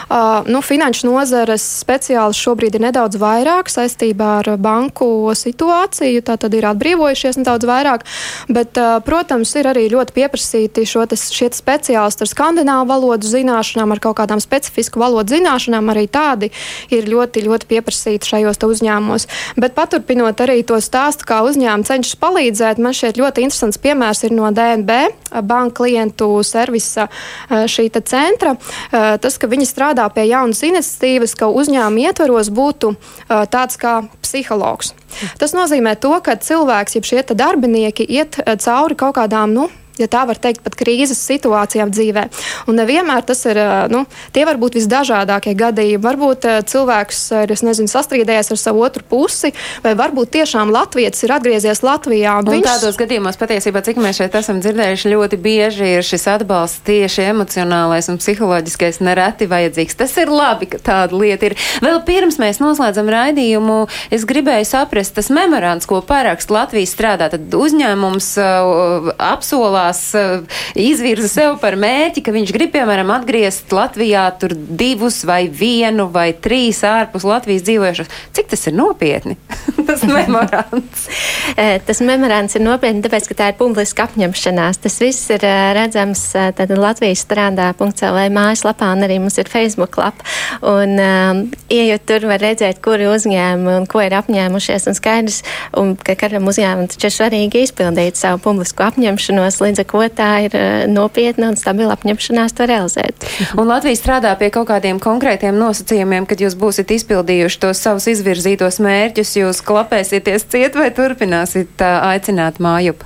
Uh, 0.08 0.46
nu, 0.50 0.62
finanšu 0.66 1.10
nozares 1.10 1.66
speciāli 1.82 2.38
šobrīd 2.38 2.78
ir 2.78 2.86
nedaudz 2.88 3.18
vairāk 3.22 3.72
saistībā 3.72 4.30
ar 4.42 4.52
banku 4.62 5.32
situāciju, 5.38 6.24
tā 6.28 6.38
tad 6.42 6.54
ir 6.58 6.70
atbrīvojušies 6.70 7.42
nedaudz 7.42 7.68
vairāk, 7.70 8.06
bet, 8.52 8.78
uh, 8.78 9.00
protams, 9.06 9.56
ir 9.58 9.72
arī 9.74 9.88
ļoti 9.94 10.16
pieprasīti 10.18 10.86
šo 10.88 11.08
tas, 11.10 11.28
šie 11.34 11.50
speciālisti 11.56 12.26
ar 12.26 12.32
skandināvu 12.34 12.90
valodu 12.92 13.30
zināšanām, 13.30 13.96
ar 13.96 14.04
kaut 14.04 14.20
kādām 14.22 14.44
specifisku 14.44 15.02
valodu 15.02 15.38
zināšanām, 15.38 15.94
arī 15.94 16.06
tādi 16.12 16.52
ir 16.94 17.10
ļoti, 17.10 17.46
ļoti 17.48 17.70
pieprasīti 17.72 18.34
šajos 18.36 18.62
uzņēmumos. 18.68 19.28
Bet 19.58 19.76
paturpinot 19.78 20.42
arī 20.44 20.62
to 20.68 20.78
stāstu, 20.84 21.26
kā 21.28 21.40
uzņēmumi 21.48 21.88
cenšas 21.88 22.20
palīdzēt. 22.22 22.82
Man 22.84 22.96
šķiet 22.98 23.20
ļoti 23.22 23.46
interesants 23.48 23.80
piemērs 23.82 24.24
ir 24.28 24.36
no 24.36 24.50
DNB 24.54 25.00
banka 25.48 25.82
klientu 25.82 26.30
servisa 26.48 27.08
šī 27.50 27.90
centra. 27.98 28.56
Tas, 28.92 29.40
ka 29.40 29.50
viņi 29.50 29.68
strādā 29.70 30.06
pie 30.14 30.28
jaunas 30.30 30.64
iniciatīvas, 30.68 31.36
ka 31.40 31.50
uzņēmuma 31.50 32.10
ietvaros 32.10 32.52
būtu 32.54 32.94
tāds 33.28 33.80
kā 33.80 34.00
psihologs. 34.22 34.94
Tas 35.42 35.56
nozīmē 35.58 35.96
to, 36.00 36.14
ka 36.24 36.38
cilvēks, 36.38 36.98
jeb 37.00 37.08
šie 37.08 37.26
darbinieki, 37.34 38.06
iet 38.06 38.40
cauri 38.64 38.98
kaut 39.00 39.18
kādām, 39.18 39.56
nu, 39.56 39.70
ja 40.02 40.10
tā 40.12 40.24
var 40.30 40.40
teikt, 40.42 40.64
pat 40.66 40.78
krīzes 40.78 41.20
situācijām 41.28 41.92
dzīvē. 41.94 42.28
Un 42.70 42.80
nevienmēr 42.80 43.26
tas 43.28 43.44
ir, 43.50 43.60
nu, 43.94 44.06
tie 44.36 44.46
var 44.48 44.60
būt 44.62 44.78
visdažādākie 44.80 45.56
gadījumi. 45.58 46.04
Varbūt 46.04 46.48
cilvēks 46.70 47.22
ir, 47.44 47.54
nezinu, 47.68 47.92
sastrīdējies 47.92 48.54
ar 48.54 48.62
savu 48.62 48.84
otru 48.86 49.06
pusi, 49.08 49.54
vai 49.84 49.96
varbūt 49.98 50.34
tiešām 50.38 50.72
Latvijas 50.74 51.24
ir 51.26 51.36
atgriezies 51.38 51.84
Latvijā. 51.86 52.38
Un, 52.42 52.48
un 52.50 52.58
viņš... 52.58 52.68
tādos 52.68 53.00
gadījumos 53.00 53.40
patiesībā, 53.40 53.84
cik 53.86 54.02
mēs 54.04 54.22
šeit 54.22 54.38
esam 54.40 54.62
dzirdējuši, 54.64 55.14
ļoti 55.14 55.42
bieži 55.42 55.92
ir 55.98 56.06
šis 56.06 56.28
atbalsts 56.38 56.84
tieši 56.88 57.28
emocionālais 57.32 58.10
un 58.12 58.20
psiholoģiskais 58.22 59.02
nereti 59.06 59.48
vajadzīgs. 59.50 59.98
Tas 60.00 60.14
ir 60.22 60.32
labi, 60.32 60.70
ka 60.72 60.82
tāda 60.84 61.18
lieta 61.18 61.50
ir. 61.50 61.58
Vēl 61.84 62.02
pirms 62.08 62.40
mēs 62.42 62.62
noslēdzam 62.64 63.10
raidījumu, 63.12 63.80
es 64.14 64.26
gribēju 64.28 64.68
saprast, 64.70 65.16
tas 65.18 65.32
memorands, 65.34 65.88
ko 65.90 66.02
parakst 66.06 66.52
Latvijas 66.54 66.94
strādā, 66.96 67.30
tad 67.34 67.54
uzņēmums 67.54 68.30
uh, 68.42 69.12
apsolā 69.22 69.87
tās 69.88 70.04
uh, 70.18 70.44
izvirza 70.76 71.30
sev 71.32 71.58
par 71.62 71.78
mērķi, 71.80 72.24
ka 72.26 72.36
viņš 72.36 72.54
grib, 72.56 72.74
piemēram, 72.76 73.12
atgriezt 73.16 73.72
Latvijā 73.76 74.28
tur 74.40 74.54
divus 74.54 75.24
vai 75.28 75.48
vienu 75.48 76.10
vai 76.12 76.32
trīs 76.34 76.84
ārpus 76.88 77.26
Latvijas 77.28 77.66
dzīvojušos. 77.68 78.12
Cik 78.36 78.52
tas 78.52 78.68
ir 78.70 78.78
nopietni? 78.78 79.38
tas 79.88 80.04
memorands. 80.04 81.08
Eh, 81.58 81.80
tas 81.82 82.02
memorands 82.06 82.54
ir 82.58 82.62
nopietni, 82.62 83.02
tāpēc, 83.02 83.26
ka 83.32 83.36
tā 83.38 83.46
ir 83.50 83.56
publiska 83.58 84.04
apņemšanās. 84.06 84.78
Tas 84.84 84.98
viss 85.02 85.30
ir 85.34 85.42
eh, 85.48 85.72
redzams 85.74 86.22
tad 86.58 86.70
Latvijas 86.76 87.24
strādā.cl 87.26 88.20
mājaslapā 88.36 88.92
un 88.94 89.06
arī 89.08 89.18
mums 89.24 89.40
ir 89.42 89.50
Facebook 89.50 89.98
lapa. 89.98 90.26
Un, 90.62 90.94
um, 91.02 91.42
ieejot 91.74 92.06
tur, 92.10 92.28
var 92.30 92.44
redzēt, 92.44 92.82
kuri 92.86 93.08
uzņēmumi 93.10 93.74
un 93.80 93.88
ko 93.90 94.04
ir 94.06 94.14
apņēmušies. 94.20 94.86
Un 94.92 95.00
skaidrs, 95.00 95.40
un, 95.80 95.96
ka 95.98 96.18
katram 96.20 96.46
uzņēmumam 96.52 96.92
taču 96.94 97.10
ir 97.10 97.16
svarīgi 97.16 97.64
izpildīt 97.66 98.20
savu 98.20 98.44
publisko 98.44 98.86
apņemšanos 98.92 99.62
līdz 99.64 99.77
ar 99.82 99.88
ko 99.90 100.04
tā 100.14 100.30
ir 100.46 100.56
eh, 100.58 100.86
nopietna 100.92 101.52
un 101.52 101.60
stabila 101.60 101.98
apņemšanās 101.98 102.56
to 102.58 102.68
realizēt. 102.70 103.28
Un 103.58 103.70
Latvija 103.70 104.00
strādā 104.00 104.34
pie 104.40 104.52
kaut 104.54 104.70
kādiem 104.72 105.02
konkrētiem 105.04 105.58
nosacījumiem, 105.60 106.28
kad 106.30 106.42
jūs 106.44 106.58
būsiet 106.60 106.94
izpildījuši 106.98 107.62
tos 107.66 107.84
savus 107.84 108.10
izvirzītos 108.14 108.82
mērķus, 108.84 109.36
jūs 109.42 109.62
klapēsieties 109.68 110.48
ciet 110.52 110.80
vai 110.80 110.90
turpināsiet 110.96 111.84
aicināt 111.84 112.62
mājup? 112.64 113.06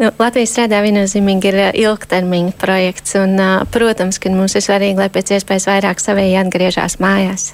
Nu, 0.00 0.10
Latvijas 0.20 0.54
strādā 0.54 0.82
viennozīmīgi 0.84 1.50
ir 1.50 1.60
ilgtermiņa 1.82 2.56
projekts, 2.60 3.16
un, 3.20 3.36
protams, 3.74 4.20
ka 4.22 4.32
mums 4.34 4.56
ir 4.56 4.64
svarīgi, 4.64 5.00
lai 5.00 5.10
pēc 5.12 5.36
iespējas 5.38 5.68
vairāk 5.70 6.02
savēji 6.02 6.38
atgriežas 6.44 7.00
mājās. 7.02 7.50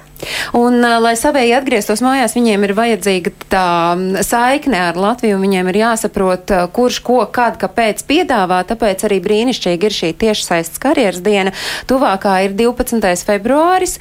Un, 0.57 0.79
lai 0.81 1.13
savēji 1.17 1.53
atgrieztos 1.57 2.01
mājās, 2.01 2.33
viņiem 2.37 2.63
ir 2.65 2.73
vajadzīga 2.77 3.33
tā 3.51 3.67
saikne 4.25 4.79
ar 4.89 4.97
Latviju. 4.97 5.37
Viņiem 5.41 5.69
ir 5.71 5.79
jāsaprot, 5.83 6.53
kurš 6.73 6.99
ko, 7.05 7.19
kad, 7.33 7.59
kāpēc 7.61 8.01
piedāvā. 8.07 8.63
Tāpēc 8.67 9.05
arī 9.07 9.19
brīnišķīgi 9.23 9.87
ir 9.87 9.97
šī 9.97 10.11
tiešsaistes 10.23 10.81
karjeras 10.81 11.21
diena. 11.25 11.53
Tuvākā 11.89 12.39
ir 12.47 12.55
12. 12.57 13.27
februāris. 13.27 13.97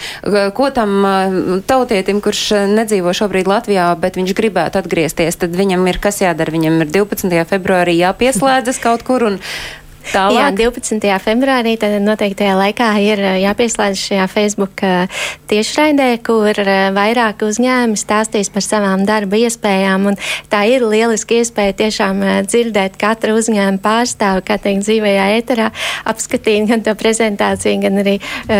Ko 0.57 0.70
tam 0.74 1.62
tautietim, 1.68 2.22
kurš 2.24 2.45
nedzīvo 2.72 3.12
šobrīd 3.16 3.51
Latvijā, 3.51 3.91
bet 4.01 4.16
viņš 4.16 4.34
gribētu 4.39 4.80
atgriezties, 4.80 5.41
tad 5.43 5.57
viņam 5.59 5.84
ir 5.91 6.01
kas 6.03 6.22
jādara. 6.24 6.55
Viņam 6.55 6.80
ir 6.84 6.93
12. 6.97 7.61
Februārī 7.77 7.99
jāpieslēdzas 8.01 8.81
kaut 8.81 9.05
kur 9.05 9.24
un 9.27 9.39
Tālāk. 10.13 10.37
Jā, 10.37 10.51
12. 10.71 11.13
februārī 11.25 11.77
tad 11.81 11.99
noteiktajā 12.05 12.57
laikā 12.59 12.91
ir 13.03 13.23
jāpieslēdz 13.43 14.03
šajā 14.03 14.27
Facebook 14.31 14.85
tiešraidē, 15.51 16.09
kur 16.27 16.59
vairāk 16.97 17.43
uzņēmumi 17.47 17.99
stāstīs 18.01 18.51
par 18.53 18.65
savām 18.65 19.07
darba 19.09 19.39
iespējām. 19.41 20.09
Tā 20.53 20.63
ir 20.71 20.85
lieliski 20.87 21.41
iespēja 21.43 21.77
tiešām 21.83 22.23
dzirdēt 22.47 22.99
katru 23.01 23.37
uzņēmumu 23.41 23.83
pārstāvu, 23.83 24.45
kā 24.47 24.59
teikt, 24.63 24.87
dzīvajā 24.87 25.27
ēterā, 25.41 25.71
apskatīt 26.09 26.69
gan 26.71 26.85
to 26.87 26.95
prezentāciju, 26.99 27.81
gan 27.83 28.01
arī 28.03 28.17
uh, 28.21 28.55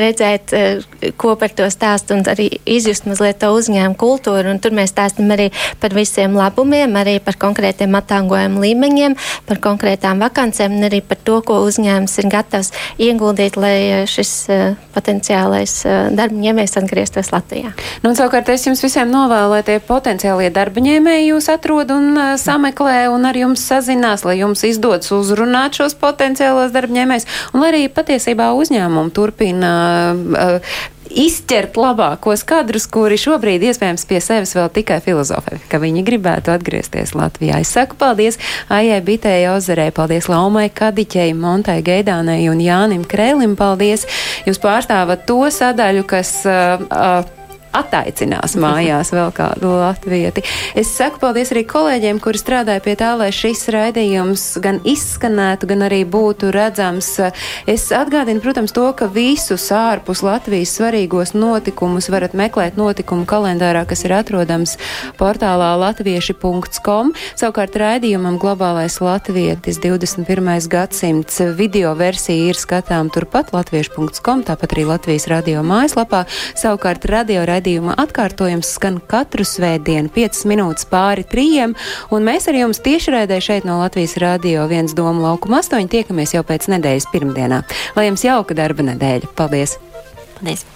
redzēt, 0.00 0.54
uh, 0.54 1.12
ko 1.20 1.34
par 1.40 1.54
to 1.56 1.68
stāst 1.72 2.12
un 2.14 2.24
arī 2.30 2.48
izjust 2.68 3.06
mazliet 3.10 3.40
to 3.42 3.52
uzņēmumu 3.56 3.98
kultūru. 4.00 4.54
Un 4.54 4.60
tur 4.62 4.74
mēs 4.76 4.94
stāstam 4.94 5.30
arī 5.34 5.50
par 5.82 5.94
visiem 5.96 6.36
labumiem, 6.38 6.96
arī 7.00 7.18
par 7.24 7.38
konkrētiem 7.40 7.94
atalgojumu 8.00 8.64
līmeņiem, 8.64 9.16
par 9.48 9.62
konkrētām 9.62 10.22
vakancēm 10.24 10.79
un 10.80 10.88
arī 10.88 11.02
par 11.04 11.20
to, 11.20 11.38
ko 11.44 11.60
uzņēmums 11.68 12.16
ir 12.22 12.28
gatavs 12.32 12.72
ieguldīt, 13.00 13.58
lai 13.60 13.76
eh, 13.78 14.04
šis 14.08 14.32
uh, 14.48 14.62
potenciālais 14.94 15.74
uh, 15.84 16.08
darba 16.16 16.40
ņēmējs 16.40 16.78
atgrieztos 16.80 17.32
Latvijā. 17.34 17.74
Nu, 18.04 18.14
savukārt 18.16 18.48
es 18.54 18.64
jums 18.66 18.82
visiem 18.84 19.12
novēlu, 19.12 19.52
lai 19.54 19.62
tie 19.66 19.78
potenciālie 19.84 20.48
darba 20.54 20.82
ņēmēji 20.84 21.28
jūs 21.30 21.50
atrod 21.52 21.92
un 21.94 22.14
uh, 22.16 22.32
sameklē 22.40 23.10
un 23.12 23.28
ar 23.28 23.36
jums 23.36 23.66
sazinās, 23.70 24.24
lai 24.24 24.38
jums 24.40 24.64
izdodas 24.66 25.12
uzrunāt 25.14 25.76
šos 25.76 25.98
potenciālos 26.00 26.72
darba 26.74 26.96
ņēmējus 26.96 27.28
un 27.52 27.64
lai 27.64 27.74
arī 27.74 27.84
patiesībā 27.92 28.50
uzņēmumi 28.56 29.14
turpina 29.16 29.74
uh, 30.16 30.80
izķert 31.10 31.76
labākos 31.80 32.44
kadrus, 32.46 32.86
kuri 32.90 33.18
šobrīd 33.20 33.64
iespējams 33.66 34.06
pie 34.08 34.20
sevis 34.24 34.54
vēl 34.56 34.70
tikai 34.74 35.00
filozofē, 35.04 35.58
ka 35.70 35.80
viņi 35.82 36.04
gribētu 36.06 36.54
atgriezties 36.54 37.14
Latvijā. 37.18 37.60
Es 37.64 37.74
saku 37.74 37.98
paldies 38.00 38.38
Aijai 38.72 39.00
Bitēji 39.04 39.50
Ozerē, 39.52 39.90
paldies 39.96 40.30
Laumai 40.30 40.68
Kadiķei, 40.70 41.34
Montai 41.34 41.80
Geidānai 41.86 42.42
un 42.52 42.62
Jānim 42.62 43.04
Krēlim, 43.08 43.56
paldies. 43.58 44.06
Jūs 44.46 44.62
pārstāvat 44.62 45.26
to 45.28 45.42
sadaļu, 45.54 46.06
kas. 46.08 46.40
Uh, 46.46 46.88
uh, 46.90 47.36
attaicinās 47.76 48.56
mājās 48.60 49.12
vēl 49.14 49.30
kādu 49.34 49.70
latvieti. 49.78 50.42
Es 50.78 50.90
saku 50.96 51.20
paldies 51.22 51.52
arī 51.54 51.62
kolēģiem, 51.68 52.20
kuri 52.22 52.40
strādāja 52.40 52.82
pie 52.84 52.96
tā, 52.98 53.12
lai 53.18 53.30
šis 53.34 53.66
raidījums 53.72 54.44
gan 54.62 54.80
izskanētu, 54.88 55.68
gan 55.70 55.86
arī 55.86 56.02
būtu 56.08 56.50
redzams. 56.54 57.12
Es 57.70 57.86
atgādinu, 57.94 58.42
protams, 58.42 58.74
to, 58.76 58.86
ka 58.96 59.08
visus 59.12 59.68
ārpus 59.74 60.24
Latvijas 60.26 60.74
svarīgos 60.78 61.34
notikumus 61.36 62.10
varat 62.12 62.34
meklēt 62.38 62.78
notikumu 62.80 63.26
kalendārā, 63.28 63.84
kas 63.88 64.04
ir 64.06 64.16
atrodams 64.18 64.76
portālā 65.20 65.72
latvieši.com. 65.80 67.14
Savukārt 67.38 67.78
raidījumam 67.80 68.38
Globālais 68.40 68.98
latvietis 69.04 69.80
21. 69.82 70.50
gadsimts 70.70 71.40
video 71.56 71.94
versija 71.98 72.50
ir 72.50 72.58
skatām 72.58 73.12
turpat 73.14 73.54
latvieši.com, 73.54 74.44
tāpat 74.48 74.76
arī 74.76 74.88
Latvijas 74.90 75.28
radio 75.30 75.62
mājaslapā. 75.66 76.24
Savukārt 76.58 77.06
radio 77.10 77.44
raidījumam 77.46 77.59
raidījuma 77.60 77.94
atkārtojums 78.00 78.72
skan 78.76 78.98
katru 79.10 79.44
svētdienu, 79.44 80.10
5 80.14 80.46
minūtes 80.48 80.88
pāri 80.88 81.26
trījiem, 81.28 81.76
un 82.10 82.24
mēs 82.24 82.48
ar 82.48 82.56
jums 82.56 82.80
tiešraidē 82.80 83.40
šeit 83.44 83.68
no 83.68 83.80
Latvijas 83.82 84.16
Rādio 84.20 84.64
1 84.64 84.96
Doma 84.96 85.28
laukuma 85.28 85.60
8 85.60 85.90
tiekamies 85.92 86.34
jau 86.34 86.44
pēc 86.46 86.70
nedēļas 86.72 87.10
pirmdienā. 87.12 87.62
Lai 87.96 88.08
jums 88.08 88.24
jauka 88.24 88.56
darba 88.56 88.86
nedēļa! 88.92 89.34
Paldies! 89.36 89.76
Paldies! 90.38 90.64